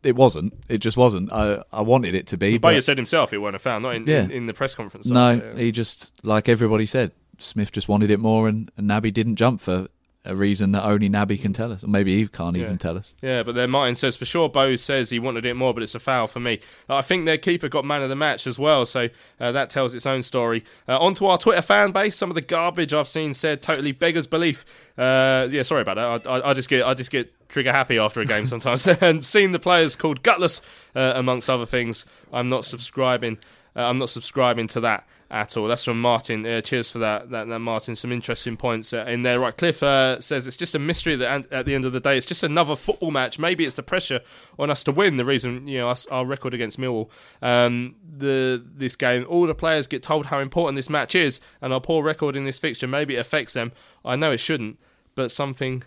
[0.02, 0.54] it wasn't.
[0.68, 1.32] It just wasn't.
[1.32, 2.56] I I wanted it to be.
[2.58, 4.22] Bowyer but said himself it weren't a foul, not in, Yeah.
[4.22, 5.06] in, in the press conference.
[5.08, 5.56] no, Yeah.
[5.60, 7.12] he just like everybody said.
[7.40, 9.86] Smith just wanted it more, and, and Naby didn't jump for
[10.24, 12.64] a reason that only Naby can tell us, or maybe Eve can't Yeah.
[12.64, 13.14] even tell us.
[13.22, 14.48] Yeah, but then Martin says for sure.
[14.48, 16.60] Bose says he wanted it more, but it's a foul for me.
[16.88, 19.08] I think their keeper got man of the match as well, so
[19.40, 20.64] uh, that tells its own story.
[20.88, 22.16] Uh, on to our Twitter fan base.
[22.16, 24.64] Some of the garbage I've seen said totally beggars belief.
[24.98, 26.28] Uh, yeah, sorry about that.
[26.28, 29.24] I, I, I just get I just get trigger happy after a game sometimes, and
[29.24, 30.60] seeing the players called gutless
[30.94, 32.04] uh, amongst other things.
[32.32, 33.38] I'm not subscribing.
[33.76, 35.66] Uh, I'm not subscribing to that at all.
[35.66, 36.46] That's from Martin.
[36.46, 37.94] Uh, cheers for that, that, that, Martin.
[37.94, 39.38] Some interesting points uh, in there.
[39.38, 42.16] Right, Cliff uh, says it's just a mystery that at the end of the day,
[42.16, 43.38] it's just another football match.
[43.38, 44.20] Maybe it's the pressure
[44.58, 45.16] on us to win.
[45.16, 47.10] The reason, you know, us, our record against Millwall,
[47.42, 51.72] um, the this game, all the players get told how important this match is, and
[51.72, 53.72] our poor record in this fixture maybe it affects them.
[54.04, 54.78] I know it shouldn't,
[55.14, 55.82] but something,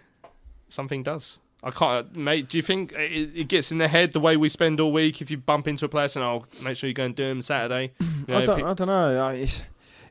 [0.70, 1.40] something does.
[1.64, 2.50] I can't, mate.
[2.50, 5.22] Do you think it, it gets in their head the way we spend all week?
[5.22, 7.24] If you bump into a player and I'll oh, make sure you go and do
[7.24, 7.94] him Saturday.
[8.28, 9.30] You know, I don't, I don't know.
[9.30, 9.64] It's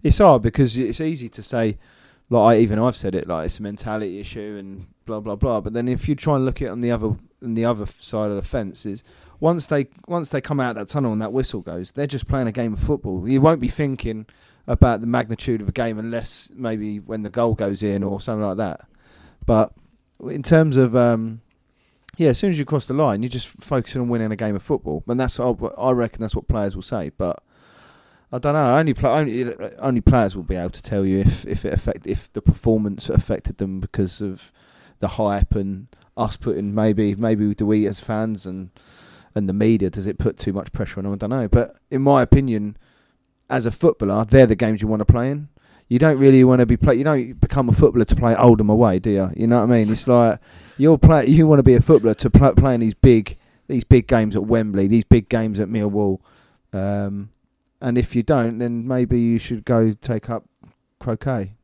[0.02, 1.78] it's hard because it's easy to say,
[2.28, 5.60] like I, even I've said it, like it's a mentality issue and blah blah blah.
[5.60, 7.86] But then if you try and look at it on the other on the other
[7.86, 9.04] side of the fence, is
[9.38, 12.48] once they once they come out that tunnel and that whistle goes, they're just playing
[12.48, 13.26] a game of football.
[13.28, 14.26] You won't be thinking
[14.66, 18.46] about the magnitude of a game unless maybe when the goal goes in or something
[18.46, 18.82] like that.
[19.46, 19.72] But
[20.28, 21.40] in terms of um,
[22.16, 24.56] yeah, as soon as you cross the line, you're just focusing on winning a game
[24.56, 27.10] of football, and that's I reckon that's what players will say.
[27.16, 27.42] But
[28.32, 28.76] I don't know.
[28.76, 32.32] Only only only players will be able to tell you if if it affect if
[32.32, 34.52] the performance affected them because of
[34.98, 38.70] the hype and us putting maybe maybe do we as fans and
[39.34, 41.14] and the media does it put too much pressure on them?
[41.14, 41.48] I don't know.
[41.48, 42.76] But in my opinion,
[43.48, 45.48] as a footballer, they're the games you want to play in.
[45.90, 46.94] You don't really want to be play.
[46.94, 49.28] You don't become a footballer to play Oldham away, do you?
[49.36, 49.90] You know what I mean?
[49.92, 50.38] It's like
[50.78, 51.26] you're play.
[51.26, 53.36] You want to be a footballer to play, play in these big
[53.66, 56.20] these big games at Wembley, these big games at Millwall.
[56.72, 57.30] Um,
[57.80, 60.44] and if you don't, then maybe you should go take up
[61.00, 61.54] croquet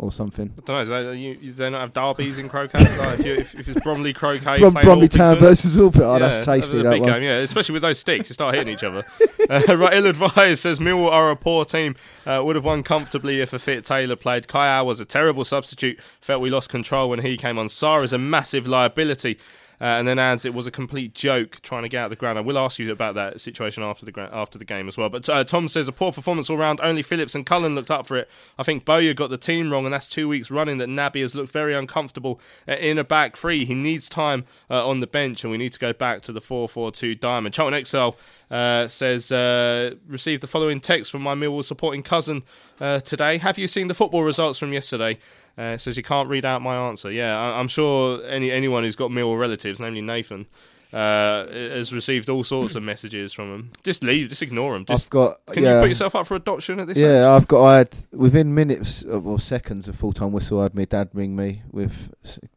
[0.00, 0.50] or something.
[0.50, 1.02] I don't know.
[1.02, 2.78] Do they, you, you, they not have derbies in croquet?
[2.78, 6.02] like if, you, if, if it's Bromley croquet, Brom- Bromley Orpington, Town versus Orpington.
[6.02, 7.10] Oh, that's yeah, tasty, A that big one.
[7.12, 7.36] game, yeah.
[7.36, 9.02] Especially with those sticks, you start hitting each other.
[9.50, 11.94] uh, right, ill advised says Millwall are a poor team.
[12.24, 14.48] Uh, would have won comfortably if a fit Taylor played.
[14.48, 16.00] Kaya was a terrible substitute.
[16.00, 17.66] Felt we lost control when he came on.
[17.66, 19.38] Sarr is a massive liability.
[19.80, 22.16] Uh, and then adds it was a complete joke trying to get out of the
[22.16, 22.36] ground.
[22.36, 25.08] I will ask you about that situation after the gra- after the game as well.
[25.08, 26.80] But uh, Tom says a poor performance all round.
[26.82, 28.28] Only Phillips and Cullen looked up for it.
[28.58, 31.34] I think Bowyer got the team wrong, and that's two weeks running that Naby has
[31.34, 33.64] looked very uncomfortable uh, in a back three.
[33.64, 36.42] He needs time uh, on the bench, and we need to go back to the
[36.42, 37.54] four-four-two diamond.
[37.54, 38.16] Charlton Excel
[38.50, 42.42] uh, says uh, received the following text from my Millwall supporting cousin
[42.78, 43.38] today.
[43.38, 45.18] Have you seen the football results from yesterday?
[45.60, 47.12] Uh, says you can't read out my answer.
[47.12, 50.46] Yeah, I- I'm sure any anyone who's got Millwall relatives, namely Nathan,
[50.90, 53.70] uh, has received all sorts of messages from them.
[53.82, 54.86] Just leave, just ignore them.
[54.86, 56.96] Just I've got can yeah, you put yourself up for adoption at this?
[56.96, 57.20] yeah.
[57.20, 57.42] age?
[57.42, 57.62] I've got.
[57.62, 60.60] I had within minutes or seconds of full time whistle.
[60.60, 62.08] I had my dad ring me with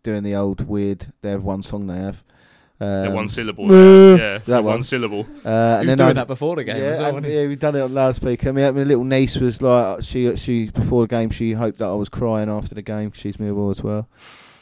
[0.04, 1.12] doing the old weird.
[1.22, 2.24] They have one song they have.
[2.80, 3.66] They're Um, one syllable.
[3.68, 4.74] "Meh," yeah, that one.
[4.74, 5.22] one syllable.
[5.22, 7.26] Uh, He and was then doing I, that before the game Yeah, as well, and-
[7.26, 8.50] yeah, we done it on loudspeaker.
[8.50, 11.88] I mean, my little niece was like, she she before the game, she hoped that
[11.88, 14.08] I was crying after the game 'cause she's Millwall as well.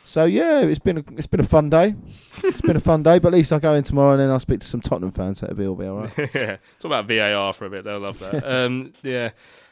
[0.04, 1.96] So yeah, it's been a, it's been a fun day.
[2.44, 4.40] it's been a fun day, but at least I go in tomorrow and then I'll
[4.42, 5.40] speak to some Tottenham fans.
[5.40, 6.12] That'll be all be all right.
[6.36, 7.86] yeah, talk about VAR for a bit.
[7.86, 8.44] They'll love that.
[8.66, 9.30] um, yeah.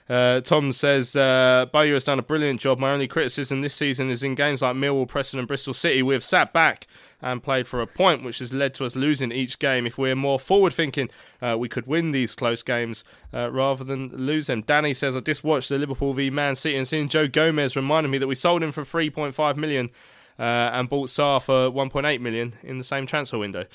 [0.09, 2.79] Uh, Tom says uh, has done a brilliant job.
[2.79, 6.01] My only criticism this season is in games like Millwall, Preston, and Bristol City.
[6.01, 6.87] We have sat back
[7.21, 9.85] and played for a point, which has led to us losing each game.
[9.85, 11.11] If we're more forward thinking,
[11.41, 13.03] uh, we could win these close games
[13.33, 14.61] uh, rather than lose them.
[14.61, 18.09] Danny says I just watched the Liverpool v Man City and seeing Joe Gomez reminded
[18.09, 19.91] me that we sold him for 3.5 million
[20.39, 23.65] uh, and bought Sarr for 1.8 million in the same transfer window.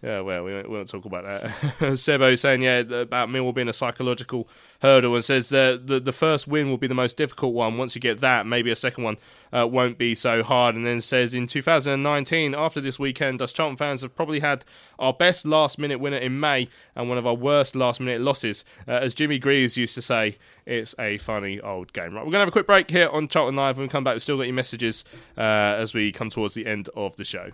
[0.00, 1.50] Yeah, well, we won't, we won't talk about that.
[1.80, 4.48] Sebo saying, yeah, about Millwall being a psychological
[4.80, 7.76] hurdle and says the, the the first win will be the most difficult one.
[7.78, 9.16] Once you get that, maybe a second one
[9.52, 10.76] uh, won't be so hard.
[10.76, 14.64] And then says in 2019, after this weekend, us Charlton fans have probably had
[15.00, 18.64] our best last minute winner in May and one of our worst last minute losses.
[18.86, 22.14] Uh, as Jimmy Greaves used to say, it's a funny old game.
[22.14, 23.78] Right, we're going to have a quick break here on Charlton Live.
[23.78, 25.04] When we come back, we've still got your messages
[25.36, 27.50] uh, as we come towards the end of the show.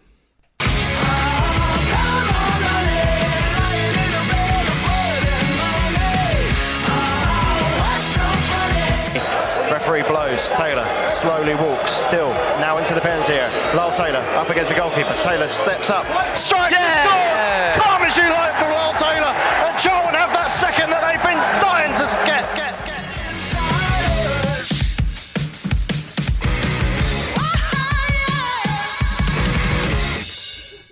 [10.35, 10.59] Referee blows.
[10.59, 11.93] Taylor slowly walks.
[11.93, 13.51] Still now into the penalty area.
[13.74, 15.16] Lyle Taylor up against the goalkeeper.
[15.23, 16.05] Taylor steps up,
[16.36, 17.47] strikes, and scores.
[17.78, 19.31] Calm as you like from Lyle Taylor.
[19.31, 22.43] And Charlton have that second that they've been dying to get.
[22.56, 23.05] get, get.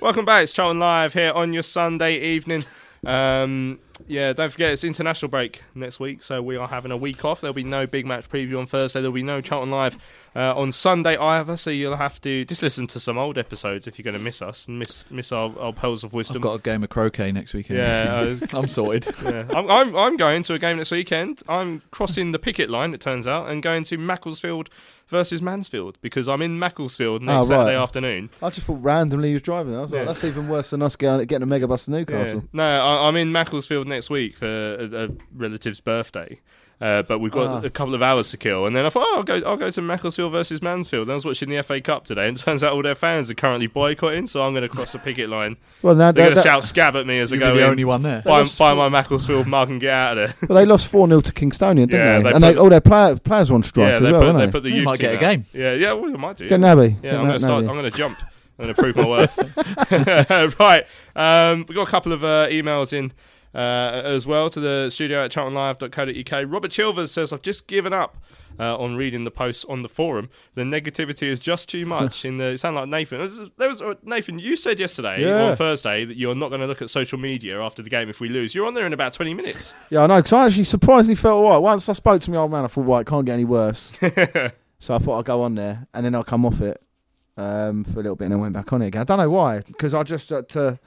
[0.01, 0.45] Welcome back.
[0.45, 2.65] It's Charlton Live here on your Sunday evening.
[3.05, 7.25] Um, Yeah, don't forget it's international break next week, so we are having a week
[7.25, 7.41] off.
[7.41, 9.01] There'll be no big match preview on Thursday.
[9.01, 11.57] There'll be no Charlton Live uh, on Sunday either.
[11.57, 14.43] So you'll have to just listen to some old episodes if you're going to miss
[14.43, 16.37] us and miss miss our, our pearls of wisdom.
[16.37, 17.79] I've got a game of croquet next weekend.
[17.79, 19.07] Yeah, I'm sorted.
[19.23, 19.47] yeah.
[19.55, 21.43] I'm, I'm I'm going to a game next weekend.
[21.49, 22.95] I'm crossing the picket line.
[22.95, 24.71] It turns out, and going to Macclesfield
[25.13, 27.61] versus Mansfield because I'm in Macclesfield ah, next Oh, right.
[27.61, 28.31] Saturday afternoon.
[28.43, 29.77] I just thought randomly he was driving.
[29.77, 29.99] I was Yeah.
[29.99, 31.99] like, that's even worse than us getting, getting a mega bus to Yeah.
[31.99, 32.45] Newcastle.
[32.53, 36.41] No, I, I'm in Macclesfield next week for a, a relative's birthday.
[36.83, 37.65] Uh, but we've got Ah.
[37.65, 39.71] a couple of hours to kill, and then I thought, oh, I'll go, I'll go
[39.71, 41.03] to Macclesfield versus Mansfield.
[41.03, 43.31] And I was watching the FA Cup today, and it turns out all their fans
[43.31, 44.27] are currently boycotting.
[44.27, 45.57] So I'm going to cross the picket line.
[45.83, 47.71] Well, now They're going to shout "scab" at me as I go be the in.
[47.71, 48.23] only one there.
[48.23, 50.49] Buy, buy my Macclesfield mug and get out of there.
[50.49, 52.23] Well, they lost 4 0 to Kingstonian, didn't Yeah, they?
[52.25, 54.21] they and put- they, all their player, players were on strike yeah, as they well,
[54.21, 54.53] put, weren't they they?
[54.53, 55.45] put the You youth might get team a game.
[55.53, 56.49] Yeah, yeah, well, we might do.
[56.49, 56.67] Get yeah.
[56.75, 56.97] Naby.
[57.03, 57.65] Yeah, Get I'm going to start.
[57.65, 58.19] I'm going to jump.
[58.59, 59.39] I'm going to prove my worth.
[60.61, 60.87] right.
[61.17, 63.13] Um, we've got a couple of uh, emails in
[63.55, 63.59] uh,
[64.05, 66.45] as well to the studio at charltonlive.co.uk.
[66.53, 68.17] Robert Chilvers says, I've just given up
[68.59, 70.31] uh, on reading the posts on the forum.
[70.55, 72.25] The negativity is just too much.
[72.25, 73.51] in the It sounded like Nathan.
[73.59, 75.51] There was, uh, Nathan, you said yesterday Yeah.
[75.51, 78.21] on Thursday that you're not going to look at social media after the game if
[78.21, 78.55] we lose.
[78.55, 79.75] You're on there in about 20 minutes.
[79.91, 81.59] Yeah, I know, because I actually surprisingly felt all right.
[81.59, 83.93] Once I spoke to my old man, I thought, right, it can't get any worse.
[84.79, 86.81] so I thought I'd go on there, and then I'll come off it
[87.37, 89.03] um, for a little bit, and then went back on it again.
[89.03, 90.79] I don't know why, because I just had to,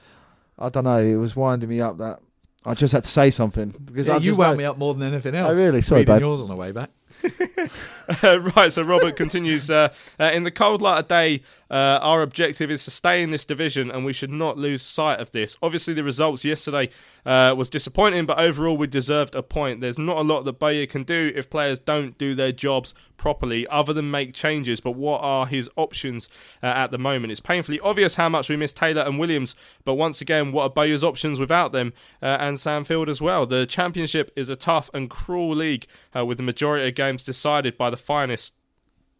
[0.57, 2.19] I don't know, it was winding me up that
[2.65, 3.73] I just had to say something.
[3.85, 5.51] Because Yeah, I you wound know- me up more than anything else.
[5.51, 5.81] Oh, really?
[5.81, 6.19] Sorry, babe.
[6.21, 6.89] yours on the way back.
[8.23, 9.89] right, so Robert continues uh,
[10.19, 13.45] uh, In the cold light of day, uh, our objective is to stay in this
[13.45, 15.57] division and we should not lose sight of this.
[15.61, 16.89] Obviously, the results yesterday
[17.25, 19.81] uh, was disappointing, but overall, we deserved a point.
[19.81, 23.65] There's not a lot that Bowyer can do if players don't do their jobs properly,
[23.67, 24.79] other than make changes.
[24.79, 26.29] But what are his options
[26.61, 27.31] uh, at the moment?
[27.31, 30.69] It's painfully obvious how much we miss Taylor and Williams, but once again, what are
[30.69, 33.45] Bowyer's options without them uh, and Sam Field as well?
[33.45, 35.85] The Championship is a tough and cruel league
[36.15, 38.53] uh, with the majority of games decided by the finest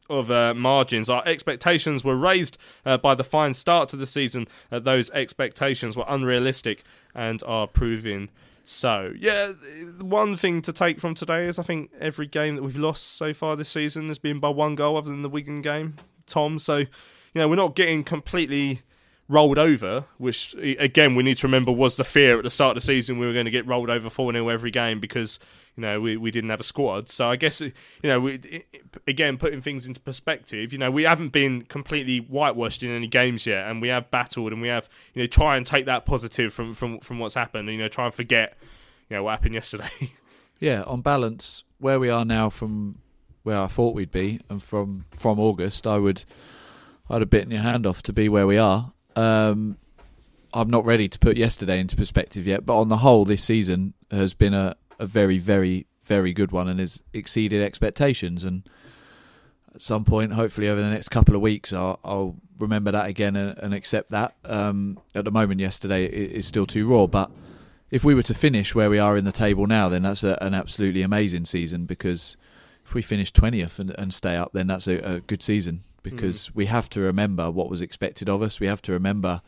[0.09, 1.09] of uh, margins.
[1.09, 4.47] Our expectations were raised uh, by the fine start to the season.
[4.71, 6.83] Uh, those expectations were unrealistic
[7.13, 8.29] and are proving
[8.63, 9.13] so.
[9.17, 9.53] Yeah,
[9.99, 13.33] one thing to take from today is I think every game that we've lost so
[13.33, 15.95] far this season has been by one goal, other than the Wigan game,
[16.25, 16.59] Tom.
[16.59, 16.87] So, you
[17.35, 18.81] know, we're not getting completely
[19.27, 22.83] rolled over, which again we need to remember was the fear at the start of
[22.83, 25.39] the season we were going to get rolled over 4 0 every game because
[25.77, 27.09] you know we, we didn't have a squad.
[27.09, 27.71] So I guess you
[28.03, 28.63] know we i-
[29.07, 33.45] again putting things into perspective, you know we haven't been completely whitewashed in any games
[33.45, 36.53] yet, and we have battled and we have you know try and take that positive
[36.53, 38.57] from from from what's happened, and, you know try and forget
[39.09, 39.89] you know what happened yesterday.
[40.57, 42.99] Yeah, on balance, where we are now from
[43.43, 46.23] where I thought we'd be, and from from August, I would
[47.09, 48.85] I'd have bitten your hand off to be where we are.
[49.17, 49.77] Um,
[50.53, 53.93] I'm not ready to put yesterday into perspective yet, but on the whole, this season
[54.09, 58.43] has been a, a very, very, very good one and has exceeded expectations.
[58.43, 58.67] And
[59.73, 63.35] at some point, hopefully over the next couple of weeks, I'll, I'll remember that again
[63.35, 64.35] and, and accept that.
[64.43, 67.31] Um, at the moment, yesterday it is still too raw, but
[67.91, 70.37] if we were to finish where we are in the table now, then that's a,
[70.41, 72.37] an absolutely amazing season because
[72.85, 76.53] if we finish 20th and, and stay up, then that's a, a good season because
[76.53, 78.59] we have to remember what was expected of us.
[78.59, 79.41] We have to remember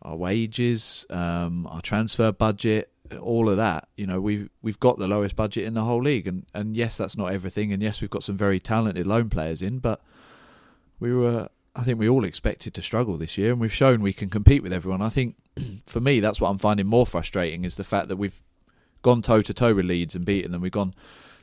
[0.00, 3.88] our wages, um, our transfer budget, all of that.
[3.96, 6.96] You know, we've we've got the lowest budget in the whole league, and and yes,
[6.96, 10.00] that's not everything, and yes, we've got some very talented loan players in, but
[11.00, 11.48] we were.
[11.74, 14.62] I think we all expected to struggle this year, and we've shown we can compete
[14.62, 15.00] with everyone.
[15.00, 15.36] I think,
[15.86, 18.42] for me, that's what I'm finding more frustrating is the fact that we've
[19.00, 20.60] gone toe to toe with Leeds and beaten them.
[20.60, 20.94] We've gone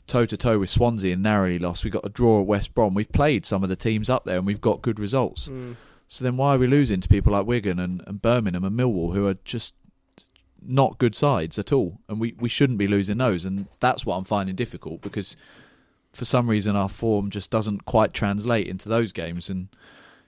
[0.05, 1.83] toe to toe with Swansea and narrowly lost.
[1.83, 2.93] We got a draw at West Brom.
[2.93, 5.47] We've played some of the teams up there, and we've got good results.
[5.47, 5.75] Mm.
[6.07, 9.13] So then, why are we losing to people like Wigan and, and Birmingham and Millwall,
[9.13, 9.75] who are just
[10.65, 11.99] not good sides at all?
[12.07, 13.45] And we, we shouldn't be losing those.
[13.45, 15.35] And that's what I'm finding difficult because
[16.13, 19.49] for some reason our form just doesn't quite translate into those games.
[19.49, 19.67] And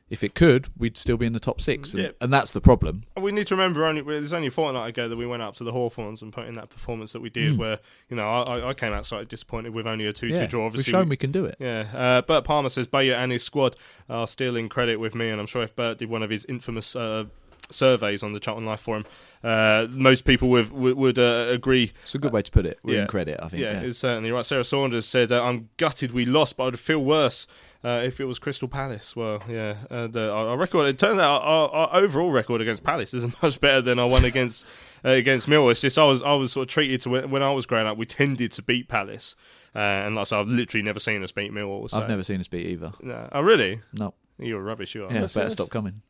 [0.09, 1.93] if it could, we'd still be in the top six.
[1.93, 2.09] And, Yeah.
[2.19, 3.03] and that's the problem.
[3.15, 5.63] we need to remember only there's only a fortnight ago that we went up to
[5.63, 7.79] the Hawthorns and put in that performance that we did, where
[8.09, 10.65] you know I, I came out slightly disappointed with only a two-two Yeah, draw.
[10.65, 11.55] Obviously, we've shown we can do it.
[11.59, 13.77] Yeah, uh, Bert Palmer says Bowyer and his squad
[14.09, 16.93] are stealing credit with me, and I'm sure if Bert did one of his infamous
[16.93, 17.25] uh,
[17.71, 19.05] surveys on the Charlton Life forum,
[19.43, 21.91] uh, most people would would, uh, agree.
[22.03, 22.79] It's a good way to put it.
[22.83, 23.01] We're Yeah.
[23.01, 23.61] in credit, I think.
[23.61, 24.45] Yeah, Yeah, it's certainly right.
[24.45, 27.47] Sarah Saunders said, uh, "I'm gutted we lost, but I'd feel worse."
[27.83, 30.87] Uh, if it was Crystal Palace, well, yeah, uh, the, our, record.
[30.87, 34.23] It turns out our, our overall record against Palace is much better than our one
[34.23, 34.67] against
[35.05, 35.71] uh, against Millwall.
[35.71, 37.97] It's just I was I was sort of treated to when, I was growing up,
[37.97, 39.35] we tended to beat Palace,
[39.75, 41.89] uh, and like I said, I've literally never seen us beat Millwall.
[41.89, 41.99] So.
[41.99, 42.91] I've never seen us beat either.
[43.01, 43.27] No.
[43.31, 43.81] Oh, really?
[43.93, 44.13] No.
[44.37, 44.93] You're rubbish.
[44.93, 45.13] You are.
[45.13, 46.01] Yeah, better stop coming.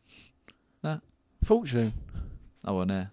[1.43, 1.93] Fortune.
[2.63, 3.11] I wasn't there.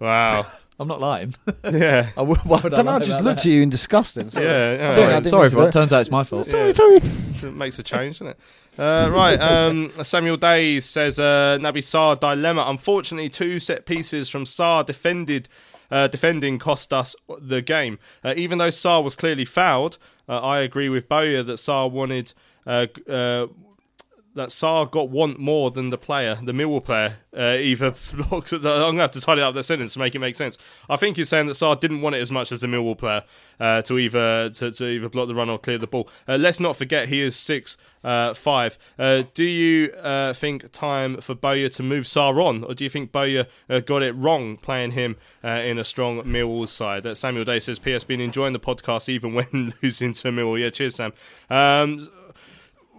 [0.00, 0.46] Wow.
[0.80, 1.34] I'm not lying.
[1.70, 2.08] Yeah.
[2.16, 2.92] I would, why would I, don't know.
[2.92, 3.46] I lie just about looked that?
[3.46, 4.14] at you in disgust.
[4.14, 4.30] Then.
[4.30, 4.46] Sorry.
[4.46, 4.90] Yeah, yeah.
[4.90, 5.14] Sorry, I Right.
[5.16, 5.66] didn't Sorry, mean to do Rod.
[5.66, 5.72] that.
[5.72, 6.46] Turns out it's my fault.
[6.46, 6.96] Sorry, sorry.
[6.96, 8.38] It makes a change, doesn't it?
[8.78, 12.64] Uh, right, um, Samuel Days says uh, Naby Sarr dilemma.
[12.68, 15.48] Unfortunately, two set pieces from Sarr defended.
[15.90, 17.98] Uh, defending cost us the game.
[18.22, 19.96] Uh, even though Sarr was clearly fouled,
[20.28, 22.34] uh, I agree with Bowyer that Sarr wanted
[22.66, 23.46] uh, g- uh,
[24.38, 27.86] that Sarr got want more than the player, the Millwall player, uh, either.
[28.18, 30.56] I'm going to have to tidy up that sentence to make it make sense.
[30.88, 33.24] I think he's saying that Sarr didn't want it as much as the Millwall player
[33.58, 36.08] uh, to either to, to either block the run or clear the ball.
[36.28, 38.78] Uh, let's not forget he is six uh, five.
[38.96, 42.90] Uh, do you uh, think time for Bowyer to move Sarr on, or do you
[42.90, 43.46] think Bowyer
[43.86, 47.04] got it wrong playing him in a strong Millwall side?
[47.04, 48.04] Uh, Samuel Day says, "P.S.
[48.04, 51.12] Been enjoying the podcast even when losing to Millwall." Yeah, cheers, Sam.
[51.50, 52.08] Um,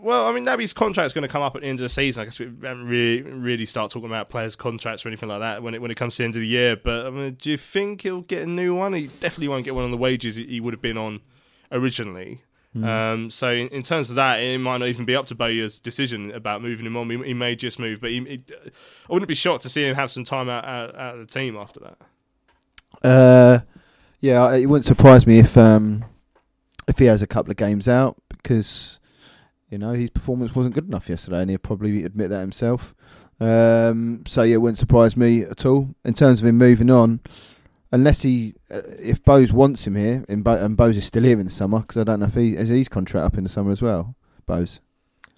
[0.01, 2.21] well, I mean, Naby's contract's going to come up at the end of the season.
[2.21, 5.61] I guess we haven't really, really start talking about players' contracts or anything like that
[5.63, 6.75] when it when it comes to the end of the year.
[6.75, 8.93] But I mean, do you think he'll get a new one?
[8.93, 11.21] He definitely won't get one on the wages he would have been on
[11.71, 12.43] originally.
[12.83, 15.79] Um, so in, in terms of that, it might not even be up to Bowyer's
[15.79, 17.09] decision about moving him on.
[17.09, 18.43] He, he may just move, but he, he-
[19.09, 21.25] I wouldn't be shocked to see him have some time out, out, out of the
[21.25, 21.97] team after that.
[23.03, 23.59] Uh,
[24.19, 26.05] yeah, it wouldn't surprise me if um,
[26.87, 28.98] if he has a couple of games out because
[29.69, 32.95] you know his performance wasn't good enough yesterday, and he'll probably admit that himself.
[33.39, 37.21] Um, so yeah, it wouldn't surprise me at all in terms of him moving on,
[37.91, 41.39] unless he uh, if Bose wants him here, and, Bo- and Bose is still here
[41.39, 43.49] in the summer because I don't know if he has his contract up in the
[43.49, 44.15] summer as well.
[44.45, 44.81] Bose.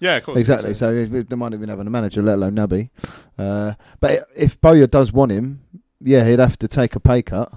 [0.00, 0.40] Yeah, of course.
[0.40, 0.74] Exactly.
[0.74, 2.90] So they might even have a manager, let alone Naby.
[3.38, 5.62] Uh, but if Bowyer does want him,
[6.00, 7.52] yeah, he'd have to take a pay cut,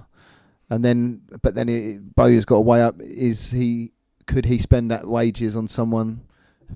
[0.70, 3.92] and then, but then Bowyer's got a way up: is he
[4.26, 6.20] could he spend that wages on someone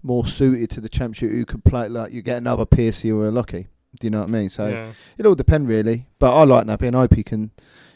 [0.03, 3.31] more suited to the championship who could play like you get another Piercy or a
[3.31, 3.67] Lockie.
[3.99, 4.49] Do you know what I mean?
[4.49, 4.93] So Yeah.
[5.19, 6.07] it all depend really.
[6.19, 7.51] But I like Naby, and I hope he can.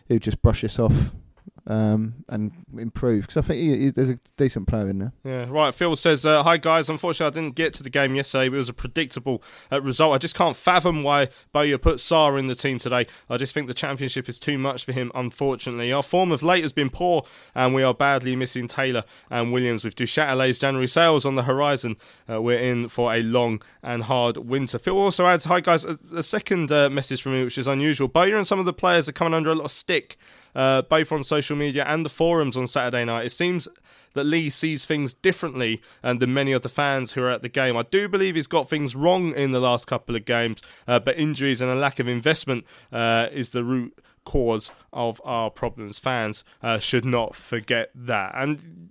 [0.07, 1.15] He'll just brush this off
[1.67, 5.13] um, and improve because I think he, he, there's a decent player in there.
[5.25, 5.75] Yeah, right.
[5.75, 6.91] Phil says, uh, "Hi guys.
[6.91, 8.47] Unfortunately, I didn't get to the game yesterday.
[8.47, 9.43] It was a predictable
[9.73, 10.15] uh, result.
[10.15, 13.07] I just can't fathom why Bowyer put Sarr in the team today.
[13.31, 15.11] I just think the championship is too much for him.
[15.15, 17.23] Unfortunately, our form of late has been poor,
[17.55, 19.85] and we are badly missing Taylor and Williams.
[19.85, 21.97] With Duchatelet's January sales on the horizon,
[22.31, 25.85] uh, we're in for a long and hard winter." Phil also adds, "Hi guys.
[25.87, 28.09] A, a second uh, message from me, which is unusual.
[28.09, 30.19] Bowyer and some of the players are coming under a lot of stick."
[30.55, 33.27] Uh, both on social media and the forums on Saturday night.
[33.27, 33.69] It seems
[34.15, 37.49] that Lee sees things differently um, than many of the fans who are at the
[37.49, 37.77] game.
[37.77, 41.19] I do believe he's got things wrong in the last couple of games, uh, but
[41.19, 45.99] injuries and a lack of investment uh, is the root cause of our problems.
[45.99, 48.33] Fans uh, should not forget that.
[48.35, 48.84] And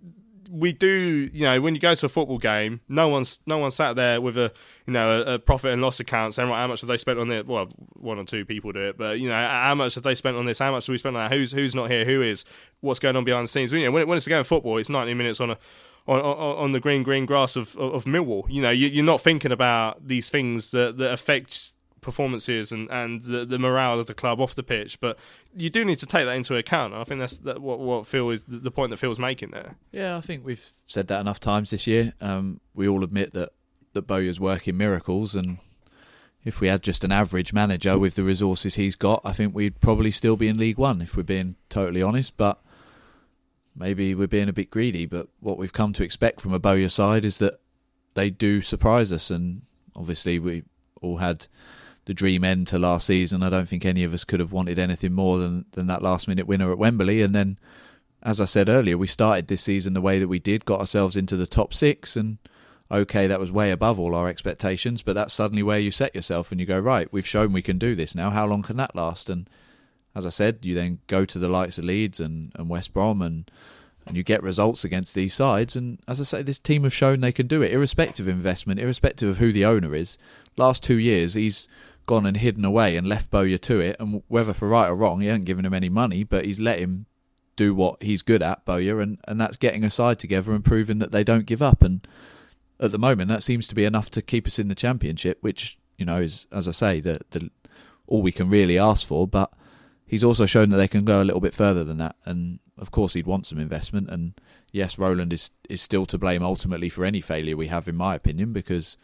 [0.53, 3.71] we do, you know, when you go to a football game, no one's no one
[3.71, 4.53] sat there with a,
[4.85, 7.17] you know, a, a profit and loss account saying, right, how much have they spent
[7.17, 7.47] on it?
[7.47, 10.37] Well, one or two people do it, but you know, how much have they spent
[10.37, 10.59] on this?
[10.59, 11.35] How much do we spend on that?
[11.35, 12.05] Who's who's not here?
[12.05, 12.45] Who is?
[12.81, 13.71] What's going on behind the scenes?
[13.71, 15.57] You know, when, when it's a game of football, it's 90 minutes on a
[16.05, 18.43] on, on, on the green green grass of of, of Millwall.
[18.47, 21.72] You know, you, you're not thinking about these things that that affect
[22.03, 25.17] performances and, and the, the morale of the club off the pitch, but
[25.55, 26.93] you do need to take that into account.
[26.93, 29.75] I think that's that, what what Phil is the point that Phil's making there.
[29.91, 32.13] Yeah, I think we've said that enough times this year.
[32.21, 33.49] Um, we all admit that
[33.93, 35.57] that Bowyer's working miracles, and
[36.43, 39.79] if we had just an average manager with the resources he's got, I think we'd
[39.79, 42.37] probably still be in League One if we're being totally honest.
[42.37, 42.61] But
[43.75, 45.05] maybe we're being a bit greedy.
[45.05, 47.59] But what we've come to expect from a Bowyer side is that
[48.13, 49.63] they do surprise us, and
[49.95, 50.63] obviously we
[51.01, 51.47] all had
[52.05, 53.43] the dream end to last season.
[53.43, 56.27] I don't think any of us could have wanted anything more than than that last
[56.27, 57.57] minute winner at Wembley, and then.
[58.25, 61.17] As I said earlier, we started this season the way that we did, got ourselves
[61.17, 62.37] into the top six, and
[62.93, 66.51] okay, that was way above all our expectations, but that's suddenly where you set yourself
[66.51, 68.29] and you go, right, we've shown we can do this now.
[68.29, 69.29] How long can that last?
[69.29, 69.49] And
[70.15, 73.21] as I said, you then go to the likes of Leeds and, and West Brom
[73.21, 73.49] and,
[74.05, 75.75] and you get results against these sides.
[75.75, 78.79] And as I say, this team have shown they can do it, irrespective of investment,
[78.79, 80.17] irrespective of who the owner is.
[80.55, 81.67] Last two years, he's
[82.05, 83.95] gone and hidden away and left Bowyer to it.
[83.99, 86.79] And whether for right or wrong, he hasn't given him any money, but he's let
[86.79, 87.05] him
[87.55, 90.99] do what he's good at, Bowyer, and, and that's getting a side together and proving
[90.99, 91.83] that they don't give up.
[91.83, 92.07] And
[92.79, 95.77] at the moment, that seems to be enough to keep us in the championship, which
[95.97, 97.49] you know is, as I say, the the
[98.07, 99.27] all we can really ask for.
[99.27, 99.51] But
[100.05, 102.91] he's also shown that they can go a little bit further than that, and of
[102.91, 104.09] course, he'd want some investment.
[104.09, 104.33] And
[104.71, 108.15] yes, Roland is is still to blame ultimately for any failure we have, in my
[108.15, 108.97] opinion, because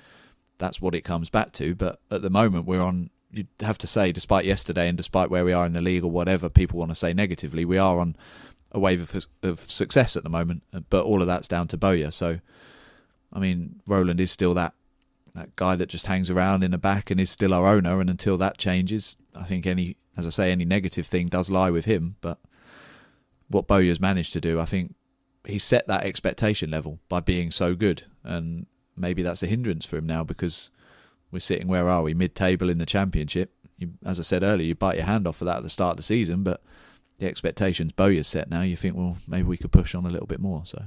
[0.60, 1.73] that's what it comes back to.
[1.73, 3.10] But at the moment, we're on.
[3.31, 6.11] You'd have to say, despite yesterday and despite where we are in the league or
[6.11, 8.15] whatever people want to say negatively, we are on
[8.72, 10.64] a wave of, of success at the moment.
[10.73, 12.11] Uh, but all of that's down to Bowyer.
[12.11, 12.40] So
[13.31, 14.73] I mean, Roland is still that
[15.36, 17.99] that guy that just hangs around in the back and is still our owner.
[17.99, 21.69] And until that changes, I think any, as I say, any negative thing does lie
[21.69, 22.15] with him.
[22.19, 22.40] But
[23.48, 24.95] what Bowyer's managed to do, I think
[25.45, 28.65] he set that expectation level by being so good, and
[28.99, 30.69] maybe that's a hindrance for him now because
[31.31, 33.53] we're sitting where are we mid-table in the championship.
[33.77, 35.91] You, as I said earlier, you bite your hand off for that at the start
[35.91, 36.61] of the season, but
[37.19, 40.27] the expectations Bowyer's set now, you think, well, maybe we could push on a little
[40.27, 40.63] bit more.
[40.65, 40.85] So.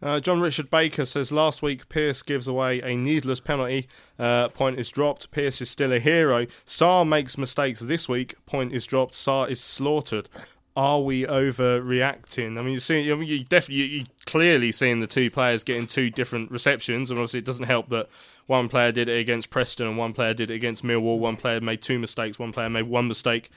[0.00, 3.88] Uh, John Richard Baker says last week Pearce gives away a needless penalty.
[4.18, 5.30] Uh, point is dropped.
[5.30, 6.46] Pearce is still a hero.
[6.66, 8.34] Sarr makes mistakes this week.
[8.46, 9.14] Point is dropped.
[9.14, 10.28] Sarr is slaughtered.
[10.76, 12.56] Are we overreacting?
[12.56, 16.50] I mean, you see, you definitely, you clearly seeing the two players getting two different
[16.50, 18.08] receptions, and obviously it doesn't help that
[18.46, 21.18] one player did it against Preston and one player did it against Millwall.
[21.18, 22.38] One player made two mistakes.
[22.38, 23.50] One player made one mistake.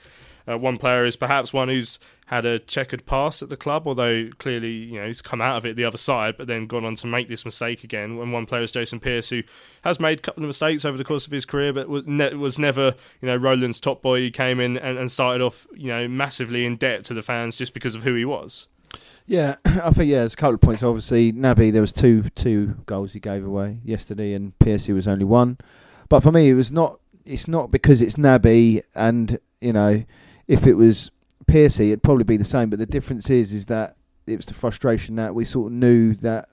[0.50, 4.30] Uh, one player is perhaps one who's had a checkered past at the club, although
[4.38, 6.94] clearly you know he's come out of it the other side, but then gone on
[6.96, 8.18] to make this mistake again.
[8.18, 9.42] And one player is Jason Pearce, who
[9.84, 12.34] has made a couple of mistakes over the course of his career, but was, ne-
[12.34, 14.20] was never you know Roland's top boy.
[14.20, 17.56] He came in and, and started off you know massively in debt to the fans
[17.56, 18.66] just because of who he was.
[19.26, 20.82] Yeah, I think yeah, there's a couple of points.
[20.82, 25.24] Obviously, Naby there was two two goals he gave away yesterday, and Piercy was only
[25.24, 25.58] one.
[26.08, 27.00] But for me, it was not.
[27.24, 30.04] It's not because it's Naby, and you know,
[30.48, 31.10] if it was
[31.46, 32.70] Piercy, it'd probably be the same.
[32.70, 33.96] But the difference is, is that
[34.26, 36.48] it was the frustration that we sort of knew that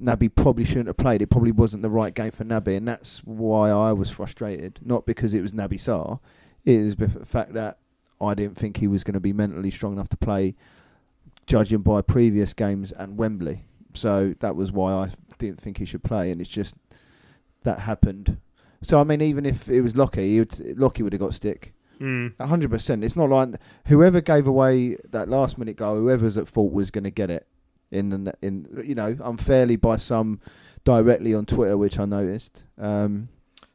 [0.00, 1.22] Naby probably shouldn't have played.
[1.22, 4.80] It probably wasn't the right game for Naby, and that's why I was frustrated.
[4.82, 6.20] Not because it was Naby Sarr,
[6.64, 7.78] it is the fact that
[8.20, 10.54] I didn't think he was going to be mentally strong enough to play,
[11.50, 13.64] judging by previous games and Wembley.
[13.92, 16.76] So that was why I didn't think he should play, and it's just
[17.64, 18.38] that happened.
[18.82, 21.74] So I mean, even if it was Lockie, would, Lockie would have got stick.
[22.00, 22.40] Mm.
[22.40, 23.02] hundred percent.
[23.02, 23.56] It's not like
[23.88, 27.48] whoever gave away that last minute goal, whoever's at fault was going to get it
[27.90, 30.40] in the in you know unfairly by some
[30.84, 32.64] directly on Twitter, which I noticed.
[32.78, 33.28] Um,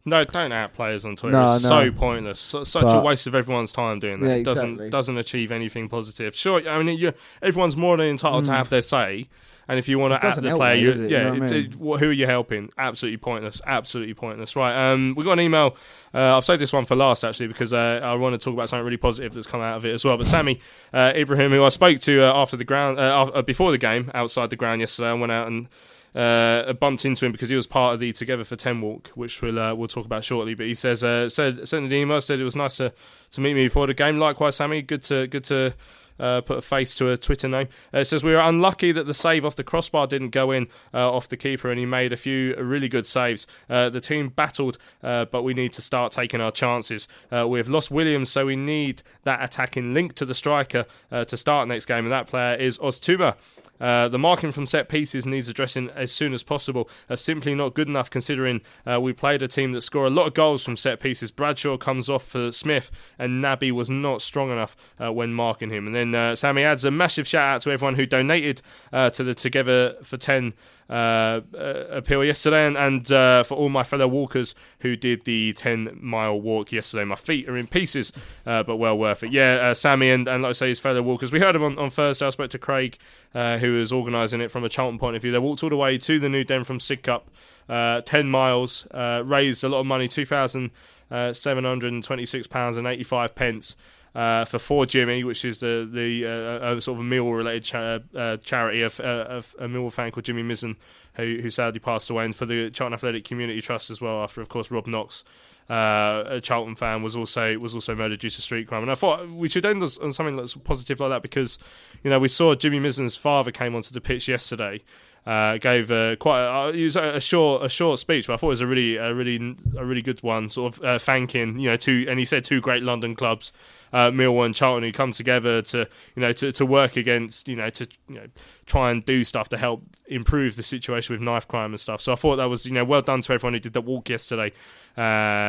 [0.05, 1.35] no, don't out players on Twitter.
[1.35, 1.69] No, it's no.
[1.85, 2.39] so pointless.
[2.39, 4.27] So, such But- a waste of everyone's time doing that.
[4.27, 6.35] Yeah, It doesn't doesn't achieve anything positive.
[6.35, 8.55] Sure, I mean, you everyone's more than entitled to Mm.
[8.55, 9.27] have their say.
[9.67, 10.97] And if you want to at the player, you, it?
[10.97, 11.65] You yeah, know what I mean?
[11.65, 12.69] it- wh- who are you helping?
[12.77, 13.63] Absolutely pointless.
[13.65, 14.55] Absolutely pointless.
[14.55, 14.91] Right.
[14.91, 15.75] Um, we got an email.
[16.13, 18.69] Uh, I've saved this one for last actually because uh, I want to talk about
[18.69, 20.17] something really positive that's come out of it as well.
[20.17, 20.59] But Sammy
[20.93, 24.11] uh, Ibrahim, who I spoke to uh, after the ground, uh, uh, before the game,
[24.13, 25.67] outside the ground yesterday, I went out and
[26.15, 29.41] uh, bumped into him because he was part of the Together for Ten walk, which
[29.41, 30.55] we'll uh, we'll talk about shortly.
[30.55, 32.93] But he says uh, said sent an email, said it was nice to,
[33.31, 34.17] to meet me before the game.
[34.17, 35.73] Likewise, Sammy, good to good to.
[36.17, 37.67] Uh, put a face to a Twitter name.
[37.93, 40.69] Uh, it says we were unlucky that the save off the crossbar didn't go in
[40.93, 43.45] uh, off the keeper, and he made a few really good saves.
[43.69, 47.09] Uh, the team battled, uh, but we need to start taking our chances.
[47.29, 51.67] Uh, we've lost Williams, so we need that attacking link to the striker to start
[51.67, 53.35] next game, and that player is Oztumer.
[53.79, 56.89] Uh, the marking from set pieces needs addressing as soon as possible.
[57.09, 60.27] Uh, simply not good enough considering uh, we played a team that score a lot
[60.27, 61.31] of goals from set pieces.
[61.31, 65.87] Bradshaw comes off for Smith, and Naby was not strong enough uh, when marking him.
[65.87, 68.61] And then uh, Sammy adds a massive shout out to everyone who donated
[68.91, 70.53] uh, to the Together for 10
[70.89, 75.53] uh, uh, appeal yesterday, and, and uh, for all my fellow walkers who did the
[75.53, 77.03] 10 mile walk yesterday.
[77.03, 78.13] My feet are in pieces,
[78.45, 79.31] uh, but well worth it.
[79.31, 81.31] Yeah, uh, Sammy and, and like I say, his fellow walkers.
[81.31, 82.27] We heard him on, on Thursday.
[82.27, 82.97] I spoke to Craig,
[83.33, 85.31] uh, who was organising it from a Charlton point of view.
[85.31, 87.23] They walked all the way to the New Den from Sidcup,
[87.67, 93.75] uh, 10 miles, raised a lot of money, £2,726 and 85 pence.
[94.15, 97.65] Uh, for For Jimmy, which is the the uh, uh, sort of a Millwall related
[97.65, 100.77] cha- uh, charity of, uh, of a Millwall fan called Jimmy Mizzen,
[101.15, 104.23] who who sadly passed away, and for the Charlton Athletic Community Trust as well.
[104.23, 105.25] After, of course, Rob Knox,
[105.69, 108.83] uh, a Charlton fan, was also was also murdered due to street crime.
[108.83, 111.57] And I thought we should end on something that's positive like that because,
[112.03, 114.81] you know, we saw Jimmy Mizzen's father came onto the pitch yesterday.
[115.25, 118.37] Uh, gave uh, quite a, it was a, a short a short speech, but I
[118.37, 120.51] thought it was a really a really a really good one.
[120.51, 123.51] Sort of uh, thanking you know two, and he said two great London clubs,
[123.91, 127.55] uh, Millwall and Charlton, who come together to you know to, to work against you
[127.55, 128.27] know to you know
[128.67, 132.01] try and do stuff to help improve the situation with knife crime and stuff.
[132.01, 134.09] So I thought that was you know well done to everyone who did that walk
[134.09, 134.51] yesterday,
[134.95, 135.01] uh,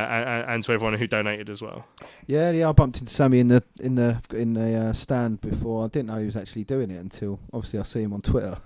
[0.06, 1.84] and, and to everyone who donated as well.
[2.26, 2.68] Yeah, yeah.
[2.68, 5.84] I bumped into Sammy in the in the in the uh, stand before.
[5.84, 8.56] I didn't know he was actually doing it until obviously I see him on Twitter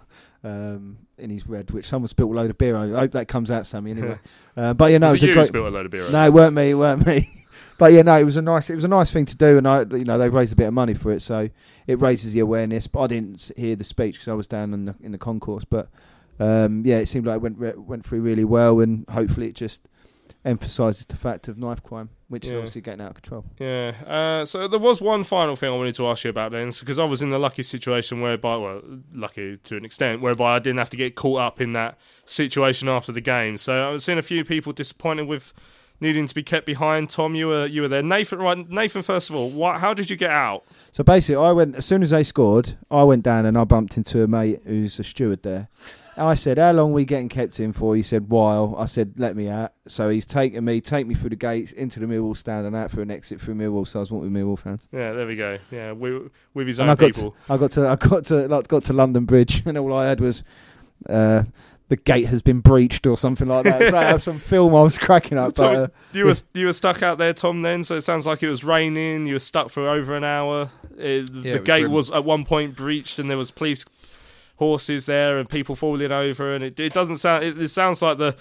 [0.45, 2.77] um, in his red, which someone spilled a load of beer.
[2.77, 3.93] I hope that comes out, Sammy.
[3.93, 4.19] Anyway,
[4.57, 5.47] uh, but yeah, no, Was it was you a great.
[5.49, 6.11] spilled a load of beer?
[6.11, 6.71] No, it weren't me.
[6.71, 7.27] It weren't me.
[7.79, 8.69] But yeah, no, it was a nice.
[8.69, 10.67] It was a nice thing to do, and I, you know, they raised a bit
[10.67, 11.49] of money for it, so
[11.87, 12.87] it raises the awareness.
[12.87, 15.65] But I didn't hear the speech because I was down in the in the concourse.
[15.65, 15.89] But
[16.39, 19.55] um, yeah, it seemed like it went re- went through really well, and hopefully it
[19.55, 19.81] just
[20.45, 23.45] emphasises the fact of knife crime, which is obviously getting out of control.
[23.59, 23.93] Yeah.
[24.07, 26.99] Uh, so there was one final thing I wanted to ask you about then, because
[26.99, 28.81] I was in the lucky situation whereby, well,
[29.13, 32.89] lucky to an extent, whereby I didn't have to get caught up in that situation
[32.89, 33.57] after the game.
[33.57, 35.53] So I was seeing a few people disappointed with
[36.01, 37.11] needing to be kept behind.
[37.11, 38.03] Tom, you were you were there.
[38.03, 38.69] Nathan, right?
[38.71, 39.81] Nathan, first of all, what?
[39.81, 40.65] How did you get out?
[40.93, 42.79] So basically, I went as soon as they scored.
[42.91, 45.69] I went down and I bumped into a mate who's a steward there.
[46.17, 48.87] And I said, "How long are we getting kept in for?" He said, "While." I
[48.87, 52.07] said, "Let me out." So he's taken me, take me through the gates into the
[52.07, 53.87] Millwall stand and out for an exit through Millwall.
[53.87, 54.89] So I was with Millwall fans.
[54.93, 55.59] Yeah, there we go.
[55.71, 56.21] Yeah, we,
[56.53, 57.31] with his And own I got people.
[57.47, 60.07] to, I got to I got to like, got to London Bridge, and all I
[60.07, 60.43] had was.
[61.09, 61.45] Uh,
[61.89, 63.83] the gate has been breached, or something like that.
[63.83, 65.57] It's like some film I was cracking up.
[65.57, 67.63] So But, uh, you were you were stuck out there, Tom.
[67.63, 69.27] Then, so it sounds like it was raining.
[69.27, 70.71] You were stuck for over an hour.
[70.97, 71.91] Uh, it the was gate grim.
[71.93, 73.87] was at one point breached, and there was police
[74.61, 76.55] horses there and people falling over.
[76.55, 77.43] And it, it doesn't sound.
[77.43, 78.37] It, it sounds like the,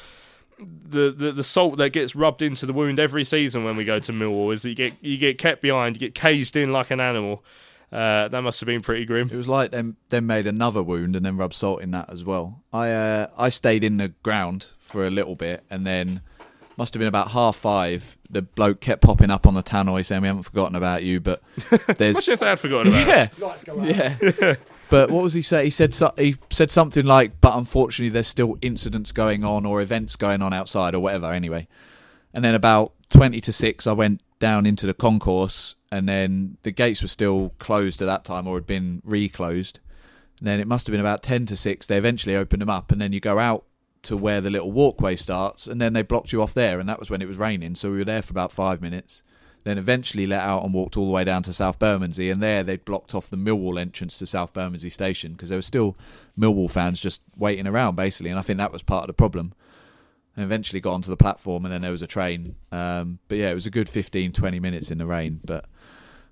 [0.59, 3.97] the the the salt that gets rubbed into the wound every season when we go
[3.97, 6.91] to Millwall is that you get you get kept behind, you get caged in like
[6.91, 7.43] an animal.
[7.91, 9.29] Uh, that must have been pretty grim.
[9.31, 12.23] It was like them then made another wound and then rubbed salt in that as
[12.23, 12.61] well.
[12.71, 16.21] I uh, I stayed in the ground for a little bit and then
[16.77, 18.17] must have been about half five.
[18.29, 21.41] The bloke kept popping up on the tannoy saying we haven't forgotten about you, but
[21.97, 23.43] there's Imagine if they had forgotten about you.
[23.87, 24.39] yeah, us.
[24.41, 24.55] yeah.
[24.89, 25.65] but what was he say?
[25.65, 29.81] He said so- he said something like, "But unfortunately, there's still incidents going on or
[29.81, 31.67] events going on outside or whatever." Anyway,
[32.33, 36.71] and then about twenty to six, I went down into the concourse, and then the
[36.71, 39.79] gates were still closed at that time or had been reclosed.
[40.39, 41.85] And then it must have been about ten to six.
[41.85, 43.65] They eventually opened them up, and then you go out
[44.03, 46.99] to where the little walkway starts, and then they blocked you off there, and that
[46.99, 47.75] was when it was raining.
[47.75, 49.23] So we were there for about five minutes.
[49.63, 52.63] Then eventually let out and walked all the way down to South Bermondsey, and there
[52.63, 55.97] they'd blocked off the Millwall entrance to South Bermondsey station because there were still
[56.37, 58.29] Millwall fans just waiting around, basically.
[58.29, 59.53] And I think that was part of the problem.
[60.35, 62.55] And eventually got onto the platform, and then there was a train.
[62.71, 65.41] Um, but yeah, it was a good 15, 20 minutes in the rain.
[65.43, 65.65] But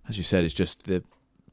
[0.07, 1.03] as you said, it's just the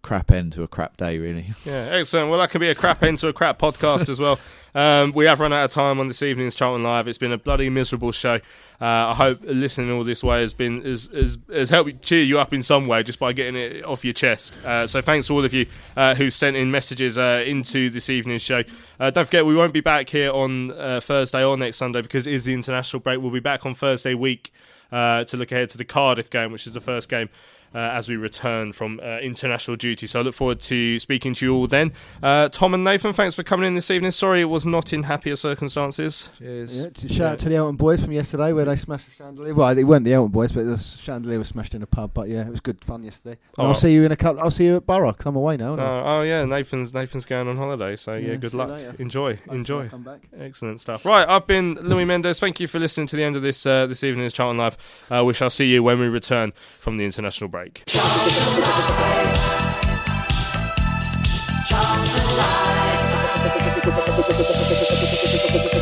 [0.05, 1.47] crap end to a crap day, really.
[1.65, 2.29] Yeah, excellent.
[2.29, 4.39] Well, that could be a crap end to a crap podcast as well.
[4.77, 7.07] Um, we have run out of time on this evening's Charlton Live.
[7.07, 8.41] It's been a bloody miserable show.
[8.81, 12.41] Uh, I hope listening all this way has been has, has, has helped cheer you
[12.41, 14.57] up in some way just by getting it off your chest.
[14.65, 15.67] Uh, so thanks to all of you
[15.97, 18.65] uh, who sent in messages uh, into this evening's show.
[18.99, 22.27] Uh, don't forget, we won't be back here on uh, Thursday or next Sunday because
[22.27, 23.21] it is the international break.
[23.21, 24.53] We'll be back on Thursday week
[24.91, 27.29] uh, to look ahead to the Cardiff game, which is the first game
[27.75, 30.07] uh, as we return from uh, international duty.
[30.07, 31.93] So I look forward to speaking to you all then.
[32.23, 34.11] Uh, Tom and Nathan, thanks for coming in this evening.
[34.13, 36.31] Sorry it was not in happier circumstances.
[36.39, 36.79] Cheers.
[36.81, 39.55] Yeah, to shout out to the Elton boys from yesterday where they smashed the chandelier.
[39.55, 42.13] Well, they weren't the Elton boys, but the chandelier was smashed in a pub.
[42.15, 43.39] But yeah, it was good fun yesterday.
[43.59, 43.69] And Oh.
[43.69, 44.41] I'll see you in a couple.
[44.43, 45.75] I'll see you at Borough 'cause I'm away now.
[45.75, 48.81] Uh, oh yeah, Nathan's Nathan's going on holiday, so yeah, Yeah, good luck.
[48.99, 49.83] Enjoy, Hopefully enjoy.
[49.85, 50.21] I'll come back.
[50.39, 51.05] Excellent stuff.
[51.05, 52.39] Right, I've been Louis Mendes.
[52.39, 55.07] Thank you for listening to the end of this uh, this evening's Charlton Live.
[55.11, 57.64] Uh, we shall see you when we return from the international break.
[57.65, 57.81] Tired